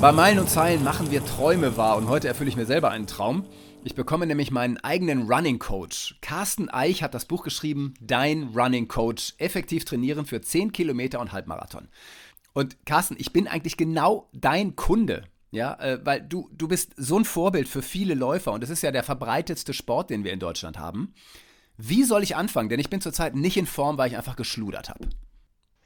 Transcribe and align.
Bei 0.00 0.12
Meilen 0.12 0.38
und 0.38 0.48
Zeilen 0.48 0.84
machen 0.84 1.10
wir 1.10 1.26
Träume 1.26 1.76
wahr 1.76 1.96
und 1.96 2.06
heute 2.06 2.28
erfülle 2.28 2.48
ich 2.48 2.56
mir 2.56 2.66
selber 2.66 2.92
einen 2.92 3.08
Traum. 3.08 3.44
Ich 3.82 3.96
bekomme 3.96 4.26
nämlich 4.26 4.52
meinen 4.52 4.76
eigenen 4.76 5.28
Running 5.28 5.58
Coach. 5.58 6.14
Carsten 6.20 6.68
Eich 6.68 7.02
hat 7.02 7.14
das 7.14 7.24
Buch 7.24 7.42
geschrieben, 7.42 7.94
Dein 8.00 8.52
Running 8.54 8.86
Coach, 8.86 9.34
effektiv 9.38 9.84
trainieren 9.84 10.24
für 10.24 10.40
10 10.40 10.70
Kilometer 10.70 11.18
und 11.18 11.32
Halbmarathon. 11.32 11.88
Und 12.52 12.76
Carsten, 12.86 13.16
ich 13.18 13.32
bin 13.32 13.48
eigentlich 13.48 13.76
genau 13.76 14.28
dein 14.32 14.76
Kunde. 14.76 15.24
Ja, 15.50 15.74
äh, 15.80 15.98
weil 16.04 16.20
du, 16.20 16.48
du 16.52 16.68
bist 16.68 16.92
so 16.96 17.18
ein 17.18 17.24
Vorbild 17.24 17.66
für 17.66 17.82
viele 17.82 18.14
Läufer 18.14 18.52
und 18.52 18.62
das 18.62 18.70
ist 18.70 18.82
ja 18.82 18.92
der 18.92 19.02
verbreitetste 19.02 19.74
Sport, 19.74 20.10
den 20.10 20.22
wir 20.22 20.32
in 20.32 20.38
Deutschland 20.38 20.78
haben. 20.78 21.12
Wie 21.76 22.04
soll 22.04 22.22
ich 22.22 22.36
anfangen? 22.36 22.68
Denn 22.68 22.78
ich 22.78 22.90
bin 22.90 23.00
zurzeit 23.00 23.34
nicht 23.34 23.56
in 23.56 23.66
Form, 23.66 23.98
weil 23.98 24.10
ich 24.10 24.16
einfach 24.16 24.36
geschludert 24.36 24.90
habe. 24.90 25.08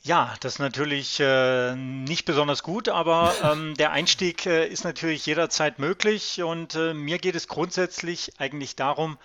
Ja, 0.05 0.35
das 0.41 0.55
ist 0.55 0.59
natürlich 0.59 1.21
äh, 1.21 1.77
nicht 1.77 2.25
besonders 2.25 2.65
gut, 2.65 2.89
aber 2.89 3.33
ähm, 3.45 3.75
der 3.77 3.93
Einstieg 3.93 4.47
äh, 4.47 4.67
ist 4.67 4.83
natürlich 4.83 5.25
jederzeit 5.27 5.79
möglich 5.79 6.43
und 6.43 6.75
äh, 6.75 6.93
mir 6.93 7.19
geht 7.19 7.37
es 7.37 7.47
grundsätzlich 7.47 8.33
eigentlich 8.39 8.75
darum, 8.75 9.17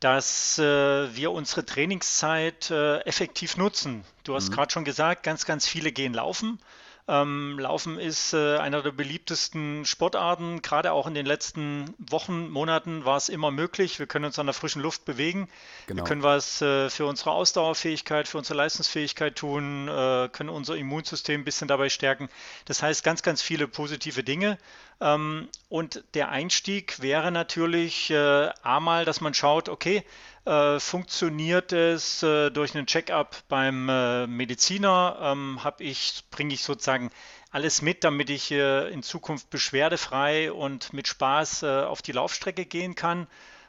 dass 0.00 0.58
äh, 0.58 1.16
wir 1.16 1.32
unsere 1.32 1.64
Trainingszeit 1.64 2.70
äh, 2.70 2.98
effektiv 3.00 3.56
nutzen. 3.56 4.04
Du 4.24 4.34
hast 4.34 4.50
mhm. 4.50 4.54
gerade 4.54 4.70
schon 4.70 4.84
gesagt, 4.84 5.22
ganz, 5.22 5.46
ganz 5.46 5.66
viele 5.66 5.92
gehen 5.92 6.12
laufen. 6.12 6.60
Ähm, 7.08 7.58
Laufen 7.58 7.98
ist 7.98 8.34
äh, 8.34 8.58
einer 8.58 8.82
der 8.82 8.92
beliebtesten 8.92 9.86
Sportarten. 9.86 10.60
Gerade 10.60 10.92
auch 10.92 11.06
in 11.06 11.14
den 11.14 11.24
letzten 11.24 11.94
Wochen, 11.98 12.50
Monaten 12.50 13.06
war 13.06 13.16
es 13.16 13.30
immer 13.30 13.50
möglich. 13.50 13.98
Wir 13.98 14.06
können 14.06 14.26
uns 14.26 14.38
an 14.38 14.44
der 14.44 14.52
frischen 14.52 14.82
Luft 14.82 15.06
bewegen. 15.06 15.48
Genau. 15.86 16.02
Wir 16.02 16.06
können 16.06 16.22
was 16.22 16.60
äh, 16.60 16.90
für 16.90 17.06
unsere 17.06 17.30
Ausdauerfähigkeit, 17.30 18.28
für 18.28 18.36
unsere 18.36 18.58
Leistungsfähigkeit 18.58 19.36
tun, 19.36 19.88
äh, 19.88 20.28
können 20.30 20.50
unser 20.50 20.76
Immunsystem 20.76 21.40
ein 21.40 21.44
bisschen 21.44 21.66
dabei 21.66 21.88
stärken. 21.88 22.28
Das 22.66 22.82
heißt 22.82 23.02
ganz, 23.02 23.22
ganz 23.22 23.40
viele 23.40 23.66
positive 23.68 24.22
Dinge. 24.22 24.58
Ähm, 25.00 25.48
und 25.68 26.04
der 26.14 26.30
Einstieg 26.30 27.00
wäre 27.00 27.30
natürlich 27.30 28.10
äh, 28.10 28.50
einmal, 28.62 29.04
dass 29.04 29.20
man 29.20 29.34
schaut, 29.34 29.68
okay, 29.68 30.04
äh, 30.44 30.80
funktioniert 30.80 31.72
es 31.72 32.22
äh, 32.22 32.50
durch 32.50 32.74
einen 32.74 32.86
Check-up 32.86 33.36
beim 33.48 33.88
äh, 33.88 34.26
Mediziner? 34.26 35.18
Ähm, 35.20 35.60
ich, 35.78 36.24
bringe 36.30 36.54
ich 36.54 36.64
sozusagen 36.64 37.10
alles 37.50 37.80
mit, 37.80 38.02
damit 38.02 38.28
ich 38.30 38.50
äh, 38.50 38.88
in 38.92 39.02
Zukunft 39.02 39.50
beschwerdefrei 39.50 40.52
und 40.52 40.92
mit 40.92 41.06
Spaß 41.06 41.62
äh, 41.62 41.82
auf 41.82 42.02
die 42.02 42.12
Laufstrecke 42.12 42.64
gehen 42.64 42.94
kann? 42.94 43.28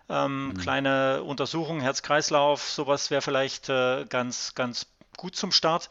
Ähm, 0.10 0.48
mhm. 0.48 0.58
Kleine 0.58 1.24
Untersuchung, 1.24 1.82
Herz-Kreislauf, 1.82 2.64
sowas 2.64 3.12
wäre 3.12 3.22
vielleicht 3.22 3.68
ganz, 3.68 4.56
ganz 4.56 4.88
gut 5.18 5.36
zum 5.36 5.52
Start. 5.52 5.90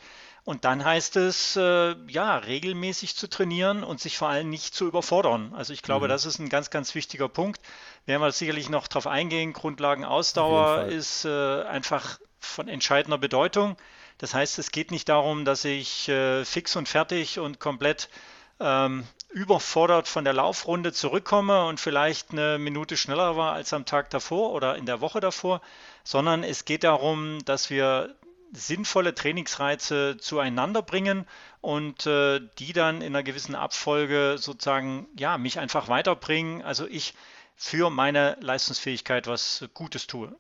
Und 0.49 0.65
dann 0.65 0.83
heißt 0.83 1.17
es, 1.17 1.57
äh, 1.57 1.95
ja, 2.09 2.39
regelmäßig 2.39 3.15
zu 3.17 3.29
trainieren 3.29 3.85
und 3.85 4.01
sich 4.01 4.17
vor 4.17 4.31
allem 4.31 4.49
nicht 4.49 4.75
zu 4.75 4.87
überfordern. 4.87 5.53
Also 5.55 5.75
ich 5.75 5.83
glaube, 5.83 6.07
mhm. 6.07 6.09
das 6.09 6.25
ist 6.25 6.39
ein 6.39 6.49
ganz, 6.49 6.71
ganz 6.71 6.95
wichtiger 6.95 7.29
Punkt. 7.29 7.61
Werden 8.07 8.23
wir 8.23 8.33
sicherlich 8.33 8.71
noch 8.71 8.89
darauf 8.89 9.07
eingehen. 9.07 9.53
Grundlagenausdauer 9.53 10.87
ist 10.87 11.27
äh, 11.27 11.65
einfach 11.65 12.19
von 12.41 12.67
entscheidender 12.67 13.19
Bedeutung. 13.19 13.77
Das 14.17 14.33
heißt, 14.33 14.59
es 14.59 14.71
geht 14.71 14.91
nicht 14.91 15.11
darum, 15.11 15.45
dass 15.45 15.67
ich 15.67 16.09
äh, 16.09 16.47
fix 16.47 16.77
und 16.77 16.89
fertig 16.89 17.39
und 17.39 17.61
komplett 17.61 18.09
ähm, 18.59 19.05
überfordert 19.29 20.09
von 20.09 20.25
der 20.25 20.33
Laufrunde 20.33 20.95
zurückkomme 20.95 21.67
und 21.67 21.79
vielleicht 21.79 22.31
eine 22.31 22.59
Minute 22.59 22.97
schneller 22.97 23.37
war 23.37 23.53
als 23.53 23.75
am 23.75 23.85
Tag 23.85 24.09
davor 24.09 24.53
oder 24.53 24.77
in 24.77 24.87
der 24.87 25.03
Woche 25.03 25.21
davor, 25.21 25.61
sondern 26.05 26.43
es 26.43 26.65
geht 26.65 26.85
darum, 26.85 27.45
dass 27.45 27.69
wir 27.69 28.17
sinnvolle 28.53 29.15
Trainingsreize 29.15 30.17
zueinander 30.19 30.83
bringen 30.83 31.27
und 31.61 32.07
äh, 32.07 32.41
die 32.59 32.73
dann 32.73 32.97
in 33.03 33.15
einer 33.15 33.23
gewissen 33.23 33.55
Abfolge 33.55 34.37
sozusagen 34.39 35.07
ja 35.19 35.39
mich 35.39 35.59
einfach 35.59 35.89
weiterbringen. 35.89 36.63
Also 36.63 36.87
ich 36.87 37.15
für 37.57 37.91
meine 37.91 38.37
Leistungsfähigkeit 38.41 39.27
was 39.27 39.65
Gutes 39.75 40.07
tue. 40.07 40.35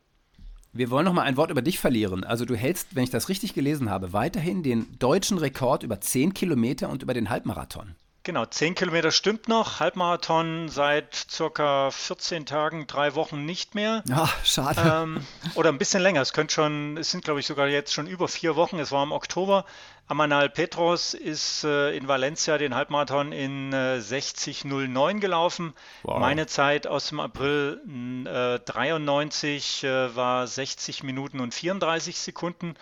Wir 0.72 0.90
wollen 0.90 1.06
noch 1.06 1.12
mal 1.12 1.22
ein 1.22 1.36
Wort 1.36 1.50
über 1.50 1.62
dich 1.62 1.78
verlieren. 1.78 2.24
Also 2.24 2.44
du 2.44 2.54
hältst, 2.54 2.94
wenn 2.94 3.02
ich 3.02 3.10
das 3.10 3.28
richtig 3.28 3.54
gelesen 3.54 3.90
habe, 3.90 4.12
weiterhin 4.12 4.62
den 4.62 4.86
deutschen 4.98 5.38
Rekord 5.38 5.82
über 5.82 6.00
10 6.00 6.34
Kilometer 6.34 6.88
und 6.88 7.02
über 7.02 7.14
den 7.14 7.30
Halbmarathon. 7.30 7.96
Genau, 8.28 8.44
10 8.44 8.74
Kilometer 8.74 9.10
stimmt 9.10 9.48
noch. 9.48 9.80
Halbmarathon 9.80 10.68
seit 10.68 11.14
circa 11.14 11.90
14 11.90 12.44
Tagen, 12.44 12.86
drei 12.86 13.14
Wochen 13.14 13.46
nicht 13.46 13.74
mehr. 13.74 14.04
Ja, 14.06 14.28
schade. 14.44 14.82
Ähm, 14.84 15.26
oder 15.54 15.70
ein 15.70 15.78
bisschen 15.78 16.02
länger. 16.02 16.20
Es 16.20 16.34
könnte 16.34 16.52
schon, 16.52 16.98
es 16.98 17.10
sind 17.10 17.24
glaube 17.24 17.40
ich 17.40 17.46
sogar 17.46 17.68
jetzt 17.68 17.94
schon 17.94 18.06
über 18.06 18.28
vier 18.28 18.54
Wochen. 18.54 18.78
Es 18.80 18.92
war 18.92 19.02
im 19.02 19.12
Oktober. 19.12 19.64
Amanal 20.08 20.50
Petros 20.50 21.14
ist 21.14 21.64
äh, 21.64 21.96
in 21.96 22.06
Valencia 22.06 22.58
den 22.58 22.74
Halbmarathon 22.74 23.32
in 23.32 23.72
äh, 23.72 23.96
60.09 23.96 25.20
gelaufen. 25.20 25.72
Wow. 26.02 26.18
Meine 26.18 26.46
Zeit 26.46 26.86
aus 26.86 27.08
dem 27.08 27.20
April 27.20 27.80
äh, 28.26 28.58
93 28.58 29.84
äh, 29.84 30.14
war 30.14 30.46
60 30.46 31.02
Minuten 31.02 31.40
und 31.40 31.54
34 31.54 32.18
Sekunden. 32.18 32.74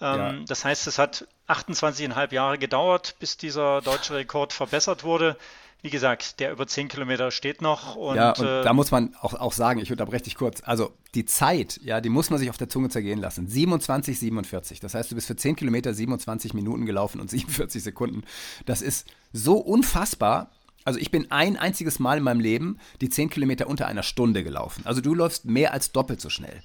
Ähm, 0.00 0.18
ja. 0.18 0.34
Das 0.46 0.64
heißt, 0.64 0.86
es 0.86 0.98
hat 0.98 1.26
28,5 1.48 2.32
Jahre 2.32 2.58
gedauert, 2.58 3.16
bis 3.18 3.36
dieser 3.36 3.80
deutsche 3.82 4.14
Rekord 4.14 4.52
verbessert 4.52 5.04
wurde. 5.04 5.36
Wie 5.82 5.90
gesagt, 5.90 6.40
der 6.40 6.52
über 6.52 6.66
10 6.66 6.88
Kilometer 6.88 7.30
steht 7.30 7.62
noch. 7.62 7.96
Und, 7.96 8.16
ja, 8.16 8.32
und 8.32 8.44
äh, 8.44 8.62
da 8.62 8.72
muss 8.74 8.90
man 8.90 9.14
auch, 9.20 9.32
auch 9.32 9.52
sagen, 9.52 9.80
ich 9.80 9.90
unterbreche 9.90 10.24
dich 10.24 10.34
kurz, 10.34 10.62
also 10.64 10.92
die 11.14 11.24
Zeit, 11.24 11.80
ja, 11.82 12.02
die 12.02 12.10
muss 12.10 12.28
man 12.28 12.38
sich 12.38 12.50
auf 12.50 12.58
der 12.58 12.68
Zunge 12.68 12.90
zergehen 12.90 13.18
lassen. 13.18 13.48
27, 13.48 14.18
47. 14.18 14.80
Das 14.80 14.94
heißt, 14.94 15.10
du 15.10 15.14
bist 15.14 15.26
für 15.26 15.36
10 15.36 15.56
Kilometer 15.56 15.94
27 15.94 16.52
Minuten 16.52 16.84
gelaufen 16.84 17.20
und 17.20 17.30
47 17.30 17.82
Sekunden. 17.82 18.24
Das 18.66 18.82
ist 18.82 19.08
so 19.32 19.56
unfassbar. 19.56 20.50
Also 20.84 20.98
ich 20.98 21.10
bin 21.10 21.30
ein 21.30 21.56
einziges 21.56 21.98
Mal 21.98 22.18
in 22.18 22.24
meinem 22.24 22.40
Leben 22.40 22.78
die 23.00 23.08
10 23.08 23.30
Kilometer 23.30 23.66
unter 23.66 23.86
einer 23.86 24.02
Stunde 24.02 24.44
gelaufen. 24.44 24.82
Also 24.84 25.00
du 25.00 25.14
läufst 25.14 25.46
mehr 25.46 25.72
als 25.72 25.92
doppelt 25.92 26.20
so 26.20 26.28
schnell. 26.28 26.62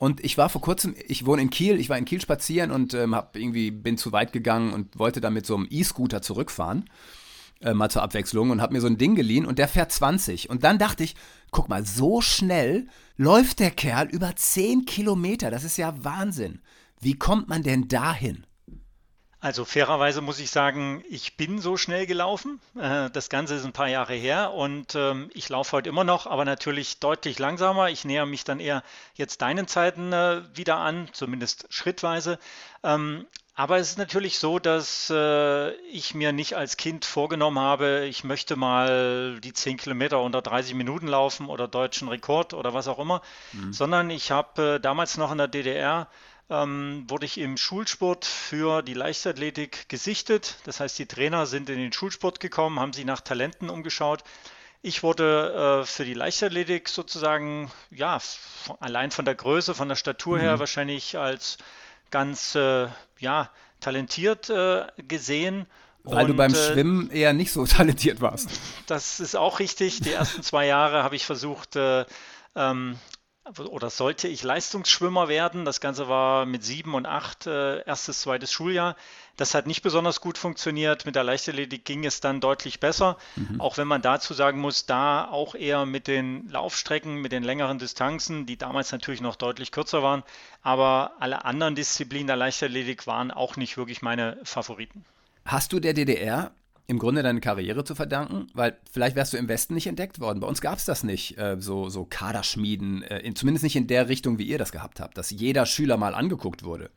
Und 0.00 0.24
ich 0.24 0.38
war 0.38 0.48
vor 0.48 0.62
kurzem, 0.62 0.94
ich 1.08 1.26
wohne 1.26 1.42
in 1.42 1.50
Kiel, 1.50 1.78
ich 1.78 1.90
war 1.90 1.98
in 1.98 2.06
Kiel 2.06 2.22
spazieren 2.22 2.70
und 2.70 2.94
ähm, 2.94 3.14
hab 3.14 3.36
irgendwie 3.36 3.70
bin 3.70 3.98
zu 3.98 4.12
weit 4.12 4.32
gegangen 4.32 4.72
und 4.72 4.98
wollte 4.98 5.20
dann 5.20 5.34
mit 5.34 5.44
so 5.44 5.54
einem 5.54 5.66
E-Scooter 5.68 6.22
zurückfahren, 6.22 6.88
äh, 7.60 7.74
mal 7.74 7.90
zur 7.90 8.02
Abwechslung 8.02 8.48
und 8.48 8.62
habe 8.62 8.72
mir 8.72 8.80
so 8.80 8.86
ein 8.86 8.96
Ding 8.96 9.14
geliehen 9.14 9.44
und 9.44 9.58
der 9.58 9.68
fährt 9.68 9.92
20. 9.92 10.48
Und 10.48 10.64
dann 10.64 10.78
dachte 10.78 11.04
ich, 11.04 11.16
guck 11.50 11.68
mal, 11.68 11.84
so 11.84 12.22
schnell 12.22 12.88
läuft 13.18 13.58
der 13.58 13.72
Kerl 13.72 14.08
über 14.08 14.34
10 14.34 14.86
Kilometer. 14.86 15.50
Das 15.50 15.64
ist 15.64 15.76
ja 15.76 15.92
Wahnsinn. 16.02 16.62
Wie 16.98 17.18
kommt 17.18 17.50
man 17.50 17.62
denn 17.62 17.86
dahin? 17.86 18.46
Also 19.42 19.64
fairerweise 19.64 20.20
muss 20.20 20.38
ich 20.38 20.50
sagen, 20.50 21.02
ich 21.08 21.38
bin 21.38 21.60
so 21.60 21.78
schnell 21.78 22.06
gelaufen. 22.06 22.60
Äh, 22.78 23.08
das 23.10 23.30
Ganze 23.30 23.54
ist 23.54 23.64
ein 23.64 23.72
paar 23.72 23.88
Jahre 23.88 24.12
her 24.14 24.52
und 24.52 24.94
ähm, 24.94 25.30
ich 25.32 25.48
laufe 25.48 25.72
heute 25.72 25.88
immer 25.88 26.04
noch, 26.04 26.26
aber 26.26 26.44
natürlich 26.44 27.00
deutlich 27.00 27.38
langsamer. 27.38 27.88
Ich 27.88 28.04
näher 28.04 28.26
mich 28.26 28.44
dann 28.44 28.60
eher 28.60 28.82
jetzt 29.14 29.40
deinen 29.40 29.66
Zeiten 29.66 30.12
äh, 30.12 30.42
wieder 30.54 30.76
an, 30.76 31.08
zumindest 31.12 31.66
schrittweise. 31.70 32.38
Ähm, 32.82 33.26
aber 33.54 33.78
es 33.78 33.90
ist 33.90 33.98
natürlich 33.98 34.38
so, 34.38 34.58
dass 34.58 35.10
äh, 35.10 35.72
ich 35.90 36.14
mir 36.14 36.32
nicht 36.32 36.56
als 36.56 36.76
Kind 36.76 37.04
vorgenommen 37.04 37.58
habe, 37.58 38.06
ich 38.08 38.24
möchte 38.24 38.56
mal 38.56 39.38
die 39.40 39.52
10 39.52 39.76
Kilometer 39.76 40.22
unter 40.22 40.40
30 40.40 40.74
Minuten 40.74 41.06
laufen 41.06 41.46
oder 41.46 41.66
deutschen 41.66 42.08
Rekord 42.08 42.54
oder 42.54 42.72
was 42.74 42.88
auch 42.88 42.98
immer, 42.98 43.20
mhm. 43.52 43.72
sondern 43.72 44.10
ich 44.10 44.30
habe 44.30 44.80
damals 44.80 45.18
noch 45.18 45.32
in 45.32 45.38
der 45.38 45.48
DDR 45.48 46.08
ähm, 46.50 47.04
wurde 47.08 47.26
ich 47.26 47.38
im 47.38 47.56
Schulsport 47.56 48.24
für 48.24 48.82
die 48.82 48.94
Leichtathletik 48.94 49.88
gesichtet. 49.88 50.56
Das 50.64 50.80
heißt, 50.80 50.98
die 50.98 51.06
Trainer 51.06 51.46
sind 51.46 51.70
in 51.70 51.78
den 51.78 51.92
Schulsport 51.92 52.40
gekommen, 52.40 52.80
haben 52.80 52.92
sich 52.92 53.04
nach 53.04 53.20
Talenten 53.20 53.70
umgeschaut. 53.70 54.24
Ich 54.82 55.02
wurde 55.02 55.82
äh, 55.82 55.86
für 55.86 56.04
die 56.04 56.14
Leichtathletik 56.14 56.88
sozusagen, 56.88 57.70
ja, 57.90 58.18
allein 58.80 59.10
von 59.10 59.24
der 59.24 59.34
Größe, 59.34 59.74
von 59.74 59.88
der 59.88 59.96
Statur 59.96 60.38
mhm. 60.38 60.42
her 60.42 60.58
wahrscheinlich 60.58 61.16
als 61.16 61.58
ganz, 62.10 62.54
äh, 62.56 62.88
ja, 63.18 63.50
talentiert 63.78 64.50
äh, 64.50 64.86
gesehen. 65.06 65.66
Weil 66.02 66.24
und, 66.24 66.30
du 66.30 66.34
beim 66.34 66.52
äh, 66.52 66.56
Schwimmen 66.56 67.10
eher 67.10 67.32
nicht 67.32 67.52
so 67.52 67.64
talentiert 67.66 68.20
warst. 68.20 68.48
Das 68.86 69.20
ist 69.20 69.36
auch 69.36 69.60
richtig. 69.60 70.00
Die 70.00 70.12
ersten 70.12 70.42
zwei 70.42 70.66
Jahre 70.66 71.04
habe 71.04 71.14
ich 71.14 71.26
versucht, 71.26 71.76
äh, 71.76 72.06
ähm, 72.56 72.98
oder 73.58 73.90
sollte 73.90 74.28
ich 74.28 74.42
Leistungsschwimmer 74.42 75.28
werden. 75.28 75.64
Das 75.64 75.80
Ganze 75.80 76.08
war 76.08 76.46
mit 76.46 76.64
sieben 76.64 76.94
und 76.94 77.06
acht, 77.06 77.46
äh, 77.46 77.82
erstes, 77.84 78.20
zweites 78.20 78.52
Schuljahr. 78.52 78.96
Das 79.36 79.54
hat 79.54 79.66
nicht 79.66 79.82
besonders 79.82 80.20
gut 80.20 80.38
funktioniert. 80.38 81.06
Mit 81.06 81.16
der 81.16 81.24
Leichtathletik 81.24 81.84
ging 81.84 82.04
es 82.04 82.20
dann 82.20 82.40
deutlich 82.40 82.80
besser. 82.80 83.16
Mhm. 83.36 83.60
Auch 83.60 83.78
wenn 83.78 83.88
man 83.88 84.02
dazu 84.02 84.34
sagen 84.34 84.60
muss, 84.60 84.86
da 84.86 85.24
auch 85.28 85.54
eher 85.54 85.86
mit 85.86 86.06
den 86.06 86.48
Laufstrecken, 86.48 87.16
mit 87.16 87.32
den 87.32 87.42
längeren 87.42 87.78
Distanzen, 87.78 88.46
die 88.46 88.56
damals 88.56 88.92
natürlich 88.92 89.20
noch 89.20 89.36
deutlich 89.36 89.72
kürzer 89.72 90.02
waren. 90.02 90.22
Aber 90.62 91.12
alle 91.20 91.44
anderen 91.44 91.74
Disziplinen 91.74 92.26
der 92.26 92.36
Leichtathletik 92.36 93.06
waren 93.06 93.30
auch 93.30 93.56
nicht 93.56 93.76
wirklich 93.76 94.02
meine 94.02 94.38
Favoriten. 94.44 95.04
Hast 95.44 95.72
du 95.72 95.80
der 95.80 95.94
DDR 95.94 96.52
im 96.90 96.98
Grunde 96.98 97.22
deine 97.22 97.40
Karriere 97.40 97.84
zu 97.84 97.94
verdanken? 97.94 98.48
Weil 98.52 98.76
vielleicht 98.90 99.16
wärst 99.16 99.32
du 99.32 99.36
im 99.36 99.48
Westen 99.48 99.74
nicht 99.74 99.86
entdeckt 99.86 100.20
worden. 100.20 100.40
Bei 100.40 100.48
uns 100.48 100.60
gab 100.60 100.78
es 100.78 100.84
das 100.84 101.04
nicht, 101.04 101.38
äh, 101.38 101.56
so, 101.58 101.88
so 101.88 102.04
Kaderschmieden, 102.04 103.02
äh, 103.02 103.20
in, 103.20 103.36
zumindest 103.36 103.62
nicht 103.62 103.76
in 103.76 103.86
der 103.86 104.08
Richtung, 104.08 104.38
wie 104.38 104.44
ihr 104.44 104.58
das 104.58 104.72
gehabt 104.72 105.00
habt, 105.00 105.16
dass 105.16 105.30
jeder 105.30 105.66
Schüler 105.66 105.96
mal 105.96 106.14
angeguckt 106.14 106.64
wurde. 106.64 106.90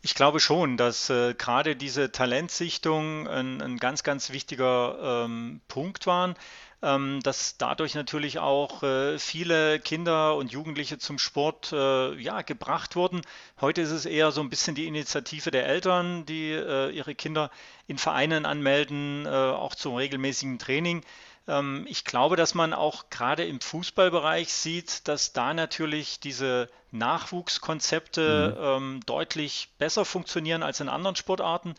Ich 0.00 0.14
glaube 0.14 0.40
schon, 0.40 0.76
dass 0.76 1.10
äh, 1.10 1.34
gerade 1.34 1.74
diese 1.74 2.12
Talentsichtung 2.12 3.26
ein, 3.26 3.60
ein, 3.60 3.76
ganz, 3.78 4.04
ganz 4.04 4.30
wichtiger 4.30 5.24
ähm, 5.24 5.60
Punkt 5.66 6.06
waren 6.06 6.36
ähm, 6.82 7.20
dass 7.22 7.56
dadurch 7.56 7.94
natürlich 7.94 8.38
auch 8.38 8.82
äh, 8.82 9.18
viele 9.18 9.80
Kinder 9.80 10.36
und 10.36 10.52
Jugendliche 10.52 10.98
zum 10.98 11.18
Sport 11.18 11.72
äh, 11.72 12.14
ja, 12.14 12.42
gebracht 12.42 12.94
wurden. 12.94 13.22
Heute 13.60 13.80
ist 13.80 13.90
es 13.90 14.06
eher 14.06 14.30
so 14.30 14.40
ein 14.40 14.50
bisschen 14.50 14.74
die 14.74 14.86
Initiative 14.86 15.50
der 15.50 15.66
Eltern, 15.66 16.24
die 16.26 16.52
äh, 16.52 16.90
ihre 16.90 17.14
Kinder 17.14 17.50
in 17.88 17.98
Vereinen 17.98 18.46
anmelden, 18.46 19.26
äh, 19.26 19.28
auch 19.28 19.74
zum 19.74 19.96
regelmäßigen 19.96 20.58
Training. 20.58 21.02
Ähm, 21.48 21.86
ich 21.88 22.04
glaube, 22.04 22.36
dass 22.36 22.54
man 22.54 22.72
auch 22.72 23.10
gerade 23.10 23.44
im 23.44 23.60
Fußballbereich 23.60 24.52
sieht, 24.52 25.08
dass 25.08 25.32
da 25.32 25.54
natürlich 25.54 26.20
diese 26.20 26.68
Nachwuchskonzepte 26.92 28.56
mhm. 28.56 28.64
ähm, 28.64 29.00
deutlich 29.06 29.70
besser 29.78 30.04
funktionieren 30.04 30.62
als 30.62 30.80
in 30.80 30.88
anderen 30.88 31.16
Sportarten. 31.16 31.74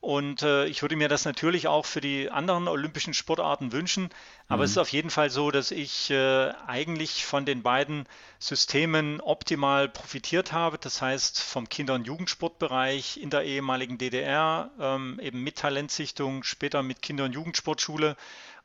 Und 0.00 0.42
äh, 0.42 0.64
ich 0.64 0.80
würde 0.80 0.96
mir 0.96 1.08
das 1.08 1.26
natürlich 1.26 1.68
auch 1.68 1.84
für 1.84 2.00
die 2.00 2.30
anderen 2.30 2.68
olympischen 2.68 3.12
Sportarten 3.12 3.70
wünschen. 3.72 4.08
Aber 4.48 4.58
mhm. 4.58 4.64
es 4.64 4.70
ist 4.70 4.78
auf 4.78 4.88
jeden 4.88 5.10
Fall 5.10 5.28
so, 5.28 5.50
dass 5.50 5.70
ich 5.70 6.10
äh, 6.10 6.52
eigentlich 6.66 7.26
von 7.26 7.44
den 7.44 7.62
beiden 7.62 8.06
Systemen 8.38 9.20
optimal 9.20 9.90
profitiert 9.90 10.52
habe. 10.52 10.78
Das 10.78 11.02
heißt 11.02 11.42
vom 11.42 11.68
Kinder- 11.68 11.94
und 11.94 12.06
Jugendsportbereich 12.06 13.18
in 13.18 13.28
der 13.28 13.42
ehemaligen 13.42 13.98
DDR, 13.98 14.70
ähm, 14.80 15.20
eben 15.22 15.42
mit 15.42 15.56
Talentsichtung, 15.56 16.44
später 16.44 16.82
mit 16.82 17.02
Kinder- 17.02 17.24
und 17.24 17.32
Jugendsportschule 17.32 18.16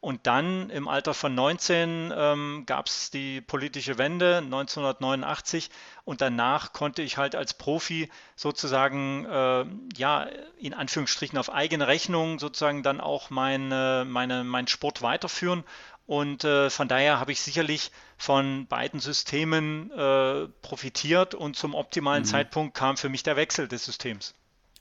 und 0.05 0.27
dann 0.27 0.69
im 0.69 0.87
Alter 0.87 1.15
von 1.15 1.33
19 1.33 2.13
ähm, 2.15 2.63
gab 2.67 2.85
es 2.85 3.09
die 3.09 3.41
politische 3.41 3.97
Wende 3.97 4.37
1989 4.37 5.71
und 6.03 6.21
danach 6.21 6.73
konnte 6.73 7.01
ich 7.01 7.17
halt 7.17 7.33
als 7.33 7.55
Profi 7.55 8.11
sozusagen, 8.35 9.25
äh, 9.25 9.65
ja, 9.97 10.27
in 10.59 10.75
Anführungsstrichen 10.75 11.39
auf 11.39 11.51
eigene 11.51 11.87
Rechnung 11.87 12.37
sozusagen 12.37 12.83
dann 12.83 13.01
auch 13.01 13.31
meine, 13.31 14.05
meine, 14.07 14.43
meinen 14.43 14.67
Sport 14.67 15.01
weiterführen. 15.01 15.63
Und 16.05 16.43
äh, 16.43 16.69
von 16.69 16.87
daher 16.87 17.19
habe 17.19 17.31
ich 17.31 17.41
sicherlich 17.41 17.89
von 18.15 18.67
beiden 18.67 18.99
Systemen 18.99 19.89
äh, 19.89 20.47
profitiert 20.61 21.33
und 21.33 21.55
zum 21.55 21.73
optimalen 21.73 22.21
mhm. 22.21 22.27
Zeitpunkt 22.27 22.77
kam 22.77 22.95
für 22.95 23.09
mich 23.09 23.23
der 23.23 23.37
Wechsel 23.37 23.67
des 23.67 23.85
Systems. 23.85 24.35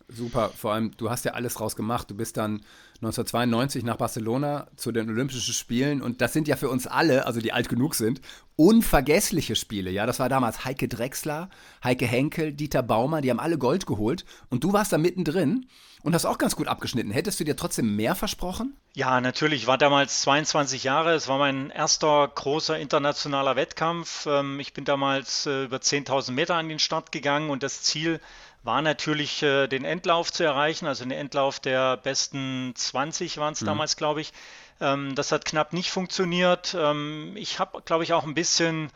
Super, 0.09 0.51
vor 0.51 0.75
allem 0.75 0.91
du 0.97 1.11
hast 1.11 1.25
ja 1.25 1.33
alles 1.33 1.55
draus 1.55 1.77
gemacht. 1.77 2.11
Du 2.11 2.15
bist 2.15 2.37
dann 2.37 2.61
1992 2.97 3.85
nach 3.85 3.97
Barcelona 3.97 4.67
zu 4.77 4.93
den 4.93 5.09
Olympischen 5.09 5.55
Spielen 5.55 6.03
und 6.03 6.21
das 6.21 6.33
sind 6.33 6.47
ja 6.47 6.57
für 6.57 6.69
uns 6.69 6.87
alle, 6.87 7.27
also 7.27 7.41
die 7.41 7.53
alt 7.53 7.69
genug 7.69 7.95
sind, 7.95 8.21
unvergessliche 8.57 9.57
Spiele. 9.57 9.91
Ja, 9.91 10.07
das 10.07 10.19
war 10.19 10.29
damals 10.29 10.65
Heike 10.65 10.89
Drechsler, 10.89 11.49
Heike 11.83 12.07
Henkel, 12.07 12.53
Dieter 12.53 12.83
Baumer, 12.83 13.23
die 13.23 13.31
haben 13.31 13.41
alle 13.41 13.59
Gold 13.59 13.87
geholt 13.87 14.25
und 14.51 14.63
du 14.63 14.73
warst 14.73 14.93
da 14.93 14.99
mittendrin 14.99 15.67
und 16.05 16.15
hast 16.15 16.27
auch 16.27 16.39
ganz 16.39 16.55
gut 16.55 16.69
abgeschnitten. 16.69 17.11
Hättest 17.11 17.41
du 17.41 17.45
dir 17.45 17.57
trotzdem 17.57 17.97
mehr 17.97 18.15
versprochen? 18.15 18.77
Ja, 18.93 19.23
natürlich. 19.23 19.63
Ich 19.63 19.67
war 19.67 19.79
damals 19.79 20.21
22 20.21 20.85
Jahre. 20.85 21.15
Es 21.15 21.29
war 21.29 21.39
mein 21.39 21.71
erster 21.71 22.29
großer 22.29 22.79
internationaler 22.79 23.57
Wettkampf. 23.57 24.27
Ähm, 24.27 24.61
ich 24.61 24.75
bin 24.75 24.85
damals 24.85 25.47
äh, 25.47 25.65
über 25.65 25.79
10.000 25.79 26.33
Meter 26.33 26.57
an 26.57 26.69
den 26.69 26.79
Start 26.79 27.11
gegangen 27.11 27.49
und 27.49 27.63
das 27.63 27.83
Ziel 27.83 28.21
war 28.65 28.83
natürlich 28.83 29.43
äh, 29.43 29.69
den 29.69 29.85
Endlauf 29.85 30.33
zu 30.33 30.43
erreichen, 30.43 30.87
also 30.87 31.05
den 31.05 31.13
Endlauf 31.13 31.61
der 31.61 31.99
besten 31.99 32.73
20 32.75 33.37
waren 33.37 33.53
es 33.53 33.61
mhm. 33.61 33.67
damals, 33.67 33.97
glaube 33.97 34.23
ich. 34.23 34.33
Ähm, 34.81 35.15
das 35.15 35.31
hat 35.33 35.45
knapp 35.45 35.73
nicht 35.73 35.91
funktioniert. 35.91 36.75
Ähm, 36.77 37.33
ich 37.37 37.59
habe, 37.61 37.83
glaube 37.83 38.05
ich, 38.05 38.13
auch 38.15 38.25
ein 38.25 38.35
bisschen, 38.35 38.91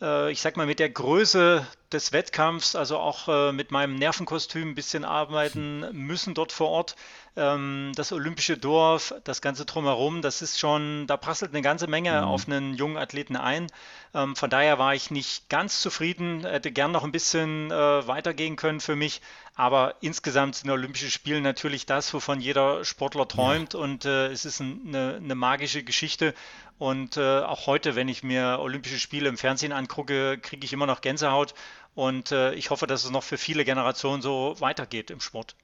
äh, 0.00 0.30
ich 0.30 0.40
sag 0.40 0.56
mal, 0.56 0.66
mit 0.66 0.78
der 0.78 0.90
Größe 0.90 1.66
des 1.92 2.12
Wettkampfs, 2.12 2.76
also 2.76 2.98
auch 2.98 3.28
äh, 3.28 3.52
mit 3.52 3.70
meinem 3.70 3.96
Nervenkostüm 3.96 4.70
ein 4.70 4.74
bisschen 4.74 5.04
arbeiten 5.04 5.80
müssen 5.92 6.34
dort 6.34 6.52
vor 6.52 6.68
Ort. 6.68 6.94
Ähm, 7.36 7.92
das 7.94 8.12
olympische 8.12 8.56
Dorf, 8.56 9.14
das 9.24 9.42
ganze 9.42 9.66
drumherum, 9.66 10.22
das 10.22 10.40
ist 10.40 10.58
schon, 10.58 11.06
da 11.06 11.18
prasselt 11.18 11.52
eine 11.52 11.60
ganze 11.60 11.86
Menge 11.86 12.12
mhm. 12.12 12.26
auf 12.26 12.48
einen 12.48 12.74
jungen 12.74 12.96
Athleten 12.96 13.36
ein. 13.36 13.66
Ähm, 14.14 14.34
von 14.36 14.48
daher 14.48 14.78
war 14.78 14.94
ich 14.94 15.10
nicht 15.10 15.50
ganz 15.50 15.82
zufrieden, 15.82 16.46
hätte 16.46 16.72
gern 16.72 16.92
noch 16.92 17.04
ein 17.04 17.12
bisschen 17.12 17.70
äh, 17.70 18.08
weitergehen 18.08 18.56
können 18.56 18.80
für 18.80 18.96
mich. 18.96 19.20
Aber 19.54 19.96
insgesamt 20.00 20.56
sind 20.56 20.70
Olympische 20.70 21.10
Spiele 21.10 21.42
natürlich 21.42 21.84
das, 21.84 22.12
wovon 22.14 22.40
jeder 22.40 22.84
Sportler 22.84 23.28
träumt. 23.28 23.74
Ja. 23.74 23.80
Und 23.80 24.06
äh, 24.06 24.28
es 24.28 24.46
ist 24.46 24.60
ein, 24.60 24.82
eine, 24.86 25.16
eine, 25.16 25.34
magische 25.34 25.82
Geschichte. 25.82 26.34
Und 26.78 27.18
äh, 27.18 27.40
auch 27.40 27.66
heute, 27.66 27.96
wenn 27.96 28.08
ich 28.08 28.22
mir 28.22 28.58
Olympische 28.60 28.98
Spiele 28.98 29.28
im 29.28 29.36
Fernsehen 29.36 29.72
angucke, 29.72 30.38
kriege 30.38 30.64
ich 30.64 30.72
immer 30.72 30.86
noch 30.86 31.02
Gänsehaut. 31.02 31.54
Und 31.94 32.32
äh, 32.32 32.54
ich 32.54 32.70
hoffe, 32.70 32.86
dass 32.86 33.04
es 33.04 33.10
noch 33.10 33.22
für 33.22 33.38
viele 33.38 33.64
Generationen 33.64 34.22
so 34.22 34.56
weitergeht 34.58 35.10
im 35.10 35.20
Sport. 35.20 35.54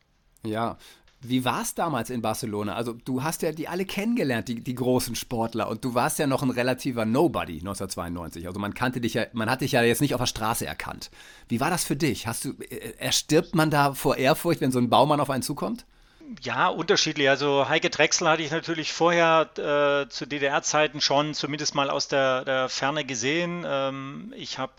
Ja, 0.43 0.77
wie 1.23 1.45
war 1.45 1.63
es 1.63 1.75
damals 1.75 2.11
in 2.11 2.23
Barcelona? 2.23 2.75
Also 2.75 2.93
du 2.93 3.23
hast 3.23 3.43
ja 3.43 3.53
die 3.53 3.69
alle 3.69 3.85
kennengelernt, 3.85 4.49
die, 4.49 4.61
die 4.61 4.75
großen 4.75 5.15
Sportler, 5.15 5.69
und 5.69 5.85
du 5.85 5.95
warst 5.95 6.19
ja 6.19 6.27
noch 6.27 6.43
ein 6.43 6.51
relativer 6.51 7.05
Nobody 7.05 7.59
1992. 7.61 8.47
Also 8.47 8.59
man 8.59 8.75
kannte 8.75 9.01
dich 9.01 9.15
ja, 9.15 9.27
man 9.33 9.51
hat 9.51 9.61
dich 9.61 9.73
ja 9.73 9.83
jetzt 9.83 10.01
nicht 10.01 10.15
auf 10.15 10.21
der 10.21 10.27
Straße 10.27 10.67
erkannt. 10.67 11.11
Wie 11.49 11.61
war 11.61 11.71
das 11.71 11.85
für 11.85 11.97
dich? 11.97 12.27
Hast 12.27 12.45
du, 12.45 12.51
äh, 12.51 12.95
erstirbt 12.99 13.55
man 13.55 13.71
da 13.71 13.95
vor 13.95 14.17
Ehrfurcht, 14.17 14.61
wenn 14.61 14.73
so 14.73 14.79
ein 14.79 14.91
Baumann 14.91 15.21
auf 15.21 15.31
einen 15.31 15.43
zukommt? 15.43 15.87
Ja, 16.41 16.69
unterschiedlich. 16.69 17.29
Also 17.29 17.69
Heike 17.69 17.91
Drechsel 17.91 18.29
hatte 18.29 18.43
ich 18.43 18.51
natürlich 18.51 18.93
vorher 18.93 19.51
äh, 19.59 20.09
zu 20.09 20.27
DDR-Zeiten 20.27 21.01
schon 21.01 21.35
zumindest 21.35 21.75
mal 21.75 21.91
aus 21.91 22.09
der, 22.09 22.45
der 22.45 22.69
Ferne 22.69 23.05
gesehen. 23.05 23.65
Ähm, 23.67 24.33
ich 24.37 24.59
habe 24.59 24.73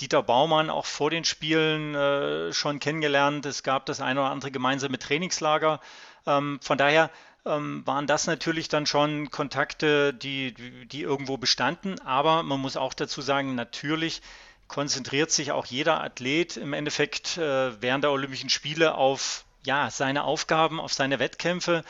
Dieter 0.00 0.22
Baumann 0.22 0.68
auch 0.68 0.86
vor 0.86 1.10
den 1.10 1.24
Spielen 1.24 1.94
äh, 1.94 2.52
schon 2.52 2.80
kennengelernt. 2.80 3.46
Es 3.46 3.62
gab 3.62 3.86
das 3.86 4.00
ein 4.00 4.18
oder 4.18 4.30
andere 4.30 4.50
gemeinsame 4.50 4.98
Trainingslager. 4.98 5.80
Ähm, 6.26 6.58
von 6.62 6.76
daher 6.76 7.10
ähm, 7.44 7.86
waren 7.86 8.06
das 8.06 8.26
natürlich 8.26 8.68
dann 8.68 8.86
schon 8.86 9.30
Kontakte, 9.30 10.12
die, 10.12 10.54
die 10.86 11.02
irgendwo 11.02 11.36
bestanden. 11.36 12.00
Aber 12.00 12.42
man 12.42 12.60
muss 12.60 12.76
auch 12.76 12.94
dazu 12.94 13.22
sagen, 13.22 13.54
natürlich 13.54 14.22
konzentriert 14.68 15.30
sich 15.30 15.52
auch 15.52 15.66
jeder 15.66 16.02
Athlet 16.02 16.56
im 16.56 16.72
Endeffekt 16.72 17.38
äh, 17.38 17.80
während 17.80 18.02
der 18.04 18.10
Olympischen 18.10 18.50
Spiele 18.50 18.96
auf 18.96 19.45
ja, 19.66 19.90
seine 19.90 20.24
Aufgaben, 20.24 20.80
auf 20.80 20.92
seine 20.92 21.18
Wettkämpfe. 21.18 21.84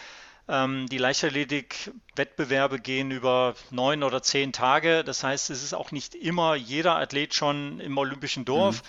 Ähm, 0.48 0.88
die 0.88 0.98
Leichtathletik-Wettbewerbe 0.98 2.78
gehen 2.78 3.10
über 3.10 3.54
neun 3.70 4.02
oder 4.02 4.22
zehn 4.22 4.52
Tage. 4.52 5.04
Das 5.04 5.22
heißt, 5.22 5.50
es 5.50 5.62
ist 5.62 5.74
auch 5.74 5.90
nicht 5.90 6.14
immer 6.14 6.54
jeder 6.54 6.96
Athlet 6.96 7.34
schon 7.34 7.80
im 7.80 7.96
Olympischen 7.98 8.44
Dorf. 8.44 8.82
Mhm. 8.82 8.88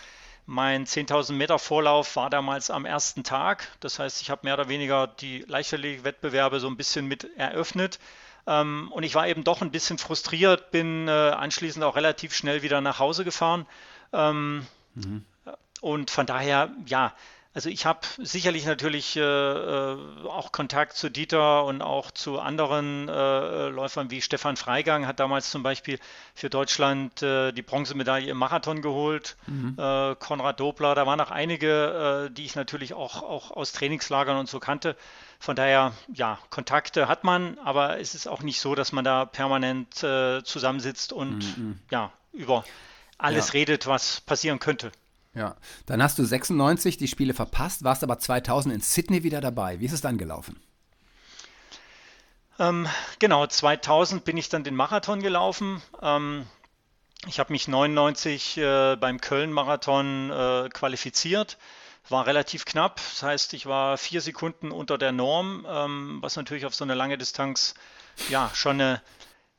Mein 0.50 0.86
10.000 0.86 1.34
Meter 1.34 1.60
Vorlauf 1.60 2.16
war 2.16 2.30
damals 2.30 2.70
am 2.70 2.86
ersten 2.86 3.24
Tag. 3.24 3.68
Das 3.82 4.00
heißt, 4.00 4.22
ich 4.22 4.30
habe 4.30 4.42
mehr 4.44 4.54
oder 4.54 4.70
weniger 4.70 5.08
die 5.08 5.40
Leichtathletik-Wettbewerbe 5.48 6.60
so 6.60 6.68
ein 6.68 6.78
bisschen 6.78 7.06
mit 7.08 7.28
eröffnet. 7.38 8.00
Ähm, 8.46 8.90
und 8.94 9.04
ich 9.04 9.14
war 9.14 9.28
eben 9.28 9.44
doch 9.44 9.62
ein 9.62 9.72
bisschen 9.72 9.98
frustriert, 9.98 10.72
bin 10.72 11.10
äh, 11.10 11.12
anschließend 11.12 11.84
auch 11.84 11.98
relativ 11.98 12.34
schnell 12.34 12.62
wieder 12.62 12.80
nach 12.80 13.00
Hause 13.00 13.26
gefahren. 13.26 13.66
Ähm, 14.14 14.66
mhm. 14.96 15.26
Und 15.82 16.12
von 16.12 16.26
daher, 16.26 16.72
ja, 16.86 17.14
also 17.58 17.70
ich 17.70 17.88
habe 17.88 18.02
sicherlich 18.20 18.68
natürlich 18.68 19.16
äh, 19.16 19.22
äh, 19.22 19.98
auch 20.28 20.52
Kontakt 20.52 20.96
zu 20.96 21.10
Dieter 21.10 21.66
und 21.66 21.82
auch 21.82 22.12
zu 22.12 22.38
anderen 22.38 23.10
äh, 23.10 23.70
Läufern 23.70 24.12
wie 24.12 24.22
Stefan 24.22 24.58
Freigang 24.58 25.08
hat 25.08 25.20
damals 25.20 25.50
zum 25.50 25.64
Beispiel 25.64 25.98
für 26.36 26.52
Deutschland 26.52 27.24
äh, 27.24 27.52
die 27.54 27.64
Bronzemedaille 27.64 28.30
im 28.30 28.38
Marathon 28.38 28.84
geholt. 28.84 29.38
Mhm. 29.48 29.76
Äh, 29.76 30.14
Konrad 30.20 30.60
Dobler, 30.60 30.94
da 30.94 31.08
waren 31.08 31.20
auch 31.20 31.32
einige, 31.32 32.28
äh, 32.28 32.32
die 32.32 32.46
ich 32.46 32.54
natürlich 32.54 32.94
auch, 32.94 33.24
auch 33.24 33.50
aus 33.50 33.72
Trainingslagern 33.72 34.38
und 34.38 34.48
so 34.48 34.60
kannte. 34.60 34.96
Von 35.40 35.56
daher, 35.56 35.94
ja, 36.14 36.38
Kontakte 36.52 37.08
hat 37.08 37.24
man, 37.24 37.58
aber 37.66 38.00
es 38.00 38.14
ist 38.14 38.28
auch 38.28 38.44
nicht 38.44 38.62
so, 38.62 38.76
dass 38.76 38.92
man 38.92 39.04
da 39.04 39.26
permanent 39.26 39.96
zusammensitzt 39.96 41.12
und 41.12 41.58
mhm. 41.58 41.80
ja, 41.90 42.12
über 42.34 42.66
alles 43.18 43.48
ja. 43.48 43.54
redet, 43.54 43.88
was 43.88 44.22
passieren 44.22 44.60
könnte. 44.60 44.92
Ja, 45.38 45.56
dann 45.86 46.02
hast 46.02 46.18
du 46.18 46.26
96 46.26 46.98
die 46.98 47.08
Spiele 47.08 47.36
verpasst, 47.36 47.84
warst 47.84 48.04
aber 48.04 48.18
2000 48.18 48.74
in 48.74 48.82
Sydney 48.82 49.22
wieder 49.24 49.40
dabei. 49.40 49.80
Wie 49.80 49.86
ist 49.86 49.94
es 49.94 50.02
dann 50.02 50.18
gelaufen? 50.18 50.60
Ähm, 52.58 52.88
genau, 53.20 53.46
2000 53.46 54.26
bin 54.26 54.36
ich 54.36 54.50
dann 54.50 54.64
den 54.64 54.76
Marathon 54.76 55.22
gelaufen. 55.22 55.84
Ähm, 56.02 56.48
ich 57.28 57.40
habe 57.40 57.54
mich 57.54 57.68
99 57.68 58.58
äh, 58.58 58.96
beim 58.96 59.22
Köln-Marathon 59.22 60.32
äh, 60.32 60.70
qualifiziert. 60.70 61.60
War 62.10 62.26
relativ 62.26 62.66
knapp, 62.66 62.96
das 62.96 63.22
heißt, 63.22 63.54
ich 63.54 63.68
war 63.68 64.00
vier 64.00 64.22
Sekunden 64.22 64.72
unter 64.72 64.98
der 64.98 65.12
Norm, 65.12 65.68
ähm, 65.70 66.18
was 66.22 66.36
natürlich 66.36 66.66
auf 66.66 66.74
so 66.74 66.84
eine 66.84 66.96
lange 66.96 67.18
Distanz 67.20 67.76
ja 68.30 68.50
schon 68.56 68.82
eine 68.82 69.02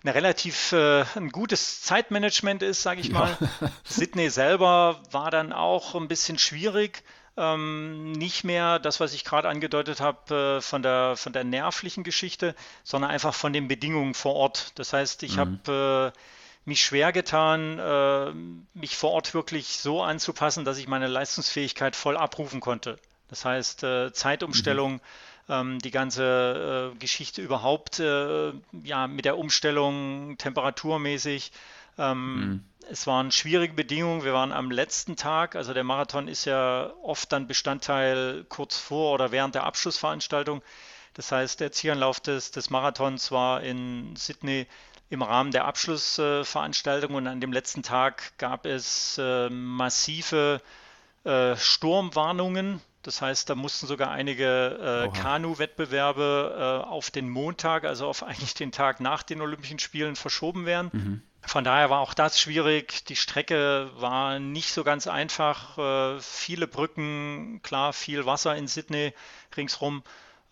eine 0.02 0.14
relativ 0.14 0.72
äh, 0.72 1.04
ein 1.16 1.30
gutes 1.30 1.82
Zeitmanagement 1.82 2.62
ist, 2.62 2.82
sage 2.82 3.00
ich 3.00 3.10
mal. 3.10 3.36
Ja. 3.40 3.70
Sydney 3.84 4.30
selber 4.30 5.02
war 5.10 5.30
dann 5.30 5.52
auch 5.52 5.94
ein 5.94 6.08
bisschen 6.08 6.38
schwierig. 6.38 7.02
ähm, 7.36 8.12
nicht 8.12 8.42
mehr 8.42 8.80
das, 8.80 8.98
was 8.98 9.12
ich 9.14 9.24
gerade 9.24 9.48
angedeutet 9.48 10.00
habe, 10.00 10.58
äh, 10.58 10.60
von, 10.60 10.82
der, 10.82 11.16
von 11.16 11.32
der 11.32 11.44
nervlichen 11.44 12.02
Geschichte, 12.02 12.54
sondern 12.82 13.10
einfach 13.12 13.34
von 13.34 13.52
den 13.52 13.68
Bedingungen 13.68 14.14
vor 14.14 14.34
Ort. 14.34 14.72
Das 14.74 14.92
heißt, 14.92 15.22
ich 15.22 15.36
mhm. 15.36 15.40
habe 15.66 16.12
äh, 16.14 16.18
mich 16.64 16.82
schwer 16.82 17.12
getan, 17.12 17.78
äh, 17.78 18.32
mich 18.78 18.96
vor 18.96 19.12
Ort 19.12 19.34
wirklich 19.34 19.78
so 19.78 20.02
anzupassen, 20.02 20.64
dass 20.64 20.78
ich 20.78 20.88
meine 20.88 21.06
Leistungsfähigkeit 21.06 21.96
voll 21.96 22.16
abrufen 22.16 22.60
konnte. 22.60 22.98
Das 23.28 23.44
heißt, 23.44 23.84
äh, 23.84 24.12
Zeitumstellung, 24.12 24.94
mhm. 24.94 25.00
Ähm, 25.48 25.78
die 25.78 25.90
ganze 25.90 26.92
äh, 26.94 26.98
Geschichte 26.98 27.42
überhaupt, 27.42 28.00
äh, 28.00 28.52
ja, 28.84 29.06
mit 29.06 29.24
der 29.24 29.38
Umstellung 29.38 30.36
temperaturmäßig. 30.38 31.52
Ähm, 31.98 32.34
mhm 32.34 32.64
es 32.90 33.06
waren 33.06 33.30
schwierige 33.30 33.74
Bedingungen. 33.74 34.24
Wir 34.24 34.32
waren 34.32 34.52
am 34.52 34.70
letzten 34.70 35.16
Tag, 35.16 35.56
also 35.56 35.74
der 35.74 35.84
Marathon 35.84 36.28
ist 36.28 36.44
ja 36.44 36.92
oft 37.02 37.30
dann 37.32 37.46
Bestandteil 37.46 38.44
kurz 38.48 38.78
vor 38.78 39.14
oder 39.14 39.30
während 39.30 39.54
der 39.54 39.64
Abschlussveranstaltung. 39.64 40.62
Das 41.14 41.32
heißt, 41.32 41.60
der 41.60 41.72
Zielanlauf 41.72 42.20
des, 42.20 42.50
des 42.50 42.70
Marathons 42.70 43.30
war 43.30 43.62
in 43.62 44.14
Sydney 44.16 44.66
im 45.10 45.22
Rahmen 45.22 45.52
der 45.52 45.64
Abschlussveranstaltung 45.64 47.14
und 47.14 47.26
an 47.26 47.40
dem 47.40 47.52
letzten 47.52 47.82
Tag 47.82 48.36
gab 48.38 48.66
es 48.66 49.18
äh, 49.18 49.48
massive 49.48 50.60
äh, 51.24 51.56
Sturmwarnungen. 51.56 52.80
Das 53.02 53.22
heißt, 53.22 53.48
da 53.48 53.54
mussten 53.54 53.86
sogar 53.86 54.10
einige 54.10 55.08
äh, 55.12 55.18
Kanu-Wettbewerbe 55.18 56.82
äh, 56.84 56.88
auf 56.88 57.10
den 57.10 57.28
Montag, 57.28 57.84
also 57.84 58.06
auf 58.06 58.22
eigentlich 58.24 58.54
den 58.54 58.72
Tag 58.72 59.00
nach 59.00 59.22
den 59.22 59.40
Olympischen 59.40 59.78
Spielen 59.78 60.16
verschoben 60.16 60.66
werden. 60.66 60.90
Mhm. 60.92 61.22
Von 61.42 61.64
daher 61.64 61.88
war 61.88 62.00
auch 62.00 62.14
das 62.14 62.40
schwierig. 62.40 63.04
Die 63.06 63.16
Strecke 63.16 63.90
war 63.96 64.38
nicht 64.38 64.72
so 64.72 64.84
ganz 64.84 65.06
einfach. 65.06 65.78
Äh, 65.78 66.20
viele 66.20 66.66
Brücken, 66.66 67.60
klar, 67.62 67.92
viel 67.92 68.26
Wasser 68.26 68.56
in 68.56 68.66
Sydney 68.66 69.14
ringsrum. 69.56 70.02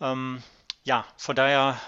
Ähm, 0.00 0.42
ja, 0.84 1.04
von 1.16 1.36
daher, 1.36 1.78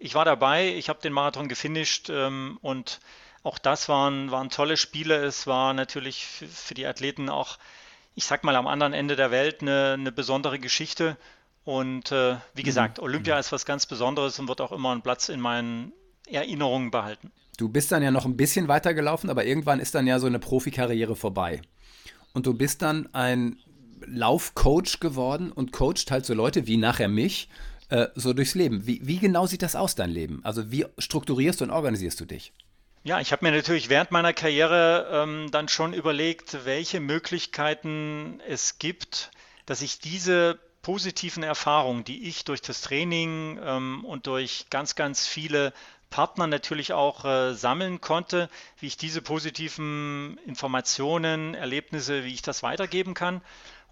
ich 0.00 0.14
war 0.14 0.24
dabei, 0.24 0.74
ich 0.74 0.88
habe 0.88 1.00
den 1.00 1.12
Marathon 1.12 1.48
gefinisht 1.48 2.08
ähm, 2.10 2.58
und 2.62 3.00
auch 3.42 3.58
das 3.58 3.88
waren, 3.88 4.32
waren 4.32 4.50
tolle 4.50 4.76
Spiele. 4.76 5.24
Es 5.24 5.46
war 5.46 5.72
natürlich 5.74 6.26
für 6.26 6.74
die 6.74 6.86
Athleten 6.86 7.28
auch, 7.28 7.58
ich 8.16 8.24
sag 8.24 8.42
mal, 8.42 8.56
am 8.56 8.66
anderen 8.66 8.94
Ende 8.94 9.14
der 9.14 9.30
Welt 9.30 9.60
eine, 9.60 9.92
eine 9.92 10.10
besondere 10.10 10.58
Geschichte. 10.58 11.16
Und 11.64 12.10
äh, 12.10 12.36
wie 12.54 12.62
mhm. 12.62 12.64
gesagt, 12.64 12.98
Olympia 12.98 13.34
mhm. 13.34 13.40
ist 13.40 13.52
was 13.52 13.64
ganz 13.66 13.86
Besonderes 13.86 14.38
und 14.40 14.48
wird 14.48 14.60
auch 14.60 14.72
immer 14.72 14.90
einen 14.90 15.02
Platz 15.02 15.28
in 15.28 15.38
meinen 15.38 15.92
Erinnerungen 16.26 16.90
behalten. 16.90 17.30
Du 17.58 17.68
bist 17.68 17.92
dann 17.92 18.02
ja 18.02 18.10
noch 18.10 18.24
ein 18.24 18.36
bisschen 18.36 18.68
weiter 18.68 18.94
gelaufen, 18.94 19.30
aber 19.30 19.44
irgendwann 19.44 19.80
ist 19.80 19.94
dann 19.94 20.06
ja 20.06 20.18
so 20.18 20.26
eine 20.26 20.38
Profikarriere 20.38 21.14
vorbei. 21.14 21.60
Und 22.32 22.46
du 22.46 22.54
bist 22.54 22.82
dann 22.82 23.08
ein 23.14 23.58
Laufcoach 24.06 25.00
geworden 25.00 25.52
und 25.52 25.72
coacht 25.72 26.10
halt 26.10 26.26
so 26.26 26.34
Leute 26.34 26.66
wie 26.66 26.76
nachher 26.76 27.08
mich 27.08 27.48
äh, 27.90 28.08
so 28.14 28.32
durchs 28.32 28.54
Leben. 28.54 28.86
Wie, 28.86 29.00
wie 29.04 29.18
genau 29.18 29.46
sieht 29.46 29.62
das 29.62 29.76
aus, 29.76 29.94
dein 29.94 30.10
Leben? 30.10 30.40
Also 30.42 30.70
wie 30.70 30.86
strukturierst 30.98 31.62
und 31.62 31.70
organisierst 31.70 32.18
du 32.20 32.24
dich? 32.24 32.52
Ja, 33.06 33.20
ich 33.20 33.30
habe 33.30 33.44
mir 33.44 33.52
natürlich 33.52 33.88
während 33.88 34.10
meiner 34.10 34.32
Karriere 34.32 35.08
ähm, 35.12 35.48
dann 35.52 35.68
schon 35.68 35.92
überlegt, 35.92 36.64
welche 36.64 36.98
Möglichkeiten 36.98 38.42
es 38.48 38.80
gibt, 38.80 39.30
dass 39.64 39.80
ich 39.80 40.00
diese 40.00 40.58
positiven 40.82 41.44
Erfahrungen, 41.44 42.02
die 42.02 42.28
ich 42.28 42.44
durch 42.44 42.62
das 42.62 42.80
Training 42.80 43.60
ähm, 43.62 44.04
und 44.04 44.26
durch 44.26 44.66
ganz, 44.70 44.96
ganz 44.96 45.24
viele 45.24 45.72
Partner 46.10 46.48
natürlich 46.48 46.94
auch 46.94 47.24
äh, 47.24 47.54
sammeln 47.54 48.00
konnte, 48.00 48.50
wie 48.80 48.88
ich 48.88 48.96
diese 48.96 49.22
positiven 49.22 50.40
Informationen, 50.44 51.54
Erlebnisse, 51.54 52.24
wie 52.24 52.34
ich 52.34 52.42
das 52.42 52.64
weitergeben 52.64 53.14
kann. 53.14 53.40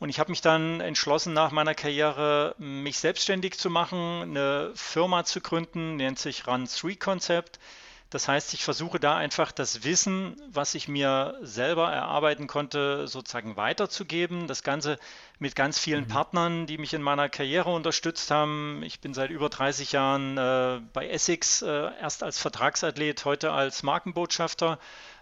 Und 0.00 0.09
ich 0.09 0.18
habe 0.18 0.33
mich 0.33 0.40
dann 0.40 0.80
entschlossen, 0.80 1.35
nach 1.35 1.52
meiner 1.52 1.76
Karriere 1.76 2.56
mich 2.59 2.99
selbstständig 2.99 3.61
zu 3.61 3.71
machen, 3.71 4.23
eine 4.23 4.73
Firma 4.75 5.23
zu 5.23 5.40
gründen, 5.40 5.94
nennt 5.94 6.18
sich 6.18 6.49
Run 6.49 6.66
3 6.66 6.97
Concept. 6.97 7.61
Das 8.14 8.28
heißt, 8.28 8.54
ich 8.54 8.62
versuche 8.62 9.00
da 9.00 9.16
einfach 9.16 9.50
das 9.50 9.83
Wissen, 9.83 10.40
was 10.47 10.76
ich 10.76 10.87
mir 10.87 11.37
selber 11.42 11.90
erarbeiten 11.90 12.47
konnte, 12.47 13.09
sozusagen 13.09 13.56
weiterzugeben. 13.56 14.47
Das 14.47 14.62
Ganze 14.62 15.00
mit 15.40 15.56
ganz 15.56 15.80
vielen 15.80 16.04
mhm. 16.04 16.09
Partnern, 16.09 16.66
die 16.66 16.78
mich 16.78 16.94
in 16.94 17.02
meiner 17.02 17.28
Karriere 17.28 17.75
unterstützt 17.75 18.30
haben. 18.30 18.85
Ich 18.85 19.00
bin 19.00 19.14
seit 19.14 19.30
über 19.30 19.49
30 19.49 19.90
Jahren 19.90 20.38
äh, 20.38 20.80
bei 20.92 21.09
Essex, 21.09 21.62
äh, 21.62 21.90
erst 22.00 22.23
als 22.23 22.38
Vertragsathlet, 22.38 23.25
heute 23.25 23.50
als 23.50 23.83
Markenbotschafter 23.83 24.78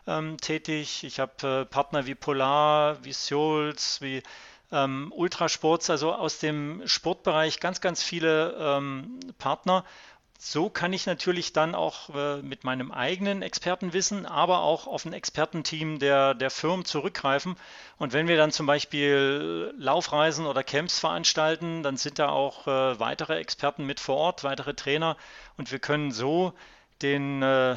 ähm, 0.07 0.37
tätig. 0.37 1.03
Ich 1.03 1.19
habe 1.19 1.63
äh, 1.63 1.65
Partner 1.65 2.05
wie 2.05 2.15
Polar, 2.15 3.03
wie 3.03 3.15
Seols, 3.15 4.03
wie 4.03 4.23
ähm, 4.71 5.13
Ultrasports, 5.17 5.89
also 5.89 6.13
aus 6.13 6.41
dem 6.41 6.83
Sportbereich 6.87 7.59
ganz, 7.59 7.81
ganz 7.81 8.03
viele 8.03 8.55
ähm, 8.59 9.19
Partner 9.39 9.87
so 10.45 10.69
kann 10.69 10.93
ich 10.93 11.07
natürlich 11.07 11.53
dann 11.53 11.77
auch 11.77 12.13
äh, 12.17 12.43
mit 12.43 12.65
meinem 12.65 12.91
eigenen 12.91 13.43
Expertenwissen, 13.43 14.27
aber 14.27 14.63
auch 14.63 14.89
auf 14.89 15.05
ein 15.05 15.13
Expertenteam 15.13 16.01
der, 16.01 16.35
der 16.35 16.51
Firmen 16.51 16.85
zurückgreifen. 16.85 17.55
Und 17.97 18.13
wenn 18.13 18.27
wir 18.27 18.37
dann 18.37 18.51
zum 18.51 18.67
Beispiel 18.67 19.73
Laufreisen 19.79 20.47
oder 20.47 20.65
Camps 20.65 20.99
veranstalten, 20.99 21.85
dann 21.85 21.97
sind 21.97 22.19
da 22.19 22.31
auch 22.31 22.67
äh, 22.67 22.99
weitere 22.99 23.39
Experten 23.39 23.87
mit 23.87 24.01
vor 24.01 24.17
Ort, 24.17 24.43
weitere 24.43 24.75
Trainer. 24.75 25.17
Und 25.59 25.71
wir 25.71 25.79
können 25.79 26.11
so 26.11 26.55
den 27.03 27.41
äh, 27.45 27.77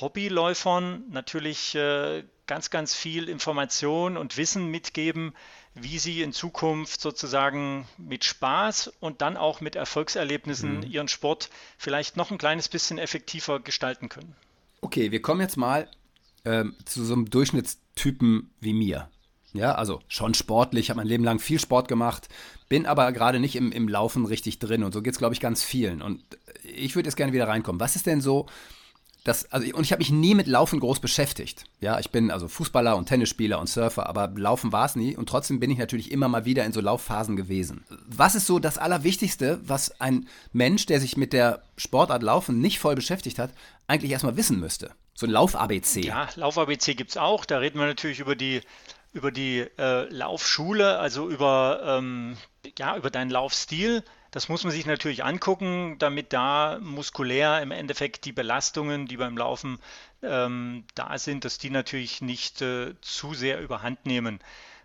Hobbyläufern 0.00 1.04
natürlich 1.10 1.74
äh, 1.74 2.24
ganz, 2.46 2.70
ganz 2.70 2.94
viel 2.94 3.28
Information 3.28 4.16
und 4.16 4.38
Wissen 4.38 4.70
mitgeben, 4.70 5.34
wie 5.82 5.98
sie 5.98 6.22
in 6.22 6.32
Zukunft 6.32 7.00
sozusagen 7.00 7.86
mit 7.96 8.24
Spaß 8.24 8.92
und 9.00 9.22
dann 9.22 9.36
auch 9.36 9.60
mit 9.60 9.76
Erfolgserlebnissen 9.76 10.78
mhm. 10.78 10.90
ihren 10.90 11.08
Sport 11.08 11.50
vielleicht 11.76 12.16
noch 12.16 12.30
ein 12.30 12.38
kleines 12.38 12.68
bisschen 12.68 12.98
effektiver 12.98 13.60
gestalten 13.60 14.08
können. 14.08 14.34
Okay, 14.80 15.10
wir 15.10 15.22
kommen 15.22 15.40
jetzt 15.40 15.56
mal 15.56 15.88
ähm, 16.44 16.76
zu 16.84 17.04
so 17.04 17.14
einem 17.14 17.30
Durchschnittstypen 17.30 18.50
wie 18.60 18.74
mir. 18.74 19.08
Ja, 19.54 19.74
also 19.74 20.02
schon 20.08 20.34
sportlich, 20.34 20.90
habe 20.90 20.98
mein 20.98 21.06
Leben 21.06 21.24
lang 21.24 21.38
viel 21.38 21.58
Sport 21.58 21.88
gemacht, 21.88 22.28
bin 22.68 22.84
aber 22.84 23.10
gerade 23.12 23.40
nicht 23.40 23.56
im, 23.56 23.72
im 23.72 23.88
Laufen 23.88 24.26
richtig 24.26 24.58
drin 24.58 24.84
und 24.84 24.92
so 24.92 25.00
geht 25.02 25.14
es, 25.14 25.18
glaube 25.18 25.34
ich, 25.34 25.40
ganz 25.40 25.64
vielen. 25.64 26.02
Und 26.02 26.22
ich 26.62 26.94
würde 26.94 27.08
jetzt 27.08 27.16
gerne 27.16 27.32
wieder 27.32 27.48
reinkommen. 27.48 27.80
Was 27.80 27.96
ist 27.96 28.06
denn 28.06 28.20
so 28.20 28.46
das, 29.24 29.50
also, 29.52 29.74
und 29.74 29.84
ich 29.84 29.92
habe 29.92 30.00
mich 30.00 30.10
nie 30.10 30.34
mit 30.34 30.46
Laufen 30.46 30.80
groß 30.80 31.00
beschäftigt. 31.00 31.64
Ja, 31.80 31.98
ich 31.98 32.10
bin 32.10 32.30
also 32.30 32.48
Fußballer 32.48 32.96
und 32.96 33.06
Tennisspieler 33.06 33.58
und 33.58 33.68
Surfer, 33.68 34.08
aber 34.08 34.28
Laufen 34.36 34.72
war 34.72 34.86
es 34.86 34.96
nie 34.96 35.16
und 35.16 35.28
trotzdem 35.28 35.60
bin 35.60 35.70
ich 35.70 35.78
natürlich 35.78 36.10
immer 36.10 36.28
mal 36.28 36.44
wieder 36.44 36.64
in 36.64 36.72
so 36.72 36.80
Laufphasen 36.80 37.36
gewesen. 37.36 37.84
Was 38.06 38.34
ist 38.34 38.46
so 38.46 38.58
das 38.58 38.78
Allerwichtigste, 38.78 39.60
was 39.64 40.00
ein 40.00 40.28
Mensch, 40.52 40.86
der 40.86 41.00
sich 41.00 41.16
mit 41.16 41.32
der 41.32 41.62
Sportart 41.76 42.22
Laufen 42.22 42.60
nicht 42.60 42.78
voll 42.78 42.94
beschäftigt 42.94 43.38
hat, 43.38 43.50
eigentlich 43.86 44.12
erstmal 44.12 44.36
wissen 44.36 44.60
müsste? 44.60 44.92
So 45.14 45.26
ein 45.26 45.30
Lauf-ABC. 45.30 46.02
Ja, 46.02 46.28
Lauf-ABC 46.36 46.94
gibt 46.94 47.10
es 47.10 47.16
auch. 47.16 47.44
Da 47.44 47.58
reden 47.58 47.78
wir 47.78 47.86
natürlich 47.86 48.20
über 48.20 48.36
die 48.36 48.62
über 49.12 49.32
die 49.32 49.66
äh, 49.78 50.04
Laufschule, 50.12 50.98
also 50.98 51.28
über, 51.28 51.80
ähm, 51.84 52.36
ja, 52.78 52.96
über 52.96 53.10
deinen 53.10 53.30
Laufstil. 53.30 54.04
Das 54.30 54.48
muss 54.48 54.64
man 54.64 54.72
sich 54.72 54.84
natürlich 54.84 55.24
angucken, 55.24 55.96
damit 55.98 56.32
da 56.32 56.78
muskulär 56.82 57.62
im 57.62 57.70
Endeffekt 57.70 58.24
die 58.24 58.32
Belastungen, 58.32 59.06
die 59.06 59.16
beim 59.16 59.36
Laufen 59.38 59.78
ähm, 60.22 60.84
da 60.94 61.16
sind, 61.18 61.44
dass 61.44 61.58
die 61.58 61.70
natürlich 61.70 62.20
nicht 62.20 62.60
äh, 62.60 62.94
zu 63.00 63.34
sehr 63.34 63.60
überhand 63.60 64.04
nehmen. 64.04 64.40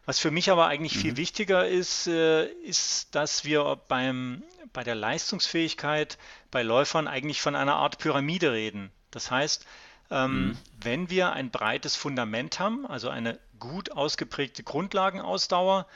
Was 0.06 0.20
für 0.20 0.32
mich 0.32 0.50
aber 0.50 0.68
eigentlich 0.68 0.96
mhm. 0.96 1.02
viel 1.02 1.18
wichtiger 1.18 1.68
ist, 1.68 2.08
äh, 2.08 2.46
ist, 2.46 3.16
dass 3.16 3.46
wir 3.46 3.80
beim, 3.88 4.44
bei 4.72 4.84
der 4.84 4.96
Leistungsfähigkeit 4.96 6.18
bei 6.52 6.64
Läufern 6.64 7.08
eigentlich 7.08 7.42
von 7.42 7.56
einer 7.56 7.76
Art 7.76 8.00
Pyramide 8.00 8.52
reden. 8.52 8.92
Das 9.12 9.32
heißt, 9.32 9.66
ähm, 10.12 10.48
mhm. 10.48 10.58
wenn 10.82 11.10
wir 11.10 11.34
ein 11.34 11.52
breites 11.52 11.96
Fundament 11.96 12.60
haben, 12.60 12.86
also 12.86 13.10
eine 13.10 13.40
gut 13.60 13.92
ausgeprägte 13.92 14.64
Grundlagenausdauer, 14.64 15.88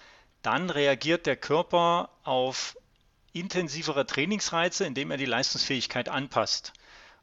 dann 0.42 0.70
reagiert 0.70 1.26
der 1.26 1.36
Körper 1.36 2.10
auf 2.24 2.78
intensivere 3.40 4.06
Trainingsreize, 4.06 4.86
indem 4.86 5.12
er 5.12 5.18
die 5.18 5.26
Leistungsfähigkeit 5.26 6.10
anpasst. 6.10 6.74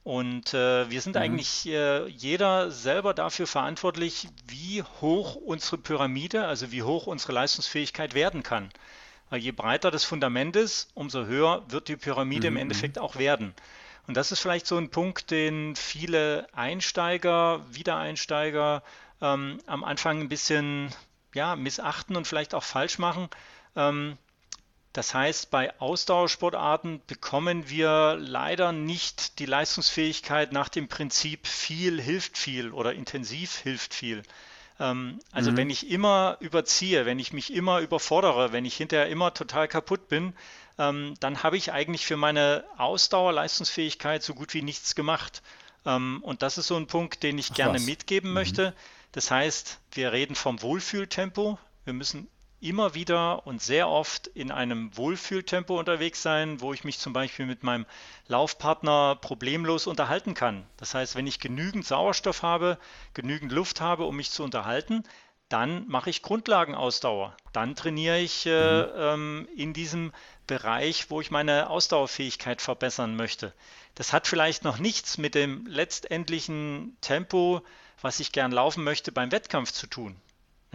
Und 0.05 0.53
äh, 0.53 0.91
wir 0.91 1.01
sind 1.01 1.17
mhm. 1.17 1.23
eigentlich 1.23 1.67
äh, 1.67 2.07
jeder 2.09 2.71
selber 2.71 3.15
dafür 3.15 3.47
verantwortlich, 3.47 4.29
wie 4.47 4.83
hoch 5.01 5.35
unsere 5.35 5.79
Pyramide, 5.79 6.47
also 6.47 6.71
wie 6.73 6.83
hoch 6.83 7.07
unsere 7.07 7.33
Leistungsfähigkeit 7.33 8.15
werden 8.15 8.43
kann. 8.43 8.69
Weil 9.31 9.41
je 9.41 9.53
breiter 9.53 9.91
das 9.91 10.05
Fundament 10.05 10.57
ist, 10.57 10.91
umso 10.93 11.25
höher 11.25 11.65
wird 11.69 11.89
die 11.89 11.97
Pyramide 11.97 12.51
mhm. 12.51 12.57
im 12.57 12.63
Endeffekt 12.63 12.99
auch 12.99 13.17
werden. 13.17 13.55
Und 14.07 14.19
das 14.19 14.31
ist 14.31 14.41
vielleicht 14.41 14.67
so 14.67 14.77
ein 14.77 14.91
Punkt, 14.91 15.31
den 15.31 15.75
viele 15.75 16.47
Einsteiger, 16.53 17.65
Wiedereinsteiger 17.71 18.83
ähm, 19.23 19.59
am 19.67 19.83
Anfang 19.83 20.21
ein 20.21 20.29
bisschen 20.29 20.91
ja, 21.35 21.57
missachten 21.57 22.15
und 22.15 22.27
vielleicht 22.27 22.55
auch 22.55 22.63
falsch 22.63 22.99
machen. 22.99 23.29
Ähm, 23.75 24.19
das 24.95 25.13
heißt, 25.13 25.51
bei 25.51 25.79
Ausdauersportarten 25.81 27.03
bekommen 27.09 27.69
wir 27.69 28.17
leider 28.17 28.71
nicht 28.71 29.41
die 29.41 29.47
Leistungsfähigkeit 29.47 30.53
nach 30.53 30.69
dem 30.69 30.87
Prinzip 30.87 31.49
viel 31.49 32.01
hilft 32.01 32.39
viel 32.39 32.71
oder 32.71 32.93
intensiv 32.95 33.57
hilft 33.57 33.93
viel. 33.93 34.23
Ähm, 34.79 35.19
also 35.33 35.51
mhm. 35.51 35.57
wenn 35.57 35.71
ich 35.71 35.91
immer 35.91 36.37
überziehe, 36.39 37.07
wenn 37.07 37.19
ich 37.19 37.33
mich 37.33 37.53
immer 37.53 37.81
überfordere, 37.81 38.53
wenn 38.53 38.65
ich 38.65 38.77
hinterher 38.77 39.09
immer 39.09 39.35
total 39.35 39.67
kaputt 39.67 40.07
bin, 40.07 40.33
ähm, 40.79 41.15
dann 41.19 41.43
habe 41.43 41.57
ich 41.57 41.73
eigentlich 41.73 42.07
für 42.07 42.17
meine 42.17 42.63
Ausdauer, 42.79 43.33
Leistungsfähigkeit 43.33 44.23
so 44.23 44.33
gut 44.33 44.55
wie 44.55 44.63
nichts 44.63 44.95
gemacht. 44.95 45.43
Ähm, 45.85 46.21
und 46.23 46.43
das 46.43 46.57
ist 46.57 46.69
so 46.69 46.77
ein 46.77 46.87
Punkt, 46.87 47.25
den 47.25 47.37
ich 47.37 47.51
Ach, 47.51 47.57
gerne 47.57 47.81
was? 47.81 47.87
mitgeben 47.87 48.31
mhm. 48.31 48.35
möchte. 48.35 48.75
Das 49.11 49.33
heißt, 49.33 49.81
wir 49.91 50.13
reden 50.13 50.37
vom 50.37 50.63
Wohlfühltempo. 50.63 51.59
Wir 51.85 51.93
müssen 51.95 52.29
immer 52.65 52.95
wieder 52.95 53.47
und 53.47 53.61
sehr 53.63 53.89
oft 53.89 54.27
in 54.29 54.51
einem 54.51 54.97
Wohlfühltempo 54.97 55.79
unterwegs 55.79 56.23
sein, 56.23 56.61
wo 56.61 56.73
ich 56.73 56.83
mich 56.83 56.99
zum 56.99 57.13
Beispiel 57.13 57.47
mit 57.47 57.63
meinem 57.63 57.85
Laufpartner 58.27 59.17
problemlos 59.21 59.87
unterhalten 59.87 60.35
kann. 60.35 60.67
Das 60.79 60.95
heißt, 60.95 61.15
wenn 61.15 61.27
ich 61.27 61.41
genügend 61.41 61.85
Sauerstoff 61.87 62.43
habe, 62.43 62.79
genügend 63.13 63.53
Luft 63.53 63.81
habe, 63.81 64.05
um 64.05 64.17
mich 64.17 64.31
zu 64.31 64.43
unterhalten, 64.43 65.05
dann 65.51 65.87
mache 65.89 66.11
ich 66.11 66.23
Grundlagenausdauer. 66.23 67.37
Dann 67.53 67.77
trainiere 67.77 68.19
ich 68.19 68.47
äh, 68.47 68.83
mhm. 68.83 68.93
ähm, 68.97 69.49
in 69.55 69.75
diesem 69.75 70.13
Bereich, 70.47 71.11
wo 71.11 71.21
ich 71.21 71.31
meine 71.31 71.69
Ausdauerfähigkeit 71.69 72.63
verbessern 72.63 73.15
möchte. 73.15 73.53
Das 73.95 74.13
hat 74.13 74.27
vielleicht 74.27 74.65
noch 74.65 74.79
nichts 74.79 75.19
mit 75.19 75.35
dem 75.35 75.67
letztendlichen 75.67 76.97
Tempo, 77.03 77.63
was 78.01 78.21
ich 78.21 78.33
gern 78.33 78.53
laufen 78.53 78.85
möchte, 78.85 79.13
beim 79.13 79.31
Wettkampf 79.33 79.71
zu 79.71 79.87
tun. 79.87 80.17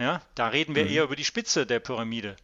Ja, 0.00 0.22
da 0.34 0.48
reden 0.48 0.74
wir 0.74 0.86
mhm. 0.86 0.90
eher 0.90 1.04
über 1.04 1.14
die 1.14 1.26
Spitze 1.26 1.66
der 1.66 1.78
Pyramide. 1.78 2.34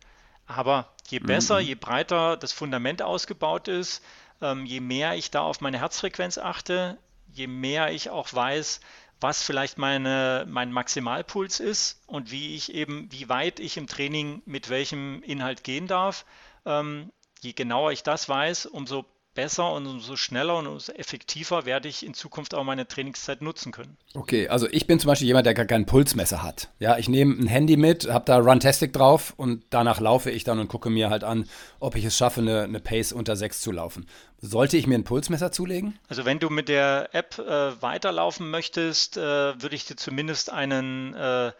Aber 0.47 0.93
je 1.09 1.21
besser, 1.21 1.59
mhm. 1.59 1.67
je 1.67 1.75
breiter 1.75 2.37
das 2.37 2.53
Fundament 2.53 3.01
ausgebaut 3.01 3.67
ist, 3.67 4.05
ähm, 4.43 4.67
je 4.67 4.81
mehr 4.81 5.17
ich 5.17 5.31
da 5.31 5.41
auf 5.41 5.63
meine 5.63 5.81
Herzfrequenz 5.81 6.37
achte, 6.37 6.99
je 7.33 7.47
mehr 7.47 7.93
ich 7.93 8.11
auch 8.11 8.33
weiß, 8.33 8.81
was 9.23 9.43
vielleicht 9.43 9.79
meine, 9.79 10.45
mein 10.47 10.71
Maximalpuls 10.71 11.61
ist 11.61 12.03
und 12.07 12.31
wie 12.31 12.55
ich 12.55 12.75
eben, 12.75 13.11
wie 13.11 13.31
weit 13.31 13.59
ich 13.59 13.79
im 13.79 13.87
Training 13.87 14.43
mit 14.45 14.69
welchem 14.69 15.23
Inhalt 15.23 15.65
gehen 15.65 15.87
darf. 15.87 16.27
Ähm, 16.67 17.11
je 17.41 17.55
genauer 17.55 17.93
ich 17.93 18.03
das 18.03 18.29
weiß, 18.29 18.67
umso 18.67 19.07
besser 19.37 19.73
und 19.73 19.87
umso 19.87 20.17
schneller 20.17 20.57
und 20.57 20.67
umso 20.67 20.91
effektiver 20.93 21.65
werde 21.65 21.87
ich 21.89 22.05
in 22.05 22.15
Zukunft 22.15 22.55
auch 22.55 22.65
meine 22.65 22.89
Trainingszeit 22.89 23.41
nutzen 23.43 23.71
können. 23.71 23.97
Okay, 24.15 24.49
also 24.49 24.67
ich 24.69 24.89
bin 24.89 24.99
zum 24.99 25.07
Beispiel 25.07 25.29
jemand, 25.29 25.47
der 25.47 25.55
gar 25.55 25.67
kein 25.67 25.87
Pulsmesser 25.87 26.43
hat. 26.43 26.71
Ja, 26.81 26.99
ich 26.99 27.09
nehme 27.09 27.35
ein 27.35 27.47
Handy 27.47 27.77
mit, 27.77 28.09
habe 28.11 28.25
da 28.25 28.39
Runtastic 28.39 28.93
drauf 28.93 29.35
und 29.37 29.63
danach 29.71 30.01
laufe 30.01 30.33
ich 30.33 30.43
dann 30.43 30.59
und 30.59 30.67
gucke 30.67 30.91
mir 30.91 31.09
halt 31.11 31.23
an, 31.23 31.49
ob 31.79 31.95
ich 31.95 32.05
es 32.05 32.17
schaffe, 32.17 32.41
eine, 32.41 32.63
eine 32.63 32.81
Pace 32.81 33.13
unter 33.13 33.37
6 33.37 33.61
zu 33.61 33.71
laufen. 33.71 34.09
Sollte 34.39 34.77
ich 34.77 34.89
mir 34.89 34.97
ein 34.97 35.05
Pulsmesser 35.05 35.53
zulegen? 35.53 35.97
Also 36.09 36.25
wenn 36.25 36.41
du 36.41 36.51
mit 36.51 36.69
der 36.69 37.11
App 37.13 37.39
äh, 37.39 37.81
weiterlaufen 37.81 38.51
möchtest, 38.51 39.17
äh, 39.17 39.21
würde 39.21 39.77
ich 39.77 39.85
dir 39.85 39.97
zumindest 39.97 40.51
einen 40.51 41.15
äh, 41.15 41.53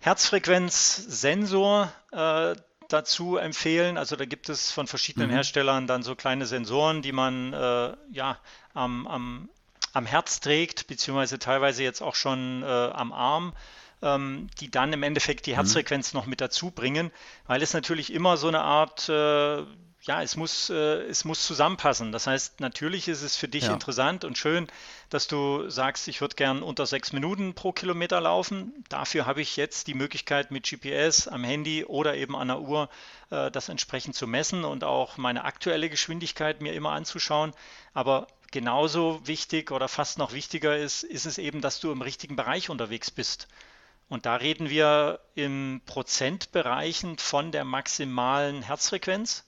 Herzfrequenzsensor 0.00 1.92
äh, 2.12 2.54
dazu 2.88 3.36
empfehlen. 3.36 3.96
Also 3.96 4.16
da 4.16 4.24
gibt 4.24 4.48
es 4.48 4.70
von 4.70 4.86
verschiedenen 4.86 5.28
mhm. 5.28 5.34
Herstellern 5.34 5.86
dann 5.86 6.02
so 6.02 6.14
kleine 6.14 6.46
Sensoren, 6.46 7.02
die 7.02 7.12
man 7.12 7.52
äh, 7.52 7.96
ja 8.10 8.38
am, 8.74 9.06
am, 9.06 9.48
am 9.92 10.06
Herz 10.06 10.40
trägt, 10.40 10.86
beziehungsweise 10.86 11.38
teilweise 11.38 11.82
jetzt 11.82 12.02
auch 12.02 12.14
schon 12.14 12.62
äh, 12.62 12.66
am 12.66 13.12
Arm 13.12 13.52
ähm, 14.02 14.48
die 14.60 14.70
dann 14.70 14.92
im 14.92 15.02
Endeffekt 15.02 15.46
die 15.46 15.52
mhm. 15.52 15.56
Herzfrequenz 15.56 16.12
mhm. 16.12 16.20
noch 16.20 16.26
mit 16.26 16.40
dazu 16.40 16.70
bringen, 16.70 17.10
weil 17.46 17.62
es 17.62 17.74
natürlich 17.74 18.12
immer 18.12 18.36
so 18.36 18.48
eine 18.48 18.60
Art 18.60 19.08
äh, 19.08 19.64
ja, 20.08 20.22
es 20.22 20.36
muss, 20.36 20.70
äh, 20.70 21.02
es 21.02 21.26
muss 21.26 21.46
zusammenpassen. 21.46 22.12
Das 22.12 22.26
heißt, 22.26 22.60
natürlich 22.60 23.08
ist 23.08 23.20
es 23.20 23.36
für 23.36 23.46
dich 23.46 23.64
ja. 23.64 23.74
interessant 23.74 24.24
und 24.24 24.38
schön, 24.38 24.66
dass 25.10 25.26
du 25.26 25.68
sagst, 25.68 26.08
ich 26.08 26.22
würde 26.22 26.34
gern 26.34 26.62
unter 26.62 26.86
sechs 26.86 27.12
Minuten 27.12 27.52
pro 27.52 27.72
Kilometer 27.72 28.18
laufen. 28.18 28.72
Dafür 28.88 29.26
habe 29.26 29.42
ich 29.42 29.56
jetzt 29.58 29.86
die 29.86 29.92
Möglichkeit 29.92 30.50
mit 30.50 30.64
GPS 30.66 31.28
am 31.28 31.44
Handy 31.44 31.84
oder 31.84 32.16
eben 32.16 32.36
an 32.36 32.48
der 32.48 32.60
Uhr 32.60 32.88
äh, 33.28 33.50
das 33.50 33.68
entsprechend 33.68 34.14
zu 34.14 34.26
messen 34.26 34.64
und 34.64 34.82
auch 34.82 35.18
meine 35.18 35.44
aktuelle 35.44 35.90
Geschwindigkeit 35.90 36.62
mir 36.62 36.72
immer 36.72 36.92
anzuschauen. 36.92 37.52
Aber 37.92 38.28
genauso 38.50 39.20
wichtig 39.26 39.70
oder 39.72 39.88
fast 39.88 40.16
noch 40.16 40.32
wichtiger 40.32 40.74
ist, 40.74 41.02
ist 41.02 41.26
es 41.26 41.36
eben, 41.36 41.60
dass 41.60 41.80
du 41.80 41.92
im 41.92 42.00
richtigen 42.00 42.34
Bereich 42.34 42.70
unterwegs 42.70 43.10
bist. 43.10 43.46
Und 44.08 44.24
da 44.24 44.36
reden 44.36 44.70
wir 44.70 45.20
in 45.34 45.82
Prozentbereichen 45.84 47.18
von 47.18 47.52
der 47.52 47.64
maximalen 47.64 48.62
Herzfrequenz. 48.62 49.44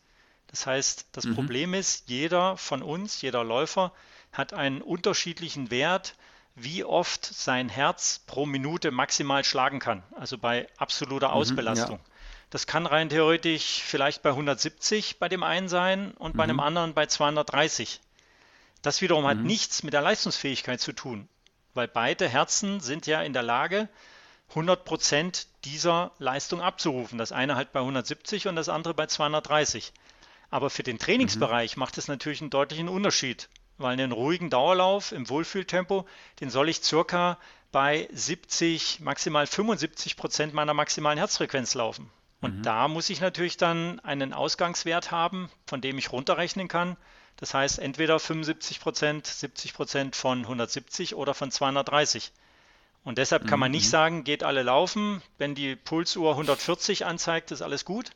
Das 0.51 0.67
heißt, 0.67 1.07
das 1.13 1.25
mhm. 1.25 1.35
Problem 1.35 1.75
ist, 1.75 2.09
jeder 2.09 2.57
von 2.57 2.83
uns, 2.83 3.23
jeder 3.23 3.45
Läufer 3.45 3.93
hat 4.33 4.53
einen 4.53 4.83
unterschiedlichen 4.83 5.71
Wert, 5.71 6.17
wie 6.57 6.85
oft 6.85 7.25
sein 7.25 7.69
Herz 7.69 8.21
pro 8.27 8.47
Minute 8.47 8.91
maximal 8.91 9.45
schlagen 9.45 9.79
kann, 9.79 10.03
also 10.17 10.37
bei 10.37 10.67
absoluter 10.77 11.33
Ausbelastung. 11.33 11.99
Mhm, 11.99 12.05
ja. 12.05 12.11
Das 12.51 12.67
kann 12.67 12.87
rein 12.87 13.09
theoretisch 13.09 13.83
vielleicht 13.85 14.23
bei 14.23 14.31
170 14.31 15.21
bei 15.21 15.29
dem 15.29 15.45
einen 15.45 15.69
sein 15.69 16.11
und 16.13 16.35
mhm. 16.35 16.39
bei 16.39 16.47
mhm. 16.49 16.61
anderen 16.61 16.95
bei 16.95 17.07
230. 17.07 18.01
Das 18.83 19.01
wiederum 19.03 19.27
hat 19.27 19.39
mhm. 19.39 19.45
nichts 19.45 19.85
mit 19.85 19.95
der 19.95 20.03
Leistungsfähigkeit 20.03 20.81
zu 20.81 20.93
tun, 20.93 21.29
weil 21.75 21.87
beide 21.87 22.29
Herzen 22.29 22.81
sind 22.81 23.07
ja 23.07 23.23
in 23.23 23.33
der 23.33 23.43
Lage, 23.43 23.89
100 24.51 24.85
Prozent 24.85 25.47
dieser 25.65 26.11
Leistung 26.19 26.61
abzurufen. 26.61 27.19
Das 27.19 27.31
eine 27.31 27.55
halt 27.55 27.73
bei 27.73 27.81
170 27.81 28.49
und 28.49 28.57
das 28.57 28.69
andere 28.69 28.95
bei 28.95 29.07
230. 29.07 29.93
Aber 30.51 30.69
für 30.69 30.83
den 30.83 30.99
Trainingsbereich 30.99 31.77
mhm. 31.77 31.81
macht 31.81 31.99
es 31.99 32.09
natürlich 32.09 32.41
einen 32.41 32.51
deutlichen 32.51 32.89
Unterschied, 32.89 33.49
weil 33.79 33.93
einen 33.93 34.13
ruhigen 34.13 34.51
Dauerlauf 34.51 35.13
im 35.13 35.29
Wohlfühltempo, 35.29 36.07
den 36.41 36.51
soll 36.51 36.69
ich 36.69 36.83
circa 36.83 37.39
bei 37.73 38.09
70, 38.13 39.01
maximal 39.01 39.47
75 39.47 40.17
Prozent 40.17 40.55
meiner 40.55 40.75
maximalen 40.75 41.19
Herzfrequenz 41.19 41.75
laufen. 41.75 42.11
Und 42.41 42.59
mhm. 42.59 42.63
da 42.63 42.89
muss 42.89 43.11
ich 43.11 43.21
natürlich 43.21 43.57
dann 43.57 44.01
einen 44.01 44.33
Ausgangswert 44.33 45.11
haben, 45.11 45.51
von 45.67 45.81
dem 45.81 45.99
ich 45.99 46.11
runterrechnen 46.11 46.69
kann. 46.69 46.97
Das 47.37 47.55
heißt 47.55 47.79
entweder 47.79 48.19
75 48.19 48.81
Prozent, 48.81 49.27
70 49.27 49.75
Prozent 49.75 50.17
von 50.17 50.41
170 50.41 51.15
oder 51.15 51.35
von 51.35 51.51
230. 51.51 52.33
Und 53.05 53.19
deshalb 53.19 53.47
kann 53.47 53.61
man 53.61 53.71
nicht 53.71 53.87
mhm. 53.87 53.91
sagen, 53.91 54.25
geht 54.25 54.43
alle 54.43 54.63
laufen. 54.63 55.23
Wenn 55.39 55.55
die 55.55 55.77
Pulsuhr 55.77 56.33
140 56.33 57.07
anzeigt, 57.07 57.51
ist 57.51 57.63
alles 57.63 57.85
gut. 57.85 58.11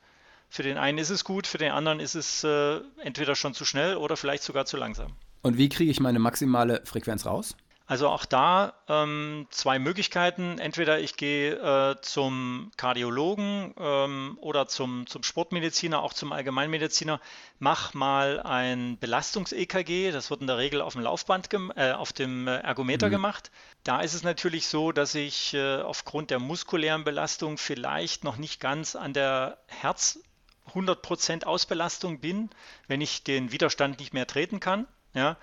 Für 0.54 0.62
den 0.62 0.78
einen 0.78 0.98
ist 0.98 1.10
es 1.10 1.24
gut, 1.24 1.48
für 1.48 1.58
den 1.58 1.72
anderen 1.72 1.98
ist 1.98 2.14
es 2.14 2.44
äh, 2.44 2.78
entweder 3.02 3.34
schon 3.34 3.54
zu 3.54 3.64
schnell 3.64 3.96
oder 3.96 4.16
vielleicht 4.16 4.44
sogar 4.44 4.66
zu 4.66 4.76
langsam. 4.76 5.10
Und 5.42 5.58
wie 5.58 5.68
kriege 5.68 5.90
ich 5.90 5.98
meine 5.98 6.20
maximale 6.20 6.80
Frequenz 6.84 7.26
raus? 7.26 7.56
Also 7.86 8.08
auch 8.08 8.24
da 8.24 8.74
ähm, 8.86 9.48
zwei 9.50 9.80
Möglichkeiten. 9.80 10.60
Entweder 10.60 11.00
ich 11.00 11.16
gehe 11.16 11.56
äh, 11.56 12.00
zum 12.02 12.70
Kardiologen 12.76 13.74
ähm, 13.76 14.38
oder 14.40 14.68
zum, 14.68 15.08
zum 15.08 15.24
Sportmediziner, 15.24 16.00
auch 16.00 16.12
zum 16.12 16.30
Allgemeinmediziner, 16.30 17.20
mach 17.58 17.92
mal 17.92 18.38
ein 18.38 18.96
Belastungs-EKG. 18.98 20.12
Das 20.12 20.30
wird 20.30 20.40
in 20.40 20.46
der 20.46 20.58
Regel 20.58 20.82
auf 20.82 20.92
dem 20.92 21.02
Laufband, 21.02 21.48
äh, 21.74 21.90
auf 21.90 22.12
dem 22.12 22.46
äh, 22.46 22.58
Ergometer 22.58 23.08
mhm. 23.08 23.12
gemacht. 23.12 23.50
Da 23.82 24.02
ist 24.02 24.14
es 24.14 24.22
natürlich 24.22 24.68
so, 24.68 24.92
dass 24.92 25.16
ich 25.16 25.52
äh, 25.54 25.80
aufgrund 25.82 26.30
der 26.30 26.38
muskulären 26.38 27.02
Belastung 27.02 27.58
vielleicht 27.58 28.22
noch 28.22 28.36
nicht 28.36 28.60
ganz 28.60 28.94
an 28.94 29.14
der 29.14 29.58
Herz 29.66 30.20
100% 30.72 31.44
Ausbelastung 31.44 32.20
bin, 32.20 32.50
wenn 32.88 33.00
ich 33.00 33.24
den 33.24 33.52
Widerstand 33.52 33.98
nicht 33.98 34.14
mehr 34.14 34.26
treten 34.26 34.60
kann. 34.60 34.86
Ja? 35.12 35.36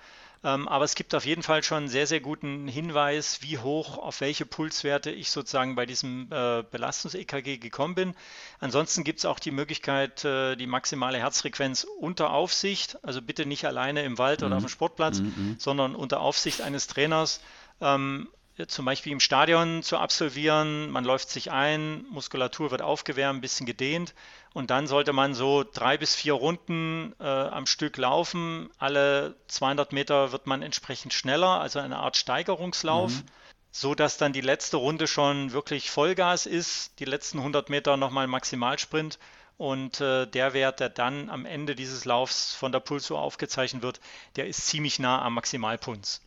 Ähm, 0.44 0.66
aber 0.66 0.84
es 0.84 0.96
gibt 0.96 1.14
auf 1.14 1.24
jeden 1.24 1.42
Fall 1.42 1.62
schon 1.62 1.78
einen 1.78 1.88
sehr, 1.88 2.06
sehr 2.06 2.20
guten 2.20 2.66
Hinweis, 2.66 3.42
wie 3.42 3.58
hoch, 3.58 3.98
auf 3.98 4.20
welche 4.20 4.44
Pulswerte 4.44 5.10
ich 5.10 5.30
sozusagen 5.30 5.76
bei 5.76 5.86
diesem 5.86 6.28
äh, 6.32 6.64
Belastungs-EKG 6.68 7.58
gekommen 7.58 7.94
bin. 7.94 8.14
Ansonsten 8.58 9.04
gibt 9.04 9.20
es 9.20 9.24
auch 9.24 9.38
die 9.38 9.52
Möglichkeit, 9.52 10.24
äh, 10.24 10.56
die 10.56 10.66
maximale 10.66 11.18
Herzfrequenz 11.18 11.86
unter 12.00 12.32
Aufsicht, 12.32 12.98
also 13.04 13.22
bitte 13.22 13.46
nicht 13.46 13.66
alleine 13.66 14.02
im 14.02 14.18
Wald 14.18 14.40
mhm. 14.40 14.48
oder 14.48 14.56
auf 14.56 14.64
dem 14.64 14.68
Sportplatz, 14.68 15.20
mhm, 15.20 15.26
mhm. 15.36 15.56
sondern 15.58 15.94
unter 15.94 16.20
Aufsicht 16.20 16.60
eines 16.60 16.88
Trainers 16.88 17.40
ähm, 17.80 18.28
zum 18.66 18.84
Beispiel 18.84 19.12
im 19.12 19.20
Stadion 19.20 19.82
zu 19.82 19.98
absolvieren. 19.98 20.90
Man 20.90 21.04
läuft 21.04 21.30
sich 21.30 21.50
ein, 21.50 22.04
Muskulatur 22.10 22.70
wird 22.70 22.82
aufgewärmt, 22.82 23.38
ein 23.38 23.40
bisschen 23.40 23.66
gedehnt 23.66 24.14
und 24.52 24.70
dann 24.70 24.86
sollte 24.86 25.12
man 25.12 25.34
so 25.34 25.64
drei 25.64 25.96
bis 25.96 26.14
vier 26.14 26.34
Runden 26.34 27.14
äh, 27.18 27.24
am 27.24 27.66
Stück 27.66 27.96
laufen. 27.96 28.70
Alle 28.78 29.36
200 29.48 29.92
Meter 29.92 30.32
wird 30.32 30.46
man 30.46 30.62
entsprechend 30.62 31.14
schneller, 31.14 31.60
also 31.60 31.78
eine 31.78 31.98
Art 31.98 32.16
Steigerungslauf. 32.16 33.12
Mhm. 33.12 33.26
So 33.74 33.94
dass 33.94 34.18
dann 34.18 34.34
die 34.34 34.42
letzte 34.42 34.76
Runde 34.76 35.06
schon 35.06 35.52
wirklich 35.52 35.90
Vollgas 35.90 36.44
ist, 36.44 36.98
die 36.98 37.06
letzten 37.06 37.38
100 37.38 37.70
Meter 37.70 37.96
nochmal 37.96 38.26
Maximalsprint 38.26 39.18
und 39.56 39.98
äh, 39.98 40.26
der 40.26 40.52
Wert, 40.52 40.80
der 40.80 40.90
dann 40.90 41.30
am 41.30 41.46
Ende 41.46 41.74
dieses 41.74 42.04
Laufs 42.04 42.52
von 42.52 42.70
der 42.70 42.80
Pulsuhr 42.80 43.18
aufgezeichnet 43.18 43.82
wird, 43.82 44.00
der 44.36 44.46
ist 44.46 44.66
ziemlich 44.66 44.98
nah 44.98 45.22
am 45.22 45.32
Maximalpuls. 45.32 46.20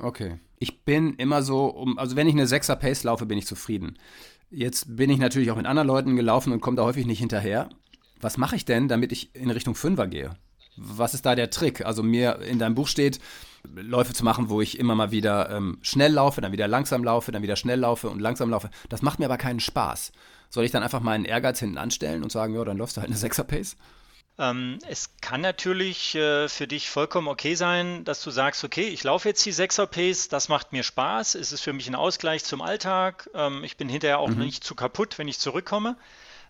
Okay. 0.00 0.38
Ich 0.58 0.84
bin 0.84 1.14
immer 1.14 1.42
so, 1.42 1.66
um, 1.66 1.98
also 1.98 2.16
wenn 2.16 2.26
ich 2.26 2.34
eine 2.34 2.46
6er 2.46 2.76
Pace 2.76 3.04
laufe, 3.04 3.26
bin 3.26 3.38
ich 3.38 3.46
zufrieden. 3.46 3.98
Jetzt 4.50 4.96
bin 4.96 5.10
ich 5.10 5.18
natürlich 5.18 5.50
auch 5.50 5.56
mit 5.56 5.66
anderen 5.66 5.88
Leuten 5.88 6.16
gelaufen 6.16 6.52
und 6.52 6.60
komme 6.60 6.76
da 6.76 6.84
häufig 6.84 7.06
nicht 7.06 7.18
hinterher. 7.18 7.68
Was 8.20 8.38
mache 8.38 8.56
ich 8.56 8.64
denn, 8.64 8.88
damit 8.88 9.12
ich 9.12 9.34
in 9.34 9.50
Richtung 9.50 9.74
5er 9.74 10.06
gehe? 10.06 10.30
Was 10.76 11.14
ist 11.14 11.26
da 11.26 11.34
der 11.34 11.50
Trick? 11.50 11.84
Also 11.84 12.02
mir 12.02 12.40
in 12.40 12.58
deinem 12.58 12.74
Buch 12.74 12.88
steht, 12.88 13.20
Läufe 13.74 14.14
zu 14.14 14.24
machen, 14.24 14.48
wo 14.48 14.60
ich 14.60 14.78
immer 14.78 14.94
mal 14.94 15.10
wieder 15.10 15.50
ähm, 15.50 15.78
schnell 15.82 16.12
laufe, 16.12 16.40
dann 16.40 16.52
wieder 16.52 16.68
langsam 16.68 17.04
laufe, 17.04 17.32
dann 17.32 17.42
wieder 17.42 17.56
schnell 17.56 17.80
laufe 17.80 18.08
und 18.08 18.20
langsam 18.20 18.50
laufe. 18.50 18.70
Das 18.88 19.02
macht 19.02 19.18
mir 19.18 19.26
aber 19.26 19.36
keinen 19.36 19.60
Spaß. 19.60 20.12
Soll 20.50 20.64
ich 20.64 20.70
dann 20.70 20.82
einfach 20.82 21.00
meinen 21.00 21.24
Ehrgeiz 21.24 21.58
hinten 21.58 21.78
anstellen 21.78 22.22
und 22.22 22.32
sagen, 22.32 22.54
ja, 22.54 22.64
dann 22.64 22.78
läufst 22.78 22.96
du 22.96 23.00
halt 23.00 23.10
eine 23.10 23.18
Sechser-Pace? 23.18 23.76
Ähm, 23.76 23.86
es 24.40 25.10
kann 25.20 25.40
natürlich 25.40 26.14
äh, 26.14 26.48
für 26.48 26.68
dich 26.68 26.88
vollkommen 26.88 27.26
okay 27.26 27.56
sein, 27.56 28.04
dass 28.04 28.22
du 28.22 28.30
sagst, 28.30 28.62
okay, 28.62 28.86
ich 28.86 29.02
laufe 29.02 29.28
jetzt 29.28 29.44
die 29.44 29.52
6er 29.52 29.86
Pace, 29.86 30.28
das 30.28 30.48
macht 30.48 30.72
mir 30.72 30.84
Spaß, 30.84 31.34
es 31.34 31.50
ist 31.50 31.62
für 31.62 31.72
mich 31.72 31.88
ein 31.88 31.96
Ausgleich 31.96 32.44
zum 32.44 32.62
Alltag, 32.62 33.28
ähm, 33.34 33.64
ich 33.64 33.76
bin 33.76 33.88
hinterher 33.88 34.20
auch 34.20 34.28
mhm. 34.28 34.38
nicht 34.38 34.62
zu 34.62 34.76
kaputt, 34.76 35.18
wenn 35.18 35.26
ich 35.26 35.40
zurückkomme. 35.40 35.96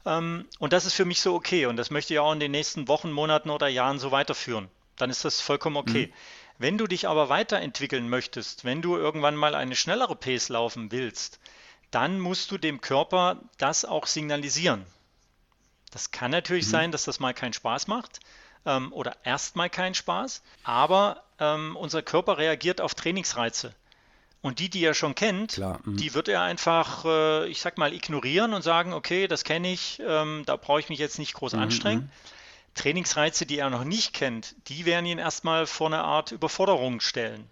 Ähm, 0.05 0.45
und 0.59 0.75
das 0.75 0.85
ist 0.85 0.93
für 0.93 1.07
mich 1.07 1.23
so 1.23 1.35
okay 1.35 1.65
und 1.65 1.77
das 1.77 1.91
möchte 1.91 2.13
ich 2.13 2.21
auch 2.21 2.33
in 2.33 2.41
den 2.41 2.51
nächsten 2.51 2.89
Wochen, 2.89 3.11
Monaten 3.11 3.49
oder 3.49 3.69
Jahren 3.69 3.99
so 3.99 4.11
weiterführen. 4.11 4.69
Dann 4.97 5.09
ist 5.09 5.25
das 5.25 5.41
vollkommen 5.41 5.79
okay. 5.79 6.09
Mhm. 6.09 6.13
Wenn 6.59 6.77
du 6.77 6.87
dich 6.87 7.09
aber 7.09 7.31
weiterentwickeln 7.31 8.11
möchtest, 8.11 8.67
wenn 8.67 8.83
du 8.83 8.97
irgendwann 8.97 9.37
mal 9.37 9.55
eine 9.55 9.77
schnellere 9.77 10.15
Pace 10.15 10.51
laufen 10.51 10.93
willst, 10.93 11.41
dann 11.91 12.21
musst 12.21 12.51
du 12.51 12.59
dem 12.59 12.83
Körper 12.83 13.41
das 13.57 13.87
auch 13.87 14.07
signalisieren. 14.07 14.85
Das 15.91 16.11
kann 16.11 16.31
natürlich 16.31 16.67
mhm. 16.67 16.71
sein, 16.71 16.93
dass 16.93 17.05
das 17.05 17.21
mal 17.21 17.35
keinen 17.35 17.53
Spaß 17.53 17.87
macht 17.87 18.21
ähm, 18.67 18.93
oder 18.93 19.17
erstmal 19.25 19.71
keinen 19.71 19.95
Spaß, 19.95 20.43
aber 20.65 21.25
ähm, 21.39 21.77
unser 21.77 22.03
Körper 22.03 22.39
reagiert 22.39 22.81
auf 22.81 22.95
Trainingsreize. 22.95 23.75
Und 24.41 24.61
die, 24.61 24.71
die 24.71 24.85
er 24.85 24.95
schon 24.95 25.15
kennt, 25.15 25.59
mhm. 25.59 25.97
die 25.97 26.15
wird 26.15 26.29
er 26.29 26.43
einfach, 26.43 27.05
äh, 27.05 27.49
ich 27.49 27.61
sag 27.61 27.77
mal, 27.77 27.93
ignorieren 27.93 28.55
und 28.55 28.63
sagen, 28.63 28.93
okay, 28.93 29.27
das 29.27 29.43
kenne 29.43 29.73
ich, 29.73 30.01
ähm, 30.07 30.45
da 30.47 30.57
brauche 30.57 30.81
ich 30.81 30.89
mich 30.89 30.99
jetzt 30.99 31.19
nicht 31.19 31.35
groß 31.35 31.55
mhm, 31.55 31.61
anstrengen. 31.61 32.03
Mhm. 32.03 32.11
Trainingsreize, 32.75 33.47
die 33.47 33.59
er 33.59 33.71
noch 33.71 33.83
nicht 33.83 34.15
kennt, 34.15 34.55
die 34.69 34.85
werden 34.85 35.07
ihn 35.07 35.19
erstmal 35.19 35.67
vor 35.67 35.89
eine 35.89 36.05
Art 36.05 36.31
Überforderung 36.31 37.01
stellen. 37.01 37.51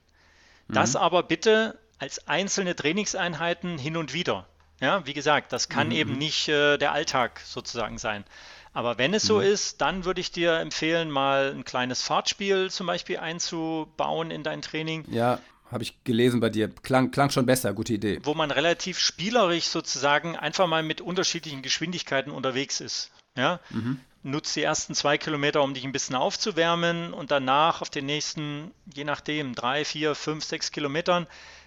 Das 0.69 0.95
mhm. 0.95 1.01
aber 1.01 1.23
bitte 1.25 1.79
als 1.99 2.29
einzelne 2.29 2.77
Trainingseinheiten 2.77 3.79
hin 3.79 3.97
und 3.97 4.13
wieder. 4.13 4.47
Ja, 4.81 5.07
wie 5.07 5.15
gesagt, 5.15 5.53
das 5.53 5.69
kann 5.69 5.89
mhm. 5.89 5.95
eben 5.95 6.19
nicht 6.19 6.49
äh, 6.49 6.77
der 6.77 6.93
Alltag 6.93 7.41
sozusagen 7.45 7.99
sein. 7.99 8.25
Aber 8.73 8.99
wenn 8.99 9.15
es 9.15 9.23
so 9.23 9.37
mhm. 9.37 9.45
ist, 9.45 9.81
dann 9.81 10.05
würde 10.05 10.21
ich 10.21 10.33
dir 10.33 10.59
empfehlen, 10.59 11.11
mal 11.11 11.55
ein 11.55 11.65
kleines 11.65 12.03
Fahrtspiel 12.03 12.71
zum 12.71 12.87
Beispiel 12.87 13.17
einzubauen 13.17 14.31
in 14.31 14.43
dein 14.43 14.61
Training. 14.61 15.07
Ja, 15.11 15.41
habe 15.71 15.83
ich 15.83 16.05
gelesen 16.05 16.41
bei 16.41 16.51
dir. 16.51 16.69
Klang, 16.69 17.11
klang 17.11 17.31
schon 17.31 17.47
besser, 17.47 17.73
gute 17.73 17.95
Idee. 17.95 18.21
Wo 18.23 18.35
man 18.35 18.51
relativ 18.51 18.99
spielerisch 18.99 19.65
sozusagen 19.65 20.37
einfach 20.37 20.67
mal 20.67 20.83
mit 20.83 21.01
unterschiedlichen 21.01 21.63
Geschwindigkeiten 21.63 22.31
unterwegs 22.31 22.81
ist. 22.81 23.11
Ja? 23.35 23.61
Mhm. 23.71 23.99
Nutzt 24.23 24.55
die 24.57 24.63
ersten 24.63 24.95
zwei 24.95 25.19
Kilometer, 25.19 25.63
um 25.63 25.73
dich 25.73 25.85
ein 25.85 25.93
bisschen 25.93 26.15
aufzuwärmen 26.15 27.15
und 27.15 27.31
danach 27.31 27.81
auf 27.81 27.91
den 27.91 28.07
nächsten, 28.07 28.73
je 28.95 29.05
nachdem, 29.05 29.55
drei, 29.55 29.85
vier, 29.85 30.15
fünf, 30.15 30.45
sechs 30.45 30.71
Kilometern 30.71 31.27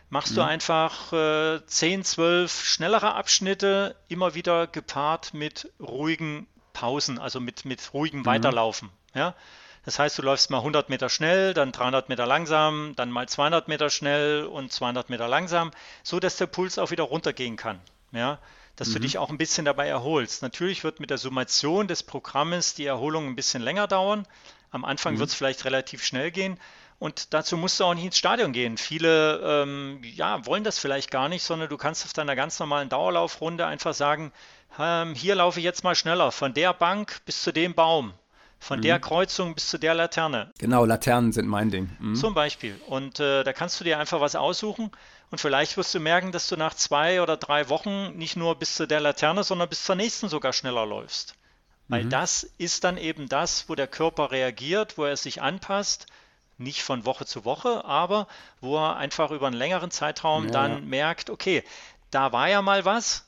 machst 0.09 0.31
mhm. 0.31 0.35
du 0.35 0.41
einfach 0.43 1.13
äh, 1.13 1.65
10, 1.65 2.03
12 2.03 2.63
schnellere 2.63 3.13
Abschnitte, 3.15 3.95
immer 4.07 4.35
wieder 4.35 4.67
gepaart 4.67 5.33
mit 5.33 5.71
ruhigen 5.79 6.47
Pausen, 6.73 7.19
also 7.19 7.39
mit, 7.39 7.65
mit 7.65 7.93
ruhigem 7.93 8.21
mhm. 8.21 8.25
Weiterlaufen. 8.25 8.89
Ja? 9.13 9.35
Das 9.85 9.99
heißt, 9.99 10.17
du 10.17 10.21
läufst 10.21 10.49
mal 10.49 10.57
100 10.57 10.89
Meter 10.89 11.09
schnell, 11.09 11.53
dann 11.53 11.71
300 11.71 12.09
Meter 12.09 12.25
langsam, 12.25 12.93
dann 12.95 13.11
mal 13.11 13.27
200 13.27 13.67
Meter 13.67 13.89
schnell 13.89 14.45
und 14.45 14.71
200 14.71 15.09
Meter 15.09 15.27
langsam, 15.27 15.71
so 16.03 16.19
dass 16.19 16.37
der 16.37 16.47
Puls 16.47 16.77
auch 16.77 16.91
wieder 16.91 17.03
runtergehen 17.03 17.55
kann. 17.55 17.79
Ja? 18.11 18.39
Dass 18.75 18.89
mhm. 18.89 18.93
du 18.93 18.99
dich 19.01 19.17
auch 19.17 19.29
ein 19.29 19.37
bisschen 19.37 19.65
dabei 19.65 19.87
erholst. 19.87 20.41
Natürlich 20.41 20.83
wird 20.83 20.99
mit 20.99 21.09
der 21.09 21.17
Summation 21.17 21.87
des 21.87 22.03
Programmes 22.03 22.75
die 22.75 22.85
Erholung 22.85 23.27
ein 23.27 23.35
bisschen 23.35 23.61
länger 23.61 23.87
dauern. 23.87 24.27
Am 24.71 24.85
Anfang 24.85 25.15
mhm. 25.15 25.19
wird 25.19 25.29
es 25.29 25.35
vielleicht 25.35 25.65
relativ 25.65 26.03
schnell 26.03 26.31
gehen, 26.31 26.59
und 26.99 27.33
dazu 27.33 27.55
musst 27.55 27.79
du 27.79 27.85
auch 27.85 27.93
nicht 27.93 28.05
ins 28.05 28.17
Stadion 28.17 28.51
gehen. 28.51 28.77
Viele 28.77 29.39
ähm, 29.41 30.01
ja, 30.03 30.45
wollen 30.45 30.65
das 30.65 30.79
vielleicht 30.79 31.09
gar 31.09 31.29
nicht, 31.29 31.43
sondern 31.43 31.69
du 31.69 31.77
kannst 31.77 32.05
auf 32.05 32.11
deiner 32.11 32.35
ganz 32.35 32.59
normalen 32.59 32.89
Dauerlaufrunde 32.89 33.65
einfach 33.65 33.93
sagen, 33.93 34.33
ähm, 34.77 35.15
hier 35.15 35.35
laufe 35.35 35.59
ich 35.59 35.63
jetzt 35.63 35.85
mal 35.85 35.95
schneller, 35.95 36.31
von 36.33 36.53
der 36.53 36.73
Bank 36.73 37.21
bis 37.25 37.41
zu 37.41 37.53
dem 37.53 37.73
Baum, 37.73 38.13
von 38.59 38.79
mhm. 38.79 38.83
der 38.83 38.99
Kreuzung 38.99 39.55
bis 39.55 39.69
zu 39.69 39.77
der 39.77 39.93
Laterne. 39.93 40.51
Genau, 40.59 40.83
Laternen 40.83 41.31
sind 41.31 41.47
mein 41.47 41.71
Ding. 41.71 41.89
Mhm. 41.99 42.15
Zum 42.15 42.33
Beispiel. 42.33 42.79
Und 42.87 43.21
äh, 43.21 43.45
da 43.45 43.53
kannst 43.53 43.79
du 43.79 43.85
dir 43.85 43.97
einfach 43.97 44.19
was 44.19 44.35
aussuchen. 44.35 44.91
Und 45.31 45.39
vielleicht 45.39 45.77
wirst 45.77 45.95
du 45.95 46.01
merken, 46.01 46.33
dass 46.33 46.47
du 46.49 46.57
nach 46.57 46.73
zwei 46.73 47.21
oder 47.21 47.37
drei 47.37 47.69
Wochen 47.69 48.17
nicht 48.17 48.35
nur 48.35 48.55
bis 48.55 48.75
zu 48.75 48.87
der 48.87 48.99
Laterne, 48.99 49.45
sondern 49.45 49.69
bis 49.69 49.83
zur 49.83 49.95
nächsten 49.95 50.27
sogar 50.27 50.51
schneller 50.51 50.85
läufst. 50.85 51.35
Weil 51.87 52.03
mhm. 52.03 52.09
das 52.09 52.43
ist 52.57 52.83
dann 52.83 52.97
eben 52.97 53.29
das, 53.29 53.69
wo 53.69 53.75
der 53.75 53.87
Körper 53.87 54.31
reagiert, 54.31 54.97
wo 54.97 55.05
er 55.05 55.15
sich 55.15 55.41
anpasst 55.41 56.07
nicht 56.59 56.83
von 56.83 57.05
Woche 57.05 57.25
zu 57.25 57.45
Woche, 57.45 57.85
aber 57.85 58.27
wo 58.61 58.77
er 58.77 58.97
einfach 58.97 59.31
über 59.31 59.47
einen 59.47 59.55
längeren 59.55 59.91
Zeitraum 59.91 60.45
ja. 60.45 60.51
dann 60.51 60.87
merkt, 60.87 61.29
okay, 61.29 61.63
da 62.11 62.31
war 62.31 62.49
ja 62.49 62.61
mal 62.61 62.85
was, 62.85 63.25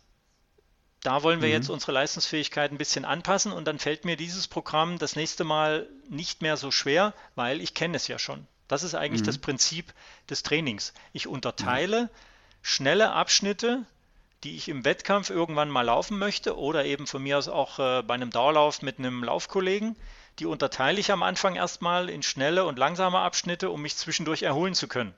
da 1.04 1.24
wollen 1.24 1.42
wir 1.42 1.48
mhm. 1.48 1.54
jetzt 1.54 1.70
unsere 1.70 1.94
Leistungsfähigkeit 1.94 2.72
ein 2.72 2.78
bisschen 2.78 3.06
anpassen 3.06 3.52
und 3.52 3.66
dann 3.66 3.80
fällt 3.80 4.06
mir 4.06 4.18
dieses 4.18 4.48
Programm 4.48 5.00
das 5.00 5.16
nächste 5.16 5.44
Mal 5.44 5.88
nicht 6.10 6.42
mehr 6.42 6.58
so 6.58 6.70
schwer, 6.70 7.14
weil 7.36 7.62
ich 7.62 7.74
kenne 7.74 7.98
es 7.98 8.08
ja 8.08 8.20
schon. 8.20 8.46
Das 8.68 8.84
ist 8.84 8.96
eigentlich 8.96 9.22
mhm. 9.22 9.26
das 9.26 9.38
Prinzip 9.38 9.94
des 10.30 10.44
Trainings. 10.44 10.94
Ich 11.12 11.28
unterteile 11.28 12.04
mhm. 12.04 12.10
schnelle 12.62 13.12
Abschnitte, 13.12 13.84
die 14.44 14.56
ich 14.56 14.70
im 14.70 14.86
Wettkampf 14.86 15.30
irgendwann 15.30 15.70
mal 15.70 15.84
laufen 15.84 16.18
möchte 16.18 16.58
oder 16.58 16.86
eben 16.86 17.08
von 17.08 17.22
mir 17.22 17.38
aus 17.38 17.48
auch 17.48 17.80
äh, 17.80 18.04
bei 18.04 18.14
einem 18.14 18.30
Dauerlauf 18.30 18.82
mit 18.82 19.00
einem 19.00 19.24
Laufkollegen 19.24 19.96
die 20.40 20.46
unterteile 20.46 21.00
ich 21.00 21.12
am 21.12 21.24
Anfang 21.24 21.56
erstmal 21.56 22.10
in 22.10 22.24
schnelle 22.24 22.66
und 22.66 22.80
langsame 22.80 23.20
Abschnitte, 23.20 23.70
um 23.70 23.82
mich 23.82 23.96
zwischendurch 23.96 24.44
erholen 24.44 24.74
zu 24.74 24.88
können. 24.88 25.14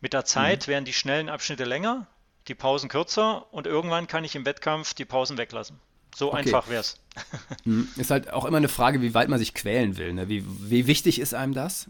Mit 0.00 0.12
der 0.12 0.24
Zeit 0.24 0.66
mhm. 0.66 0.70
werden 0.72 0.84
die 0.84 0.92
schnellen 0.92 1.28
Abschnitte 1.28 1.64
länger, 1.64 2.06
die 2.46 2.54
Pausen 2.54 2.88
kürzer 2.88 3.52
und 3.52 3.66
irgendwann 3.66 4.06
kann 4.06 4.24
ich 4.24 4.34
im 4.34 4.46
Wettkampf 4.46 4.94
die 4.94 5.04
Pausen 5.04 5.38
weglassen. 5.38 5.78
So 6.14 6.28
okay. 6.28 6.38
einfach 6.38 6.68
wäre 6.68 6.80
es. 6.80 6.98
Mhm. 7.64 7.88
Ist 7.96 8.10
halt 8.10 8.32
auch 8.32 8.44
immer 8.44 8.56
eine 8.56 8.68
Frage, 8.68 9.02
wie 9.02 9.14
weit 9.14 9.28
man 9.28 9.38
sich 9.38 9.54
quälen 9.54 9.96
will. 9.98 10.12
Ne? 10.14 10.28
Wie, 10.28 10.44
wie 10.46 10.86
wichtig 10.86 11.20
ist 11.20 11.34
einem 11.34 11.54
das? 11.54 11.88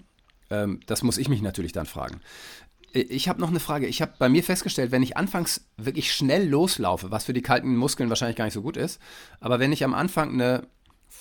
Ähm, 0.51 0.81
das 0.87 1.03
muss 1.03 1.18
ich 1.18 1.29
mich 1.29 1.42
natürlich 1.42 1.73
dann 1.73 1.87
fragen. 1.87 2.21
Ich 2.92 3.29
habe 3.29 3.40
noch 3.40 3.51
eine 3.51 3.61
Frage. 3.61 3.87
Ich 3.87 4.01
habe 4.01 4.14
bei 4.18 4.31
mir 4.31 4.42
festgestellt, 4.42 4.92
wenn 4.92 5.03
ich 5.03 5.16
anfangs 5.16 5.66
wirklich 5.77 6.12
schnell 6.12 6.49
loslaufe, 6.49 7.11
was 7.11 7.25
für 7.25 7.35
die 7.35 7.42
kalten 7.42 7.77
Muskeln 7.77 8.09
wahrscheinlich 8.09 8.37
gar 8.37 8.47
nicht 8.47 8.55
so 8.55 8.62
gut 8.62 8.79
ist, 8.79 8.99
aber 9.40 9.59
wenn 9.61 9.73
ich 9.73 9.85
am 9.85 9.92
Anfang 9.92 10.33
eine 10.33 10.66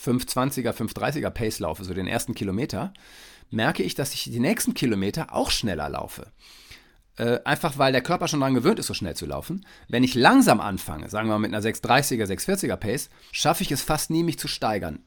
520er, 0.04 0.71
530er 0.71 1.30
Pace 1.30 1.60
laufe, 1.60 1.84
so 1.84 1.93
den 1.93 2.08
ersten 2.08 2.36
Kilometer, 2.36 2.93
merke 3.50 3.84
ich, 3.84 3.95
dass 3.95 4.13
ich 4.13 4.23
die 4.23 4.39
nächsten 4.39 4.73
Kilometer 4.73 5.34
auch 5.34 5.52
schneller 5.52 5.89
laufe. 5.89 6.28
Äh, 7.17 7.39
einfach 7.45 7.78
weil 7.78 7.91
der 7.91 8.02
Körper 8.02 8.28
schon 8.28 8.41
daran 8.41 8.54
gewöhnt 8.54 8.78
ist, 8.78 8.88
so 8.88 8.93
schnell 8.93 9.15
zu 9.15 9.26
laufen. 9.26 9.65
Wenn 9.88 10.04
ich 10.04 10.13
langsam 10.13 10.60
anfange, 10.62 11.10
sagen 11.10 11.28
wir 11.28 11.34
mal 11.34 11.47
mit 11.47 11.54
einer 11.54 11.63
630er, 11.63 12.26
640er 12.26 12.76
Pace, 12.76 13.10
schaffe 13.32 13.63
ich 13.63 13.71
es 13.71 13.82
fast 13.82 14.12
nie, 14.12 14.23
mich 14.23 14.38
zu 14.38 14.47
steigern. 14.47 15.00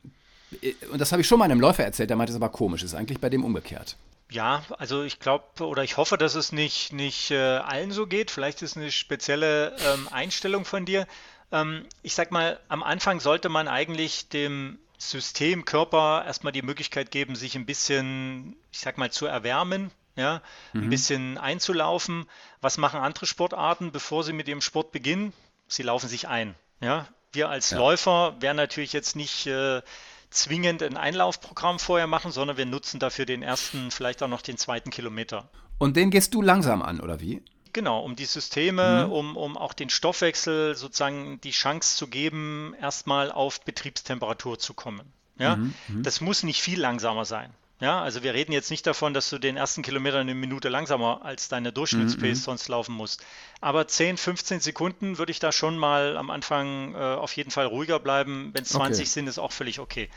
Äh, 0.60 0.74
und 0.92 1.00
das 1.00 1.12
habe 1.12 1.22
ich 1.22 1.28
schon 1.28 1.38
mal 1.38 1.44
einem 1.44 1.60
Läufer 1.60 1.84
erzählt, 1.84 2.10
der 2.10 2.16
meinte, 2.16 2.32
ist 2.32 2.36
aber 2.36 2.48
komisch, 2.48 2.82
ist 2.82 2.94
eigentlich 2.94 3.20
bei 3.20 3.30
dem 3.30 3.44
umgekehrt. 3.44 3.96
Ja, 4.30 4.62
also 4.78 5.02
ich 5.02 5.18
glaube 5.18 5.44
oder 5.60 5.82
ich 5.82 5.96
hoffe, 5.96 6.16
dass 6.16 6.36
es 6.36 6.52
nicht, 6.52 6.92
nicht 6.92 7.32
äh, 7.32 7.36
allen 7.36 7.90
so 7.90 8.06
geht. 8.06 8.30
Vielleicht 8.30 8.62
ist 8.62 8.72
es 8.72 8.76
eine 8.76 8.92
spezielle 8.92 9.74
ähm, 9.78 10.08
Einstellung 10.10 10.64
von 10.64 10.84
dir. 10.84 11.06
Ähm, 11.52 11.86
ich 12.02 12.14
sag 12.14 12.30
mal, 12.30 12.60
am 12.68 12.82
Anfang 12.82 13.20
sollte 13.20 13.48
man 13.48 13.68
eigentlich 13.68 14.28
dem 14.28 14.78
System 14.98 15.64
Körper 15.64 16.24
erstmal 16.26 16.52
die 16.52 16.62
Möglichkeit 16.62 17.10
geben, 17.10 17.34
sich 17.34 17.56
ein 17.56 17.66
bisschen, 17.66 18.56
ich 18.70 18.80
sag 18.80 18.98
mal, 18.98 19.10
zu 19.10 19.26
erwärmen, 19.26 19.90
ja, 20.16 20.42
mhm. 20.72 20.84
ein 20.84 20.90
bisschen 20.90 21.38
einzulaufen. 21.38 22.26
Was 22.60 22.78
machen 22.78 23.00
andere 23.00 23.26
Sportarten, 23.26 23.92
bevor 23.92 24.24
sie 24.24 24.32
mit 24.32 24.48
ihrem 24.48 24.60
Sport 24.60 24.92
beginnen? 24.92 25.32
Sie 25.68 25.82
laufen 25.82 26.08
sich 26.08 26.28
ein. 26.28 26.54
Ja, 26.80 27.06
wir 27.32 27.48
als 27.48 27.70
ja. 27.70 27.78
Läufer 27.78 28.36
werden 28.40 28.56
natürlich 28.56 28.92
jetzt 28.92 29.16
nicht 29.16 29.46
äh, 29.46 29.82
zwingend 30.30 30.82
ein 30.82 30.96
Einlaufprogramm 30.96 31.78
vorher 31.78 32.06
machen, 32.06 32.32
sondern 32.32 32.56
wir 32.56 32.66
nutzen 32.66 33.00
dafür 33.00 33.26
den 33.26 33.42
ersten, 33.42 33.90
vielleicht 33.90 34.22
auch 34.22 34.28
noch 34.28 34.42
den 34.42 34.56
zweiten 34.56 34.90
Kilometer. 34.90 35.48
Und 35.78 35.96
den 35.96 36.10
gehst 36.10 36.34
du 36.34 36.42
langsam 36.42 36.82
an, 36.82 37.00
oder 37.00 37.20
wie? 37.20 37.42
Genau, 37.72 38.00
um 38.00 38.16
die 38.16 38.24
Systeme, 38.24 39.06
mhm. 39.06 39.12
um, 39.12 39.36
um 39.36 39.56
auch 39.56 39.72
den 39.72 39.90
Stoffwechsel 39.90 40.74
sozusagen 40.74 41.40
die 41.42 41.50
Chance 41.50 41.96
zu 41.96 42.08
geben, 42.08 42.74
erstmal 42.80 43.30
auf 43.30 43.60
Betriebstemperatur 43.62 44.58
zu 44.58 44.74
kommen. 44.74 45.12
Ja, 45.38 45.56
mhm. 45.56 45.74
mhm. 45.88 46.02
das 46.02 46.20
muss 46.20 46.42
nicht 46.42 46.60
viel 46.60 46.80
langsamer 46.80 47.24
sein. 47.24 47.52
Ja, 47.80 48.02
also 48.02 48.22
wir 48.22 48.34
reden 48.34 48.52
jetzt 48.52 48.70
nicht 48.70 48.86
davon, 48.86 49.14
dass 49.14 49.30
du 49.30 49.38
den 49.38 49.56
ersten 49.56 49.80
Kilometer 49.80 50.18
eine 50.18 50.34
Minute 50.34 50.68
langsamer 50.68 51.24
als 51.24 51.48
deine 51.48 51.72
Durchschnittspace 51.72 52.22
mhm. 52.22 52.28
mhm. 52.28 52.34
sonst 52.34 52.68
laufen 52.68 52.94
musst. 52.94 53.24
Aber 53.62 53.88
10, 53.88 54.18
15 54.18 54.60
Sekunden 54.60 55.16
würde 55.16 55.32
ich 55.32 55.38
da 55.38 55.50
schon 55.50 55.78
mal 55.78 56.18
am 56.18 56.28
Anfang 56.28 56.94
äh, 56.94 56.98
auf 56.98 57.34
jeden 57.36 57.50
Fall 57.50 57.64
ruhiger 57.64 57.98
bleiben. 57.98 58.50
Wenn 58.52 58.64
es 58.64 58.70
20 58.70 59.00
okay. 59.00 59.10
sind, 59.10 59.26
ist 59.28 59.38
auch 59.38 59.52
völlig 59.52 59.80
okay. 59.80 60.10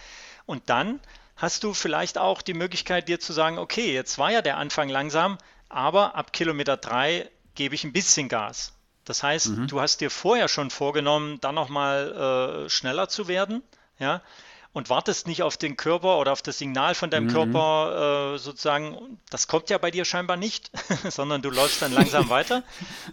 Und 0.46 0.70
dann 0.70 1.00
hast 1.38 1.64
du 1.64 1.74
vielleicht 1.74 2.18
auch 2.18 2.42
die 2.42 2.54
Möglichkeit, 2.54 3.08
dir 3.08 3.22
zu 3.22 3.32
sagen, 3.32 3.58
okay, 3.58 3.94
jetzt 3.94 4.18
war 4.18 4.32
ja 4.32 4.42
der 4.42 4.58
Anfang 4.58 4.90
langsam, 4.90 5.38
aber 5.70 6.16
ab 6.16 6.34
Kilometer 6.34 6.76
3 6.76 7.30
gebe 7.56 7.76
ich 7.76 7.84
ein 7.84 7.94
bisschen 7.94 8.30
Gas. 8.30 8.74
Das 9.06 9.24
heißt, 9.24 9.50
mhm. 9.50 9.68
du 9.68 9.82
hast 9.82 10.02
dir 10.02 10.10
vorher 10.10 10.48
schon 10.48 10.70
vorgenommen, 10.70 11.40
dann 11.42 11.56
nochmal 11.56 12.66
äh, 12.66 12.70
schneller 12.70 13.10
zu 13.10 13.28
werden. 13.28 13.62
Ja? 14.00 14.22
und 14.74 14.90
wartest 14.90 15.28
nicht 15.28 15.44
auf 15.44 15.56
den 15.56 15.78
Körper 15.78 16.18
oder 16.18 16.32
auf 16.32 16.42
das 16.42 16.58
Signal 16.58 16.96
von 16.96 17.12
deinem 17.12 17.28
mhm. 17.28 17.34
Körper 17.34 18.34
äh, 18.34 18.38
sozusagen, 18.40 19.20
das 19.30 19.48
kommt 19.48 19.70
ja 19.70 19.78
bei 19.78 19.92
dir 19.92 20.04
scheinbar 20.04 20.36
nicht, 20.36 20.72
sondern 21.10 21.44
du 21.44 21.52
läufst 21.52 21.82
dann 21.84 21.94
langsam 21.94 22.30
weiter, 22.32 22.64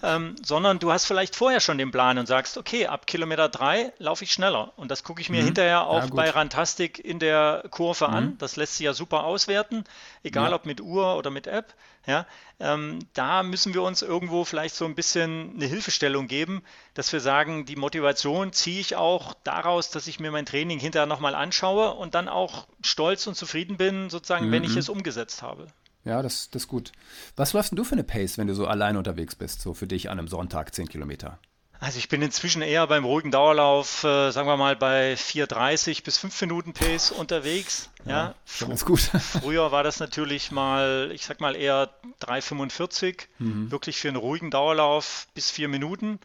ähm, 0.03 0.37
sondern 0.43 0.79
du 0.79 0.91
hast 0.91 1.05
vielleicht 1.05 1.37
vorher 1.37 1.61
schon 1.61 1.77
den 1.77 1.91
Plan 1.91 2.19
und 2.19 2.27
sagst, 2.27 2.57
okay, 2.57 2.87
ab 2.87 3.07
Kilometer 3.07 3.51
drei 3.51 3.93
laufe 3.99 4.25
ich 4.25 4.33
schneller. 4.33 4.73
Und 4.77 4.91
das 4.91 5.05
gucke 5.05 5.21
ich 5.21 5.29
mir 5.29 5.43
mhm. 5.43 5.47
hinterher 5.47 5.87
auch 5.87 6.05
ja, 6.05 6.15
bei 6.15 6.31
Rantastic 6.31 6.99
in 6.99 7.19
der 7.19 7.65
Kurve 7.71 8.09
mhm. 8.09 8.15
an. 8.15 8.39
Das 8.39 8.57
lässt 8.57 8.77
sich 8.77 8.87
ja 8.87 8.95
super 8.95 9.25
auswerten, 9.25 9.85
egal 10.23 10.51
ja. 10.51 10.57
ob 10.57 10.65
mit 10.65 10.81
Uhr 10.81 11.17
oder 11.17 11.31
mit 11.31 11.47
App. 11.47 11.75
Ja, 12.07 12.27
ähm, 12.59 13.01
da 13.13 13.43
müssen 13.43 13.75
wir 13.75 13.83
uns 13.83 14.01
irgendwo 14.01 14.45
vielleicht 14.45 14.75
so 14.75 14.87
ein 14.87 14.95
bisschen 14.95 15.53
eine 15.55 15.67
Hilfestellung 15.67 16.29
geben, 16.29 16.63
dass 16.95 17.13
wir 17.13 17.21
sagen, 17.21 17.67
die 17.67 17.77
Motivation 17.77 18.53
ziehe 18.53 18.81
ich 18.81 18.97
auch 18.97 19.35
daraus, 19.45 19.91
dass 19.91 20.07
ich 20.07 20.19
mir 20.19 20.31
mein 20.31 20.47
Training 20.47 20.79
hinterher 20.79 21.07
nochmal 21.07 21.35
anschaue 21.35 21.93
und 21.93 22.15
dann 22.15 22.29
auch 22.29 22.67
stolz 22.83 23.27
und 23.27 23.37
zufrieden 23.37 23.77
bin, 23.77 24.09
sozusagen, 24.09 24.49
mhm. 24.49 24.53
wenn 24.53 24.65
ich 24.65 24.73
mhm. 24.73 24.79
es 24.79 24.89
umgesetzt 24.89 25.43
habe. 25.43 25.67
Ja, 26.05 26.23
das, 26.23 26.49
das 26.51 26.63
ist 26.63 26.69
gut. 26.69 26.93
Was 27.37 27.53
läufst 27.53 27.73
denn 27.73 27.77
du 27.77 27.85
für 27.85 27.93
eine 27.93 28.05
Pace, 28.05 28.39
wenn 28.39 28.47
du 28.47 28.55
so 28.55 28.67
allein 28.67 28.97
unterwegs 28.97 29.35
bist, 29.35 29.61
so 29.61 29.75
für 29.75 29.87
dich 29.87 30.09
an 30.09 30.19
einem 30.19 30.29
Sonntag 30.29 30.75
10 30.75 30.89
Kilometer? 30.89 31.39
Also 31.81 31.97
ich 31.99 32.11
bin 32.11 32.21
inzwischen 32.21 32.61
eher 32.61 32.87
beim 32.87 33.07
ruhigen 33.07 33.31
Dauerlauf, 33.31 34.05
äh, 34.05 34.31
sagen 34.33 34.47
wir 34.47 34.59
mal, 34.59 34.77
bei 34.77 35.15
4,30 35.15 36.05
bis 36.05 36.19
5 36.19 36.39
Minuten 36.43 36.75
Pace 36.75 37.11
unterwegs. 37.11 37.89
Ja, 38.05 38.11
ja 38.11 38.35
schon 38.45 38.69
ganz 38.69 38.85
gut. 38.85 39.01
Früher 39.41 39.73
war 39.73 39.83
das 39.83 39.99
natürlich 39.99 40.51
mal, 40.51 41.11
ich 41.15 41.25
sag 41.25 41.41
mal 41.41 41.57
eher 41.57 41.89
3,45, 42.21 43.27
mhm. 43.39 43.71
wirklich 43.71 43.99
für 43.99 44.09
einen 44.09 44.19
ruhigen 44.19 44.51
Dauerlauf 44.51 45.27
bis 45.33 45.51
4 45.51 45.69
Minuten. 45.69 46.21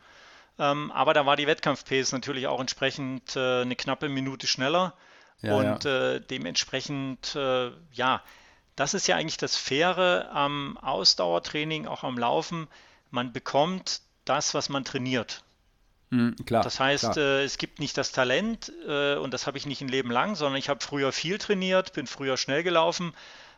Ähm, 0.60 0.92
aber 0.92 1.14
da 1.14 1.26
war 1.26 1.38
die 1.38 1.48
Wettkampf-Pace 1.48 2.12
natürlich 2.12 2.48
auch 2.48 2.60
entsprechend 2.60 3.38
äh, 3.38 3.62
eine 3.62 3.78
knappe 3.78 4.10
Minute 4.10 4.48
schneller. 4.48 4.94
Ja, 5.42 5.56
und 5.56 5.86
ja. 5.86 6.16
Äh, 6.16 6.22
dementsprechend, 6.22 7.34
äh, 7.36 7.72
ja, 7.94 8.22
das 8.76 8.94
ist 8.94 9.08
ja 9.08 9.16
eigentlich 9.16 9.38
das 9.38 9.56
Faire 9.56 10.30
am 10.34 10.78
Ausdauertraining, 10.78 11.88
auch 11.88 12.04
am 12.04 12.18
Laufen. 12.18 12.68
Man 13.10 13.32
bekommt 13.32 14.02
das, 14.26 14.54
was 14.54 14.68
man 14.68 14.84
trainiert. 14.84 15.45
Mhm, 16.16 16.36
klar, 16.46 16.64
das 16.64 16.80
heißt, 16.80 17.18
äh, 17.18 17.44
es 17.44 17.58
gibt 17.58 17.80
nicht 17.80 17.98
das 17.98 18.12
Talent 18.12 18.72
äh, 18.88 19.16
und 19.16 19.34
das 19.34 19.48
habe 19.48 19.58
ich 19.58 19.66
nicht 19.66 19.82
ein 19.82 19.90
Leben 19.90 20.12
lang, 20.12 20.36
sondern 20.36 20.58
ich 20.58 20.70
habe 20.70 20.84
früher 20.84 21.12
viel 21.12 21.38
trainiert, 21.38 21.94
bin 21.94 22.08
früher 22.08 22.38
schnell 22.38 22.64
gelaufen 22.64 23.14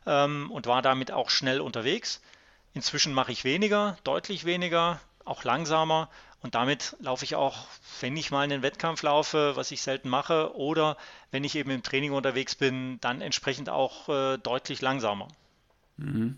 ähm, 0.06 0.50
und 0.52 0.66
war 0.66 0.82
damit 0.82 1.12
auch 1.12 1.30
schnell 1.30 1.62
unterwegs. 1.62 2.22
Inzwischen 2.74 3.14
mache 3.14 3.32
ich 3.32 3.44
weniger, 3.44 3.98
deutlich 4.04 4.46
weniger, 4.46 5.00
auch 5.24 5.44
langsamer 5.44 6.10
und 6.42 6.56
damit 6.56 6.96
laufe 7.00 7.26
ich 7.26 7.36
auch, 7.36 7.68
wenn 8.00 8.18
ich 8.18 8.32
mal 8.32 8.42
einen 8.42 8.62
Wettkampf 8.62 9.04
laufe, 9.04 9.56
was 9.56 9.72
ich 9.72 9.82
selten 9.82 10.10
mache, 10.10 10.56
oder 10.56 10.98
wenn 11.32 11.44
ich 11.44 11.56
eben 11.56 11.72
im 11.72 11.84
Training 11.84 12.14
unterwegs 12.14 12.56
bin, 12.56 13.00
dann 13.02 13.22
entsprechend 13.22 13.70
auch 13.70 14.10
äh, 14.10 14.38
deutlich 14.38 14.82
langsamer. 14.82 15.28
Mhm. 15.98 16.38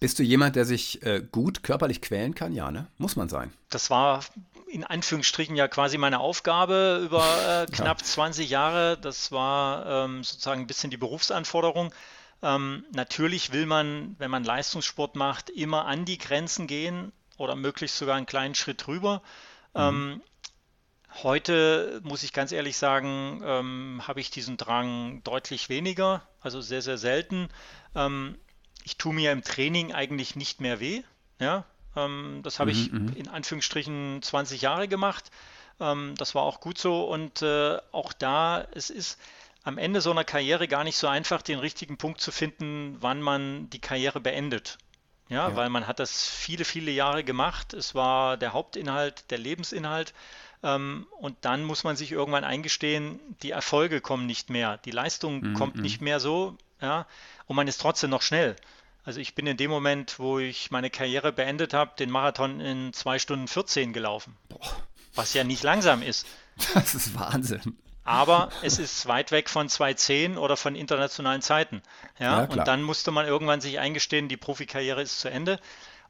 Bist 0.00 0.18
du 0.18 0.22
jemand, 0.22 0.56
der 0.56 0.64
sich 0.64 1.02
äh, 1.02 1.22
gut 1.30 1.62
körperlich 1.62 2.00
quälen 2.00 2.34
kann? 2.34 2.54
Ja, 2.54 2.70
ne? 2.70 2.86
Muss 2.96 3.16
man 3.16 3.28
sein. 3.28 3.52
Das 3.68 3.90
war 3.90 4.24
in 4.66 4.82
Anführungsstrichen 4.82 5.56
ja 5.56 5.68
quasi 5.68 5.98
meine 5.98 6.20
Aufgabe 6.20 7.02
über 7.04 7.22
äh, 7.22 7.66
knapp 7.72 8.00
ja. 8.00 8.06
20 8.06 8.48
Jahre. 8.48 8.96
Das 8.96 9.30
war 9.30 10.06
ähm, 10.06 10.24
sozusagen 10.24 10.62
ein 10.62 10.66
bisschen 10.66 10.90
die 10.90 10.96
Berufsanforderung. 10.96 11.92
Ähm, 12.42 12.86
natürlich 12.92 13.52
will 13.52 13.66
man, 13.66 14.16
wenn 14.18 14.30
man 14.30 14.42
Leistungssport 14.42 15.16
macht, 15.16 15.50
immer 15.50 15.84
an 15.84 16.06
die 16.06 16.16
Grenzen 16.16 16.66
gehen 16.66 17.12
oder 17.36 17.54
möglichst 17.54 17.98
sogar 17.98 18.16
einen 18.16 18.24
kleinen 18.24 18.54
Schritt 18.54 18.86
drüber. 18.86 19.20
Mhm. 19.74 19.80
Ähm, 19.80 20.22
heute 21.22 22.00
muss 22.04 22.22
ich 22.22 22.32
ganz 22.32 22.52
ehrlich 22.52 22.78
sagen, 22.78 23.42
ähm, 23.44 24.02
habe 24.08 24.20
ich 24.20 24.30
diesen 24.30 24.56
Drang 24.56 25.22
deutlich 25.24 25.68
weniger, 25.68 26.22
also 26.40 26.62
sehr, 26.62 26.80
sehr 26.80 26.96
selten. 26.96 27.48
Ich 28.84 28.96
tue 28.96 29.14
mir 29.14 29.32
im 29.32 29.42
Training 29.42 29.92
eigentlich 29.92 30.36
nicht 30.36 30.60
mehr 30.60 30.80
weh. 30.80 31.02
Ja, 31.38 31.64
ähm, 31.96 32.40
das 32.42 32.58
habe 32.58 32.72
mhm, 32.72 32.76
ich 32.76 32.92
mhm. 32.92 33.12
in 33.16 33.28
Anführungsstrichen 33.28 34.20
20 34.22 34.62
Jahre 34.62 34.88
gemacht. 34.88 35.30
Ähm, 35.80 36.14
das 36.16 36.34
war 36.34 36.42
auch 36.42 36.60
gut 36.60 36.78
so 36.78 37.04
und 37.04 37.42
äh, 37.42 37.78
auch 37.92 38.12
da, 38.12 38.66
es 38.72 38.90
ist 38.90 39.18
am 39.62 39.78
Ende 39.78 40.00
so 40.00 40.10
einer 40.10 40.24
Karriere 40.24 40.68
gar 40.68 40.84
nicht 40.84 40.96
so 40.96 41.06
einfach, 41.06 41.42
den 41.42 41.58
richtigen 41.58 41.98
Punkt 41.98 42.20
zu 42.20 42.32
finden, 42.32 42.96
wann 43.00 43.20
man 43.20 43.68
die 43.70 43.80
Karriere 43.80 44.20
beendet. 44.20 44.78
Ja, 45.28 45.50
ja, 45.50 45.56
weil 45.56 45.70
man 45.70 45.86
hat 45.86 46.00
das 46.00 46.28
viele, 46.28 46.64
viele 46.64 46.90
Jahre 46.90 47.22
gemacht. 47.22 47.72
Es 47.72 47.94
war 47.94 48.36
der 48.36 48.52
Hauptinhalt, 48.52 49.30
der 49.30 49.38
Lebensinhalt. 49.38 50.12
Ähm, 50.62 51.06
und 51.20 51.36
dann 51.42 51.64
muss 51.64 51.84
man 51.84 51.96
sich 51.96 52.12
irgendwann 52.12 52.44
eingestehen, 52.44 53.20
die 53.42 53.50
Erfolge 53.50 54.00
kommen 54.00 54.26
nicht 54.26 54.50
mehr, 54.50 54.78
die 54.78 54.90
Leistung 54.90 55.40
mhm, 55.40 55.54
kommt 55.54 55.76
nicht 55.76 56.00
mhm. 56.00 56.04
mehr 56.06 56.20
so, 56.20 56.56
ja, 56.80 57.06
und 57.46 57.56
man 57.56 57.68
ist 57.68 57.80
trotzdem 57.80 58.10
noch 58.10 58.22
schnell. 58.22 58.56
Also 59.04 59.20
ich 59.20 59.34
bin 59.34 59.46
in 59.46 59.56
dem 59.56 59.70
Moment, 59.70 60.18
wo 60.18 60.38
ich 60.38 60.70
meine 60.70 60.90
Karriere 60.90 61.32
beendet 61.32 61.74
habe, 61.74 61.92
den 61.98 62.10
Marathon 62.10 62.60
in 62.60 62.92
2 62.92 63.18
Stunden 63.18 63.48
14 63.48 63.92
gelaufen. 63.92 64.36
Boah. 64.48 64.60
Was 65.14 65.34
ja 65.34 65.42
nicht 65.42 65.62
langsam 65.62 66.02
ist. 66.02 66.26
Das 66.74 66.94
ist 66.94 67.18
Wahnsinn. 67.18 67.76
Aber 68.04 68.50
es 68.62 68.78
ist 68.78 69.06
weit 69.06 69.30
weg 69.30 69.48
von 69.48 69.68
2.10 69.68 70.36
oder 70.36 70.56
von 70.56 70.74
internationalen 70.74 71.42
Zeiten. 71.42 71.82
Ja, 72.18 72.40
ja 72.40 72.44
und 72.44 72.66
dann 72.66 72.82
musste 72.82 73.10
man 73.10 73.26
irgendwann 73.26 73.60
sich 73.60 73.78
eingestehen, 73.78 74.28
die 74.28 74.36
Profikarriere 74.36 75.02
ist 75.02 75.20
zu 75.20 75.30
Ende. 75.30 75.58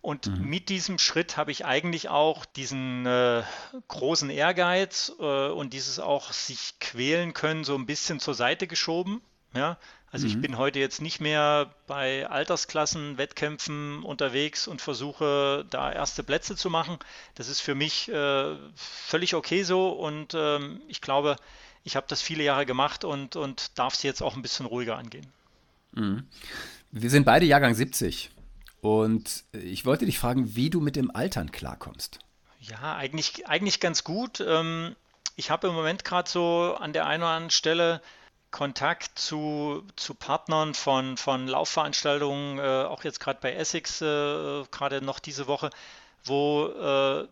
Und 0.03 0.27
mhm. 0.27 0.49
mit 0.49 0.71
diesem 0.71 0.99
Schritt 0.99 1.37
habe 1.37 1.51
ich 1.51 1.67
eigentlich 1.67 2.09
auch 2.09 2.47
diesen 2.47 3.05
äh, 3.05 3.43
großen 3.89 4.31
Ehrgeiz 4.31 5.13
äh, 5.21 5.49
und 5.49 5.75
dieses 5.75 6.01
auch 6.01 6.33
sich 6.33 6.79
quälen 6.81 7.35
können 7.35 7.65
so 7.65 7.75
ein 7.75 7.87
bisschen 7.87 8.19
zur 8.19 8.35
Seite 8.35 8.67
geschoben. 8.67 9.21
Ja, 9.53 9.79
also 10.13 10.27
mhm. 10.27 10.33
ich 10.33 10.41
bin 10.41 10.59
heute 10.59 10.79
jetzt 10.79 11.01
nicht 11.01 11.21
mehr 11.21 11.73
bei 11.87 12.29
Altersklassen, 12.29 13.17
Wettkämpfen 13.17 14.03
unterwegs 14.03 14.67
und 14.67 14.81
versuche 14.81 15.65
da 15.71 15.93
erste 15.93 16.23
Plätze 16.23 16.57
zu 16.57 16.69
machen. 16.69 16.99
Das 17.37 17.49
ist 17.49 17.61
für 17.61 17.75
mich 17.75 18.09
äh, 18.09 18.57
völlig 18.75 19.35
okay 19.35 19.63
so 19.63 19.91
und 19.91 20.35
ähm, 20.35 20.81
ich 20.89 21.01
glaube, 21.01 21.37
ich 21.85 21.97
habe 21.97 22.07
das 22.09 22.23
viele 22.23 22.43
Jahre 22.43 22.67
gemacht 22.67 23.05
und, 23.05 23.37
und 23.37 23.79
darf 23.79 23.95
es 23.95 24.03
jetzt 24.03 24.23
auch 24.23 24.37
ein 24.37 24.43
bisschen 24.43 24.67
ruhiger 24.67 24.99
angehen. 24.99 25.27
Mhm. 25.93 26.25
Wir 26.91 27.11
sind 27.11 27.25
beide 27.25 27.47
Jahrgang 27.47 27.75
70 27.75 28.31
und 28.81 29.45
ich 29.53 29.85
wollte 29.85 30.07
dich 30.07 30.19
fragen, 30.19 30.57
wie 30.57 30.71
du 30.71 30.81
mit 30.81 30.97
dem 30.97 31.15
Altern 31.15 31.53
klarkommst. 31.53 32.19
Ja, 32.59 32.97
eigentlich, 32.97 33.47
eigentlich 33.49 33.81
ganz 33.81 34.05
gut. 34.05 34.45
Ähm, 34.47 34.97
ich 35.37 35.51
habe 35.51 35.69
im 35.69 35.75
Moment 35.75 36.05
gerade 36.05 36.29
so 36.29 36.77
an 36.79 36.93
der 36.93 37.07
einen 37.07 37.23
oder 37.23 37.33
anderen 37.33 37.51
Stelle 37.51 38.03
Kontakt 38.51 39.19
zu, 39.19 39.85
zu 39.97 40.15
Partnern 40.15 40.75
von, 40.75 41.17
von 41.17 41.47
Laufveranstaltungen, 41.47 42.59
äh, 42.59 42.85
auch 42.85 43.05
jetzt 43.05 43.21
gerade 43.21 43.39
bei 43.41 43.55
Essex, 43.55 44.01
äh, 44.01 44.65
gerade 44.71 45.03
noch 45.03 45.19
diese 45.19 45.47
Woche, 45.47 45.71
wo 46.25 46.67
äh, 46.67 47.29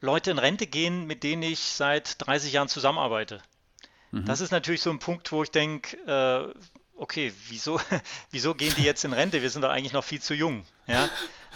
Leute 0.00 0.30
in 0.30 0.38
Rente 0.38 0.66
gehen, 0.66 1.06
mit 1.06 1.22
denen 1.22 1.42
ich 1.42 1.60
seit 1.60 2.26
30 2.26 2.52
Jahren 2.52 2.68
zusammenarbeite. 2.68 3.42
Mhm. 4.12 4.24
Das 4.24 4.40
ist 4.40 4.50
natürlich 4.50 4.82
so 4.82 4.90
ein 4.90 4.98
Punkt, 4.98 5.32
wo 5.32 5.42
ich 5.42 5.50
denke, 5.50 5.96
äh, 6.06 6.54
okay, 6.96 7.32
wieso, 7.48 7.80
wieso 8.30 8.54
gehen 8.54 8.74
die 8.76 8.84
jetzt 8.84 9.04
in 9.04 9.12
Rente? 9.12 9.42
Wir 9.42 9.50
sind 9.50 9.62
doch 9.62 9.70
eigentlich 9.70 9.92
noch 9.92 10.04
viel 10.04 10.20
zu 10.20 10.34
jung. 10.34 10.64
Ja? 10.86 11.08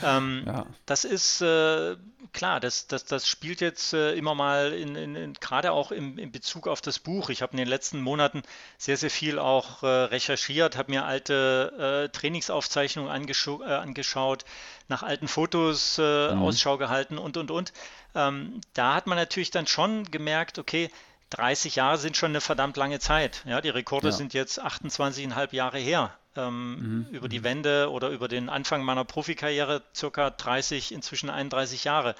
Ähm, 0.02 0.44
ja. 0.46 0.66
Das 0.86 1.04
ist 1.04 1.40
äh, 1.40 1.96
klar, 2.32 2.60
das, 2.60 2.86
das, 2.86 3.04
das 3.04 3.28
spielt 3.28 3.60
jetzt 3.60 3.92
äh, 3.92 4.14
immer 4.14 4.34
mal 4.34 4.72
in, 4.72 4.96
in, 4.96 5.16
in 5.16 5.34
gerade 5.34 5.72
auch 5.72 5.92
im, 5.92 6.18
in 6.18 6.32
Bezug 6.32 6.68
auf 6.68 6.80
das 6.80 6.98
Buch. 6.98 7.30
Ich 7.30 7.42
habe 7.42 7.52
in 7.52 7.58
den 7.58 7.68
letzten 7.68 8.00
Monaten 8.00 8.42
sehr, 8.78 8.96
sehr 8.96 9.10
viel 9.10 9.38
auch 9.38 9.82
äh, 9.82 9.86
recherchiert, 9.86 10.76
habe 10.76 10.90
mir 10.90 11.04
alte 11.04 12.06
äh, 12.06 12.12
Trainingsaufzeichnungen 12.16 13.10
äh, 13.10 13.64
angeschaut, 13.64 14.44
nach 14.88 15.02
alten 15.02 15.28
Fotos 15.28 15.98
äh, 15.98 16.34
mhm. 16.34 16.42
Ausschau 16.42 16.78
gehalten 16.78 17.18
und, 17.18 17.36
und, 17.36 17.50
und. 17.50 17.72
Ähm, 18.14 18.60
da 18.74 18.94
hat 18.94 19.06
man 19.06 19.16
natürlich 19.16 19.50
dann 19.50 19.66
schon 19.66 20.04
gemerkt, 20.10 20.58
okay, 20.58 20.90
30 21.30 21.76
Jahre 21.76 21.98
sind 21.98 22.16
schon 22.16 22.32
eine 22.32 22.40
verdammt 22.40 22.76
lange 22.76 22.98
Zeit. 22.98 23.42
Ja, 23.46 23.60
die 23.60 23.68
Rekorde 23.68 24.08
ja. 24.08 24.12
sind 24.12 24.34
jetzt 24.34 24.60
28,5 24.60 25.54
Jahre 25.54 25.78
her. 25.78 26.12
Ähm, 26.36 27.06
mhm. 27.06 27.06
Über 27.10 27.28
die 27.28 27.40
mhm. 27.40 27.44
Wende 27.44 27.90
oder 27.90 28.08
über 28.08 28.28
den 28.28 28.48
Anfang 28.48 28.84
meiner 28.84 29.04
Profikarriere 29.04 29.82
circa 29.94 30.30
30, 30.30 30.92
inzwischen 30.92 31.28
31 31.28 31.84
Jahre. 31.84 32.14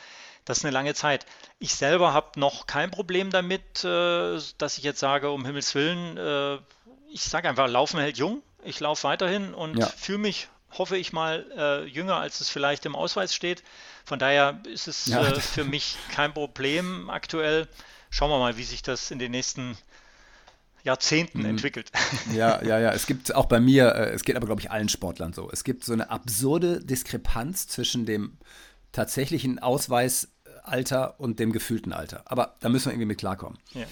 Das 0.44 0.58
ist 0.58 0.64
eine 0.64 0.72
lange 0.72 0.94
Zeit. 0.94 1.26
Ich 1.58 1.74
selber 1.74 2.12
habe 2.12 2.40
noch 2.40 2.66
kein 2.66 2.90
Problem 2.90 3.30
damit, 3.30 3.84
äh, 3.84 4.38
dass 4.58 4.78
ich 4.78 4.84
jetzt 4.84 5.00
sage, 5.00 5.30
um 5.30 5.44
Himmels 5.44 5.74
Willen, 5.74 6.16
äh, 6.16 6.58
ich 7.12 7.22
sage 7.22 7.48
einfach, 7.48 7.68
Laufen 7.68 8.00
hält 8.00 8.18
jung. 8.18 8.42
Ich 8.64 8.80
laufe 8.80 9.04
weiterhin 9.04 9.54
und 9.54 9.78
ja. 9.78 9.86
fühle 9.86 10.18
mich, 10.18 10.48
hoffe 10.76 10.96
ich 10.96 11.12
mal, 11.12 11.46
äh, 11.56 11.84
jünger, 11.86 12.16
als 12.16 12.40
es 12.40 12.50
vielleicht 12.50 12.86
im 12.86 12.96
Ausweis 12.96 13.34
steht. 13.34 13.62
Von 14.04 14.18
daher 14.18 14.60
ist 14.66 14.88
es 14.88 15.06
ja. 15.06 15.22
Äh, 15.22 15.40
für 15.40 15.64
mich 15.64 15.96
kein 16.10 16.34
Problem 16.34 17.10
aktuell 17.10 17.68
schauen 18.10 18.30
wir 18.30 18.38
mal, 18.38 18.56
wie 18.56 18.64
sich 18.64 18.82
das 18.82 19.10
in 19.10 19.18
den 19.18 19.30
nächsten 19.30 19.78
Jahrzehnten 20.84 21.40
mhm. 21.40 21.46
entwickelt. 21.46 21.90
Ja, 22.34 22.62
ja, 22.62 22.78
ja. 22.78 22.92
Es 22.92 23.06
gibt 23.06 23.34
auch 23.34 23.46
bei 23.46 23.60
mir, 23.60 23.94
äh, 23.94 24.10
es 24.10 24.24
geht 24.24 24.36
aber, 24.36 24.46
glaube 24.46 24.60
ich, 24.60 24.70
allen 24.70 24.88
Sportlern 24.88 25.32
so. 25.32 25.50
Es 25.50 25.64
gibt 25.64 25.84
so 25.84 25.92
eine 25.92 26.10
absurde 26.10 26.84
Diskrepanz 26.84 27.66
zwischen 27.66 28.06
dem 28.06 28.38
tatsächlichen 28.92 29.58
Ausweisalter 29.58 31.18
und 31.18 31.38
dem 31.38 31.52
gefühlten 31.52 31.92
Alter. 31.92 32.22
Aber 32.26 32.56
da 32.60 32.68
müssen 32.68 32.86
wir 32.86 32.92
irgendwie 32.92 33.06
mit 33.06 33.18
klarkommen. 33.18 33.58
Ja. 33.72 33.84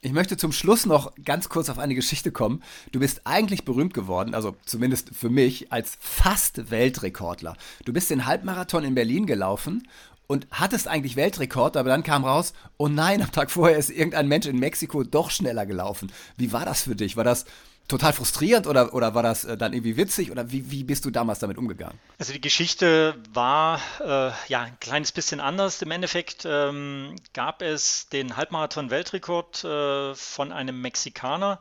Ich 0.00 0.12
möchte 0.12 0.36
zum 0.36 0.52
Schluss 0.52 0.86
noch 0.86 1.14
ganz 1.24 1.48
kurz 1.48 1.68
auf 1.68 1.78
eine 1.78 1.94
Geschichte 1.94 2.30
kommen. 2.30 2.62
Du 2.92 3.00
bist 3.00 3.22
eigentlich 3.24 3.64
berühmt 3.64 3.94
geworden, 3.94 4.34
also 4.34 4.54
zumindest 4.64 5.10
für 5.14 5.30
mich, 5.30 5.72
als 5.72 5.98
fast 6.00 6.70
Weltrekordler. 6.70 7.56
Du 7.84 7.92
bist 7.92 8.10
den 8.10 8.26
Halbmarathon 8.26 8.84
in 8.84 8.94
Berlin 8.94 9.26
gelaufen 9.26 9.88
und 10.26 10.46
hattest 10.50 10.88
eigentlich 10.88 11.16
Weltrekord, 11.16 11.76
aber 11.76 11.88
dann 11.88 12.02
kam 12.02 12.24
raus, 12.24 12.52
oh 12.76 12.88
nein, 12.88 13.22
am 13.22 13.32
Tag 13.32 13.50
vorher 13.50 13.78
ist 13.78 13.90
irgendein 13.90 14.28
Mensch 14.28 14.46
in 14.46 14.58
Mexiko 14.58 15.02
doch 15.02 15.30
schneller 15.30 15.66
gelaufen. 15.66 16.12
Wie 16.36 16.52
war 16.52 16.64
das 16.64 16.82
für 16.82 16.96
dich? 16.96 17.16
War 17.16 17.24
das 17.24 17.44
total 17.88 18.12
frustrierend 18.12 18.66
oder, 18.66 18.94
oder 18.94 19.14
war 19.14 19.22
das 19.22 19.44
äh, 19.44 19.56
dann 19.56 19.72
irgendwie 19.72 19.96
witzig 19.96 20.30
oder 20.30 20.50
wie, 20.50 20.70
wie 20.70 20.84
bist 20.84 21.04
du 21.04 21.10
damals 21.10 21.38
damit 21.38 21.56
umgegangen? 21.56 21.98
Also 22.18 22.32
die 22.32 22.40
Geschichte 22.40 23.14
war 23.32 23.80
äh, 24.00 24.32
ja 24.48 24.62
ein 24.62 24.78
kleines 24.80 25.12
bisschen 25.12 25.40
anders. 25.40 25.82
Im 25.82 25.90
Endeffekt 25.90 26.44
ähm, 26.44 27.14
gab 27.32 27.62
es 27.62 28.08
den 28.08 28.36
Halbmarathon-Weltrekord 28.36 29.64
äh, 29.64 30.14
von 30.14 30.52
einem 30.52 30.80
Mexikaner 30.80 31.60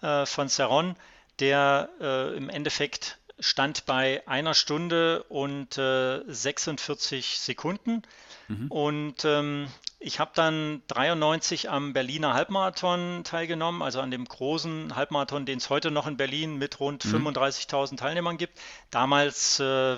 äh, 0.00 0.24
von 0.24 0.48
Cerron, 0.48 0.96
der 1.40 1.90
äh, 2.00 2.36
im 2.36 2.48
Endeffekt 2.48 3.18
stand 3.38 3.86
bei 3.86 4.22
einer 4.26 4.54
Stunde 4.54 5.24
und 5.24 5.74
46 5.74 7.18
äh, 7.18 7.38
Sekunden. 7.38 8.02
Mhm. 8.48 8.70
Und 8.70 9.24
ähm, 9.24 9.68
ich 9.98 10.20
habe 10.20 10.30
dann 10.34 10.82
93 10.88 11.70
am 11.70 11.92
Berliner 11.92 12.34
Halbmarathon 12.34 13.22
teilgenommen, 13.24 13.82
also 13.82 14.00
an 14.00 14.10
dem 14.10 14.26
großen 14.26 14.94
Halbmarathon, 14.94 15.46
den 15.46 15.58
es 15.58 15.70
heute 15.70 15.90
noch 15.90 16.06
in 16.06 16.16
Berlin 16.16 16.56
mit 16.56 16.80
rund 16.80 17.04
mhm. 17.04 17.28
35.000 17.28 17.96
Teilnehmern 17.96 18.36
gibt. 18.36 18.58
Damals 18.90 19.58
äh, 19.58 19.96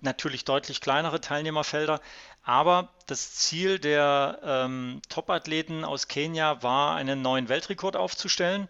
natürlich 0.00 0.44
deutlich 0.44 0.80
kleinere 0.80 1.20
Teilnehmerfelder. 1.20 2.00
Aber 2.42 2.88
das 3.06 3.34
Ziel 3.34 3.78
der 3.78 4.38
ähm, 4.42 5.02
Topathleten 5.08 5.84
aus 5.84 6.08
Kenia 6.08 6.62
war, 6.62 6.94
einen 6.94 7.20
neuen 7.20 7.48
Weltrekord 7.48 7.96
aufzustellen. 7.96 8.68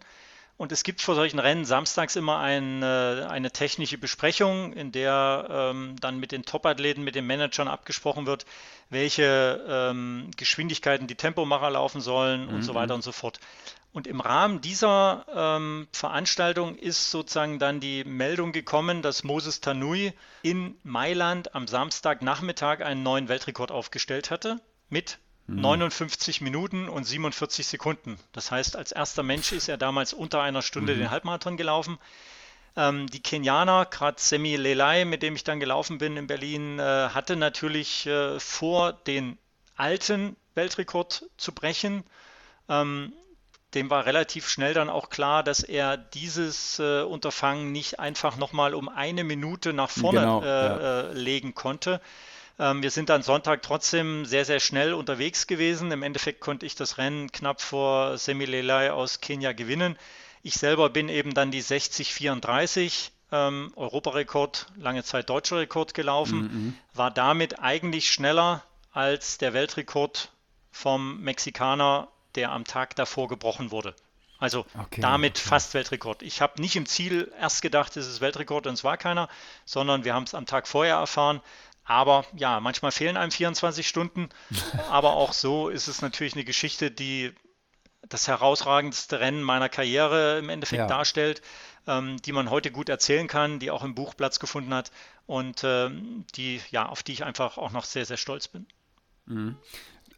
Und 0.59 0.73
es 0.73 0.83
gibt 0.83 1.01
vor 1.01 1.15
solchen 1.15 1.39
Rennen 1.39 1.63
samstags 1.63 2.17
immer 2.17 2.39
ein, 2.39 2.83
äh, 2.83 2.85
eine 3.29 3.49
technische 3.49 3.97
Besprechung, 3.97 4.73
in 4.73 4.91
der 4.91 5.47
ähm, 5.49 5.95
dann 6.01 6.19
mit 6.19 6.33
den 6.33 6.43
Topathleten, 6.43 7.01
mit 7.01 7.15
den 7.15 7.25
Managern 7.25 7.69
abgesprochen 7.69 8.25
wird, 8.25 8.45
welche 8.89 9.63
ähm, 9.69 10.31
Geschwindigkeiten 10.35 11.07
die 11.07 11.15
Tempomacher 11.15 11.69
laufen 11.69 12.01
sollen 12.01 12.47
mhm. 12.47 12.55
und 12.55 12.63
so 12.63 12.75
weiter 12.75 12.93
mhm. 12.93 12.97
und 12.97 13.03
so 13.03 13.13
fort. 13.13 13.39
Und 13.93 14.05
im 14.05 14.19
Rahmen 14.19 14.59
dieser 14.59 15.25
ähm, 15.33 15.87
Veranstaltung 15.93 16.75
ist 16.75 17.09
sozusagen 17.09 17.57
dann 17.57 17.79
die 17.79 18.03
Meldung 18.03 18.51
gekommen, 18.51 19.01
dass 19.01 19.23
Moses 19.23 19.61
Tanui 19.61 20.11
in 20.41 20.75
Mailand 20.83 21.55
am 21.55 21.67
Samstagnachmittag 21.67 22.81
einen 22.81 23.01
neuen 23.01 23.29
Weltrekord 23.29 23.71
aufgestellt 23.71 24.29
hatte 24.29 24.59
mit 24.89 25.19
59 25.55 26.41
mhm. 26.41 26.45
Minuten 26.45 26.89
und 26.89 27.05
47 27.05 27.67
Sekunden. 27.67 28.17
Das 28.31 28.51
heißt, 28.51 28.75
als 28.75 28.91
erster 28.91 29.23
Mensch 29.23 29.51
ist 29.51 29.67
er 29.67 29.77
damals 29.77 30.13
unter 30.13 30.41
einer 30.41 30.61
Stunde 30.61 30.93
mhm. 30.95 30.99
den 30.99 31.11
Halbmarathon 31.11 31.57
gelaufen. 31.57 31.97
Ähm, 32.75 33.07
die 33.07 33.21
Kenianer, 33.21 33.85
gerade 33.85 34.19
Semi 34.19 34.55
Lelai, 34.55 35.05
mit 35.05 35.23
dem 35.23 35.35
ich 35.35 35.43
dann 35.43 35.59
gelaufen 35.59 35.97
bin 35.97 36.17
in 36.17 36.27
Berlin, 36.27 36.79
äh, 36.79 37.09
hatte 37.09 37.35
natürlich 37.35 38.05
äh, 38.05 38.39
vor, 38.39 38.93
den 38.93 39.37
alten 39.75 40.35
Weltrekord 40.55 41.25
zu 41.37 41.51
brechen. 41.53 42.03
Ähm, 42.67 43.13
dem 43.73 43.89
war 43.89 44.05
relativ 44.05 44.49
schnell 44.49 44.73
dann 44.73 44.89
auch 44.89 45.09
klar, 45.09 45.43
dass 45.43 45.61
er 45.61 45.95
dieses 45.95 46.79
äh, 46.79 47.01
Unterfangen 47.01 47.71
nicht 47.71 47.99
einfach 47.99 48.37
nochmal 48.37 48.73
um 48.73 48.89
eine 48.89 49.23
Minute 49.23 49.73
nach 49.73 49.91
vorne 49.91 50.21
genau, 50.21 50.41
äh, 50.41 50.45
ja. 50.45 50.99
Äh, 51.01 51.13
legen 51.13 51.53
konnte. 51.53 52.01
Ähm, 52.59 52.83
wir 52.83 52.91
sind 52.91 53.09
dann 53.09 53.23
Sonntag 53.23 53.61
trotzdem 53.63 54.25
sehr, 54.25 54.45
sehr 54.45 54.59
schnell 54.59 54.93
unterwegs 54.93 55.47
gewesen. 55.47 55.91
Im 55.91 56.03
Endeffekt 56.03 56.41
konnte 56.41 56.65
ich 56.65 56.75
das 56.75 56.97
Rennen 56.97 57.31
knapp 57.31 57.61
vor 57.61 58.17
Semilelai 58.17 58.91
aus 58.91 59.21
Kenia 59.21 59.53
gewinnen. 59.53 59.97
Ich 60.43 60.55
selber 60.55 60.89
bin 60.89 61.09
eben 61.09 61.33
dann 61.33 61.51
die 61.51 61.63
60-34 61.63 63.11
ähm, 63.31 63.71
Europarekord, 63.75 64.67
lange 64.77 65.03
Zeit 65.03 65.29
deutscher 65.29 65.57
Rekord 65.57 65.93
gelaufen, 65.93 66.41
mhm. 66.41 66.77
war 66.93 67.11
damit 67.11 67.59
eigentlich 67.59 68.11
schneller 68.11 68.63
als 68.91 69.37
der 69.37 69.53
Weltrekord 69.53 70.31
vom 70.71 71.21
Mexikaner, 71.21 72.07
der 72.35 72.51
am 72.51 72.65
Tag 72.65 72.95
davor 72.95 73.27
gebrochen 73.27 73.71
wurde. 73.71 73.95
Also 74.39 74.65
okay, 74.81 75.01
damit 75.01 75.37
okay. 75.37 75.49
fast 75.49 75.73
Weltrekord. 75.73 76.21
Ich 76.21 76.41
habe 76.41 76.61
nicht 76.61 76.77
im 76.77 76.85
Ziel 76.85 77.31
erst 77.39 77.61
gedacht, 77.61 77.97
es 77.97 78.07
ist 78.07 78.21
Weltrekord 78.21 78.67
und 78.67 78.73
es 78.73 78.85
war 78.85 78.95
keiner, 78.95 79.27
sondern 79.65 80.05
wir 80.05 80.13
haben 80.13 80.23
es 80.23 80.33
am 80.33 80.45
Tag 80.45 80.67
vorher 80.67 80.95
erfahren. 80.95 81.41
Aber 81.89 82.23
ja, 82.35 82.59
manchmal 82.59 82.91
fehlen 82.91 83.17
einem 83.17 83.31
24 83.31 83.87
Stunden. 83.87 84.29
Aber 84.91 85.13
auch 85.13 85.33
so 85.33 85.69
ist 85.69 85.87
es 85.87 86.03
natürlich 86.03 86.35
eine 86.35 86.45
Geschichte, 86.45 86.91
die 86.91 87.33
das 88.07 88.27
herausragendste 88.27 89.19
Rennen 89.19 89.41
meiner 89.41 89.69
Karriere 89.69 90.37
im 90.37 90.49
Endeffekt 90.49 90.81
ja. 90.81 90.87
darstellt, 90.87 91.41
ähm, 91.87 92.17
die 92.21 92.31
man 92.31 92.51
heute 92.51 92.69
gut 92.71 92.89
erzählen 92.89 93.27
kann, 93.27 93.57
die 93.57 93.71
auch 93.71 93.83
im 93.83 93.95
Buch 93.95 94.15
Platz 94.15 94.39
gefunden 94.39 94.71
hat 94.71 94.91
und 95.25 95.63
ähm, 95.63 96.25
die, 96.35 96.61
ja, 96.69 96.85
auf 96.85 97.01
die 97.01 97.13
ich 97.13 97.23
einfach 97.23 97.57
auch 97.57 97.71
noch 97.71 97.85
sehr, 97.85 98.05
sehr 98.05 98.17
stolz 98.17 98.47
bin. 98.47 98.67
Mhm. 99.25 99.57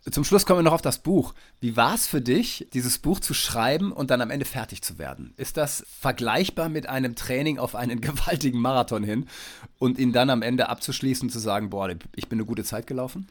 Zum 0.10 0.24
Schluss 0.24 0.48
kommen 0.48 0.60
wir 0.60 0.64
noch 0.64 0.74
auf 0.74 0.82
das 0.82 0.98
Buch. 0.98 1.36
Wie 1.60 1.78
war 1.78 1.94
es 1.94 2.08
für 2.08 2.22
dich, 2.22 2.68
dieses 2.74 2.98
Buch 2.98 3.20
zu 3.20 3.36
schreiben 3.36 3.92
und 3.92 4.10
dann 4.10 4.22
am 4.22 4.32
Ende 4.32 4.46
fertig 4.46 4.82
zu 4.82 4.98
werden? 4.98 5.36
Ist 5.38 5.58
das 5.58 5.86
vergleichbar 6.00 6.70
mit 6.70 6.90
einem 6.90 7.16
Training 7.16 7.60
auf 7.60 7.76
einen 7.76 8.02
gewaltigen 8.02 8.60
Marathon 8.60 9.04
hin 9.04 9.30
und 9.78 10.00
ihn 10.00 10.12
dann 10.12 10.32
am 10.32 10.42
Ende 10.42 10.70
abzuschließen 10.70 11.28
und 11.28 11.32
zu 11.32 11.38
sagen, 11.38 11.70
boah, 11.70 11.90
ich 12.16 12.30
bin 12.30 12.40
eine 12.40 12.48
gute 12.48 12.64
Zeit 12.64 12.88
gelaufen? 12.88 13.28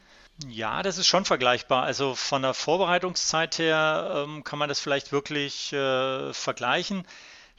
Ja, 0.49 0.83
das 0.85 0.97
ist 0.97 1.09
schon 1.09 1.25
vergleichbar. 1.25 1.83
Also 1.83 2.15
von 2.15 2.43
der 2.43 2.55
Vorbereitungszeit 2.55 3.59
her 3.59 4.27
ähm, 4.29 4.45
kann 4.45 4.59
man 4.59 4.69
das 4.69 4.79
vielleicht 4.79 5.11
wirklich 5.11 5.73
äh, 5.73 6.33
vergleichen. 6.33 7.05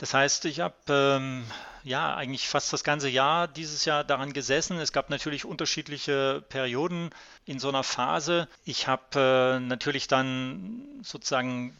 Das 0.02 0.16
heißt, 0.16 0.46
ich 0.46 0.62
habe 0.62 0.74
ähm, 0.90 1.46
ja 1.84 2.16
eigentlich 2.16 2.48
fast 2.48 2.74
das 2.74 2.84
ganze 2.84 3.08
Jahr 3.08 3.48
dieses 3.48 3.86
Jahr 3.86 4.04
daran 4.04 4.34
gesessen. 4.34 4.80
Es 4.80 4.94
gab 4.94 5.12
natürlich 5.12 5.46
unterschiedliche 5.46 6.44
Perioden 6.50 7.12
in 7.46 7.60
so 7.60 7.70
einer 7.70 7.84
Phase. 7.84 8.48
Ich 8.66 8.88
habe 8.88 9.60
äh, 9.60 9.60
natürlich 9.60 10.08
dann 10.08 10.82
sozusagen 11.04 11.78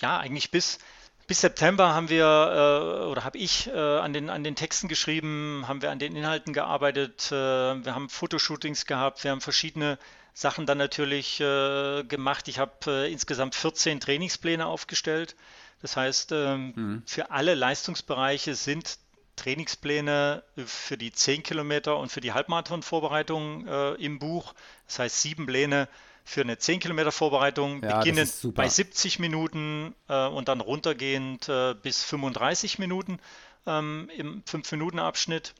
ja 0.00 0.18
eigentlich 0.18 0.50
bis 0.50 0.78
bis 1.26 1.42
September 1.42 1.94
haben 1.94 2.08
wir 2.08 2.24
äh, 2.24 3.04
oder 3.04 3.22
habe 3.22 3.36
ich 3.36 3.68
äh, 3.68 3.78
an, 3.78 4.14
den, 4.14 4.30
an 4.30 4.44
den 4.44 4.56
Texten 4.56 4.88
geschrieben, 4.88 5.66
haben 5.68 5.82
wir 5.82 5.90
an 5.90 5.98
den 5.98 6.16
Inhalten 6.16 6.54
gearbeitet, 6.54 7.30
äh, 7.32 7.34
wir 7.34 7.94
haben 7.94 8.08
Fotoshootings 8.08 8.86
gehabt, 8.86 9.24
wir 9.24 9.30
haben 9.30 9.42
verschiedene 9.42 9.98
Sachen 10.32 10.64
dann 10.64 10.78
natürlich 10.78 11.38
äh, 11.40 12.02
gemacht. 12.04 12.48
Ich 12.48 12.58
habe 12.58 12.72
äh, 12.86 13.12
insgesamt 13.12 13.54
14 13.54 14.00
Trainingspläne 14.00 14.64
aufgestellt. 14.64 15.36
Das 15.82 15.96
heißt, 15.96 16.32
ähm, 16.32 16.72
mhm. 16.74 17.02
für 17.06 17.30
alle 17.30 17.54
Leistungsbereiche 17.54 18.54
sind 18.54 18.98
Trainingspläne 19.36 20.44
für 20.64 20.96
die 20.96 21.12
10 21.12 21.42
Kilometer 21.42 21.98
und 21.98 22.10
für 22.10 22.20
die 22.20 22.32
Halbmarathon-Vorbereitung 22.32 23.66
äh, 23.66 23.92
im 23.94 24.18
Buch. 24.18 24.54
Das 24.86 25.00
heißt, 25.00 25.20
sieben 25.20 25.46
Pläne 25.46 25.88
für 26.24 26.42
eine 26.42 26.58
10 26.58 26.80
Kilometer 26.80 27.10
Vorbereitung, 27.10 27.82
ja, 27.82 27.98
beginnend 27.98 28.32
bei 28.54 28.68
70 28.68 29.18
Minuten 29.18 29.94
äh, 30.08 30.26
und 30.26 30.48
dann 30.48 30.60
runtergehend 30.60 31.48
äh, 31.48 31.74
bis 31.74 32.04
35 32.04 32.78
Minuten 32.78 33.18
ähm, 33.66 34.08
im 34.16 34.44
5-Minuten-Abschnitt, 34.44 35.54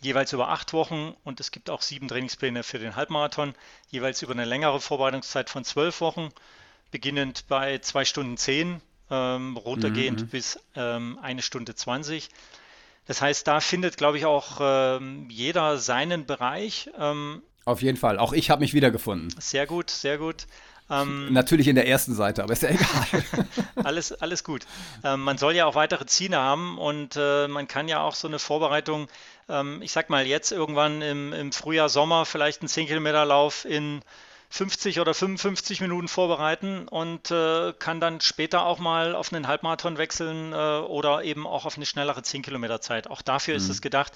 jeweils 0.00 0.32
über 0.32 0.48
acht 0.48 0.72
Wochen. 0.72 1.14
Und 1.24 1.40
es 1.40 1.50
gibt 1.50 1.68
auch 1.68 1.82
sieben 1.82 2.08
Trainingspläne 2.08 2.62
für 2.62 2.78
den 2.78 2.96
Halbmarathon, 2.96 3.54
jeweils 3.90 4.22
über 4.22 4.32
eine 4.32 4.46
längere 4.46 4.80
Vorbereitungszeit 4.80 5.50
von 5.50 5.64
zwölf 5.64 6.00
Wochen, 6.00 6.30
beginnend 6.90 7.44
bei 7.48 7.78
2 7.78 8.06
Stunden 8.06 8.36
10 8.38 8.80
ähm, 9.10 9.56
runtergehend 9.56 10.22
mhm. 10.22 10.26
bis 10.28 10.60
ähm, 10.76 11.18
eine 11.22 11.42
Stunde 11.42 11.74
20. 11.74 12.28
Das 13.06 13.22
heißt, 13.22 13.46
da 13.46 13.60
findet, 13.60 13.96
glaube 13.96 14.18
ich, 14.18 14.26
auch 14.26 14.58
ähm, 14.60 15.28
jeder 15.30 15.78
seinen 15.78 16.26
Bereich. 16.26 16.90
Ähm, 16.98 17.42
Auf 17.64 17.80
jeden 17.80 17.96
Fall. 17.96 18.18
Auch 18.18 18.32
ich 18.32 18.50
habe 18.50 18.60
mich 18.60 18.74
wiedergefunden. 18.74 19.34
Sehr 19.40 19.66
gut, 19.66 19.90
sehr 19.90 20.18
gut. 20.18 20.46
Ähm, 20.90 21.32
Natürlich 21.32 21.68
in 21.68 21.74
der 21.74 21.86
ersten 21.86 22.14
Seite, 22.14 22.42
aber 22.42 22.52
ist 22.52 22.62
ja 22.62 22.70
egal. 22.70 23.24
alles, 23.84 24.12
alles 24.12 24.42
gut. 24.42 24.66
Ähm, 25.04 25.20
man 25.20 25.36
soll 25.36 25.54
ja 25.54 25.66
auch 25.66 25.74
weitere 25.74 26.06
Ziele 26.06 26.38
haben 26.38 26.78
und 26.78 27.16
äh, 27.16 27.46
man 27.48 27.68
kann 27.68 27.88
ja 27.88 28.00
auch 28.00 28.14
so 28.14 28.26
eine 28.26 28.38
Vorbereitung, 28.38 29.08
ähm, 29.48 29.82
ich 29.82 29.92
sag 29.92 30.08
mal 30.08 30.26
jetzt 30.26 30.50
irgendwann 30.50 31.02
im, 31.02 31.32
im 31.32 31.52
Frühjahr, 31.52 31.88
Sommer 31.88 32.24
vielleicht 32.24 32.62
einen 32.62 32.68
10 32.68 32.86
Kilometer 32.86 33.24
Lauf 33.26 33.66
in 33.66 34.00
50 34.50 35.00
oder 35.00 35.12
55 35.12 35.80
Minuten 35.80 36.08
vorbereiten 36.08 36.88
und 36.88 37.30
äh, 37.30 37.72
kann 37.78 38.00
dann 38.00 38.20
später 38.20 38.64
auch 38.64 38.78
mal 38.78 39.14
auf 39.14 39.32
einen 39.32 39.46
Halbmarathon 39.46 39.98
wechseln 39.98 40.52
äh, 40.52 40.56
oder 40.56 41.22
eben 41.22 41.46
auch 41.46 41.66
auf 41.66 41.76
eine 41.76 41.86
schnellere 41.86 42.22
10 42.22 42.42
Kilometer 42.42 42.80
Zeit. 42.80 43.10
Auch 43.10 43.22
dafür 43.22 43.54
mhm. 43.54 43.60
ist 43.60 43.68
es 43.68 43.82
gedacht. 43.82 44.12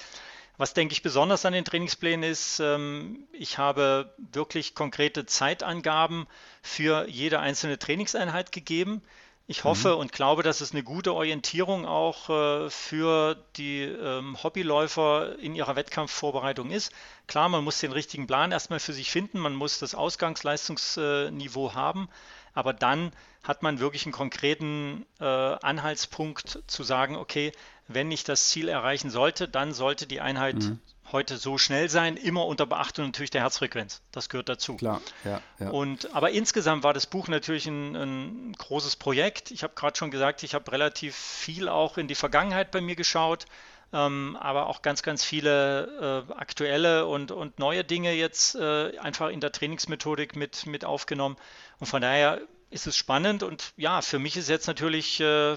Was 0.58 0.74
denke 0.74 0.92
ich 0.92 1.02
besonders 1.02 1.46
an 1.46 1.54
den 1.54 1.64
Trainingsplänen 1.64 2.28
ist, 2.28 2.60
ähm, 2.60 3.26
ich 3.32 3.58
habe 3.58 4.14
wirklich 4.16 4.74
konkrete 4.74 5.26
Zeitangaben 5.26 6.26
für 6.62 7.08
jede 7.08 7.40
einzelne 7.40 7.78
Trainingseinheit 7.78 8.52
gegeben. 8.52 9.02
Ich 9.48 9.64
hoffe 9.64 9.94
mhm. 9.94 10.00
und 10.00 10.12
glaube, 10.12 10.42
dass 10.42 10.60
es 10.60 10.72
eine 10.72 10.82
gute 10.82 11.12
Orientierung 11.14 11.84
auch 11.84 12.30
äh, 12.30 12.70
für 12.70 13.36
die 13.56 13.82
ähm, 13.82 14.40
Hobbyläufer 14.42 15.38
in 15.38 15.54
ihrer 15.54 15.74
Wettkampfvorbereitung 15.74 16.70
ist. 16.70 16.92
Klar, 17.26 17.48
man 17.48 17.64
muss 17.64 17.80
den 17.80 17.92
richtigen 17.92 18.26
Plan 18.26 18.52
erstmal 18.52 18.80
für 18.80 18.92
sich 18.92 19.10
finden, 19.10 19.40
man 19.40 19.54
muss 19.54 19.78
das 19.78 19.94
Ausgangsleistungsniveau 19.94 21.74
haben, 21.74 22.08
Aber 22.54 22.72
dann 22.72 23.12
hat 23.42 23.62
man 23.62 23.80
wirklich 23.80 24.06
einen 24.06 24.12
konkreten 24.12 25.04
äh, 25.18 25.24
Anhaltspunkt 25.24 26.62
zu 26.66 26.84
sagen, 26.84 27.16
okay, 27.16 27.52
wenn 27.88 28.10
ich 28.12 28.22
das 28.24 28.48
Ziel 28.48 28.68
erreichen 28.68 29.10
sollte, 29.10 29.48
dann 29.48 29.72
sollte 29.72 30.06
die 30.06 30.20
Einheit 30.20 30.56
mhm. 30.56 30.78
Heute 31.12 31.36
so 31.36 31.58
schnell 31.58 31.88
sein, 31.88 32.16
immer 32.16 32.46
unter 32.46 32.66
Beachtung 32.66 33.06
natürlich 33.06 33.30
der 33.30 33.42
Herzfrequenz. 33.42 34.02
Das 34.12 34.28
gehört 34.28 34.48
dazu. 34.48 34.76
Klar, 34.76 35.00
ja. 35.24 35.40
ja. 35.58 35.70
Und, 35.70 36.14
aber 36.14 36.30
insgesamt 36.30 36.82
war 36.84 36.94
das 36.94 37.06
Buch 37.06 37.28
natürlich 37.28 37.66
ein, 37.66 37.96
ein 37.96 38.52
großes 38.52 38.96
Projekt. 38.96 39.50
Ich 39.50 39.62
habe 39.62 39.74
gerade 39.74 39.96
schon 39.96 40.10
gesagt, 40.10 40.42
ich 40.42 40.54
habe 40.54 40.70
relativ 40.72 41.14
viel 41.14 41.68
auch 41.68 41.98
in 41.98 42.08
die 42.08 42.14
Vergangenheit 42.14 42.70
bei 42.70 42.80
mir 42.80 42.96
geschaut. 42.96 43.46
Ähm, 43.94 44.38
aber 44.40 44.68
auch 44.68 44.80
ganz, 44.80 45.02
ganz 45.02 45.22
viele 45.22 46.24
äh, 46.30 46.32
aktuelle 46.32 47.06
und, 47.06 47.30
und 47.30 47.58
neue 47.58 47.84
Dinge 47.84 48.12
jetzt 48.14 48.54
äh, 48.54 48.96
einfach 48.98 49.28
in 49.28 49.40
der 49.40 49.52
Trainingsmethodik 49.52 50.34
mit, 50.34 50.64
mit 50.64 50.86
aufgenommen. 50.86 51.36
Und 51.78 51.88
von 51.88 52.00
daher 52.00 52.40
ist 52.70 52.86
es 52.86 52.96
spannend 52.96 53.42
und 53.42 53.74
ja, 53.76 54.00
für 54.00 54.18
mich 54.18 54.38
ist 54.38 54.48
jetzt 54.48 54.66
natürlich 54.66 55.20
äh, 55.20 55.56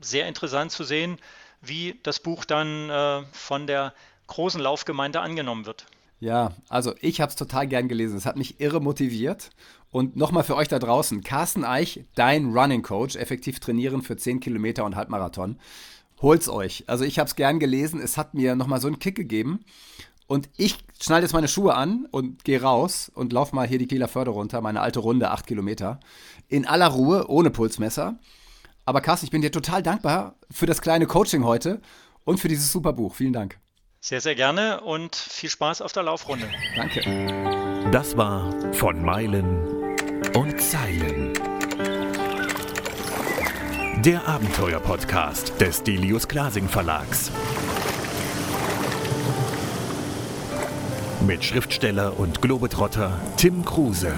sehr 0.00 0.28
interessant 0.28 0.70
zu 0.70 0.84
sehen, 0.84 1.18
wie 1.62 1.98
das 2.02 2.20
Buch 2.20 2.44
dann 2.44 2.90
äh, 2.90 3.22
von 3.32 3.66
der 3.66 3.94
großen 4.26 4.60
Laufgemeinde 4.60 5.20
angenommen 5.20 5.66
wird. 5.66 5.86
Ja, 6.18 6.52
also 6.68 6.94
ich 7.00 7.20
habe 7.20 7.30
es 7.30 7.36
total 7.36 7.66
gern 7.66 7.88
gelesen. 7.88 8.16
Es 8.16 8.26
hat 8.26 8.36
mich 8.36 8.60
irre 8.60 8.80
motiviert. 8.80 9.50
Und 9.90 10.16
nochmal 10.16 10.44
für 10.44 10.56
euch 10.56 10.68
da 10.68 10.78
draußen, 10.78 11.22
Carsten 11.22 11.64
Eich, 11.64 12.04
dein 12.14 12.52
Running 12.56 12.82
Coach, 12.82 13.16
effektiv 13.16 13.60
trainieren 13.60 14.02
für 14.02 14.16
10 14.16 14.40
Kilometer 14.40 14.84
und 14.84 14.96
Halbmarathon. 14.96 15.58
Holt's 16.20 16.48
euch. 16.48 16.84
Also 16.86 17.04
ich 17.04 17.18
habe 17.18 17.28
es 17.28 17.36
gern 17.36 17.58
gelesen. 17.58 18.00
Es 18.00 18.16
hat 18.16 18.34
mir 18.34 18.56
nochmal 18.56 18.80
so 18.80 18.86
einen 18.86 18.98
Kick 18.98 19.14
gegeben. 19.14 19.60
Und 20.26 20.48
ich 20.56 20.78
schneide 21.00 21.22
jetzt 21.22 21.34
meine 21.34 21.48
Schuhe 21.48 21.74
an 21.74 22.06
und 22.10 22.44
gehe 22.44 22.60
raus 22.60 23.10
und 23.14 23.32
laufe 23.32 23.54
mal 23.54 23.66
hier 23.66 23.78
die 23.78 23.86
Kieler 23.86 24.08
Förde 24.08 24.32
runter, 24.32 24.60
meine 24.60 24.80
alte 24.80 24.98
Runde, 24.98 25.30
acht 25.30 25.46
Kilometer. 25.46 26.00
In 26.48 26.66
aller 26.66 26.88
Ruhe, 26.88 27.28
ohne 27.28 27.50
Pulsmesser. 27.50 28.18
Aber 28.84 29.00
Carsten, 29.00 29.26
ich 29.26 29.30
bin 29.30 29.42
dir 29.42 29.52
total 29.52 29.82
dankbar 29.82 30.36
für 30.50 30.66
das 30.66 30.80
kleine 30.80 31.06
Coaching 31.06 31.44
heute 31.44 31.80
und 32.24 32.40
für 32.40 32.48
dieses 32.48 32.72
super 32.72 32.92
Buch. 32.92 33.14
Vielen 33.14 33.32
Dank. 33.32 33.58
Sehr, 34.08 34.20
sehr 34.20 34.36
gerne 34.36 34.82
und 34.82 35.16
viel 35.16 35.50
Spaß 35.50 35.82
auf 35.82 35.90
der 35.90 36.04
Laufrunde. 36.04 36.48
Danke. 36.76 37.00
Das 37.90 38.16
war 38.16 38.54
von 38.72 39.04
Meilen 39.04 39.58
und 40.32 40.60
Zeilen. 40.60 41.32
Der 44.04 44.24
Abenteuer-Podcast 44.28 45.60
des 45.60 45.82
Delius 45.82 46.28
Glasing 46.28 46.68
Verlags. 46.68 47.32
Mit 51.26 51.44
Schriftsteller 51.44 52.16
und 52.16 52.40
Globetrotter 52.40 53.20
Tim 53.36 53.64
Kruse. 53.64 54.16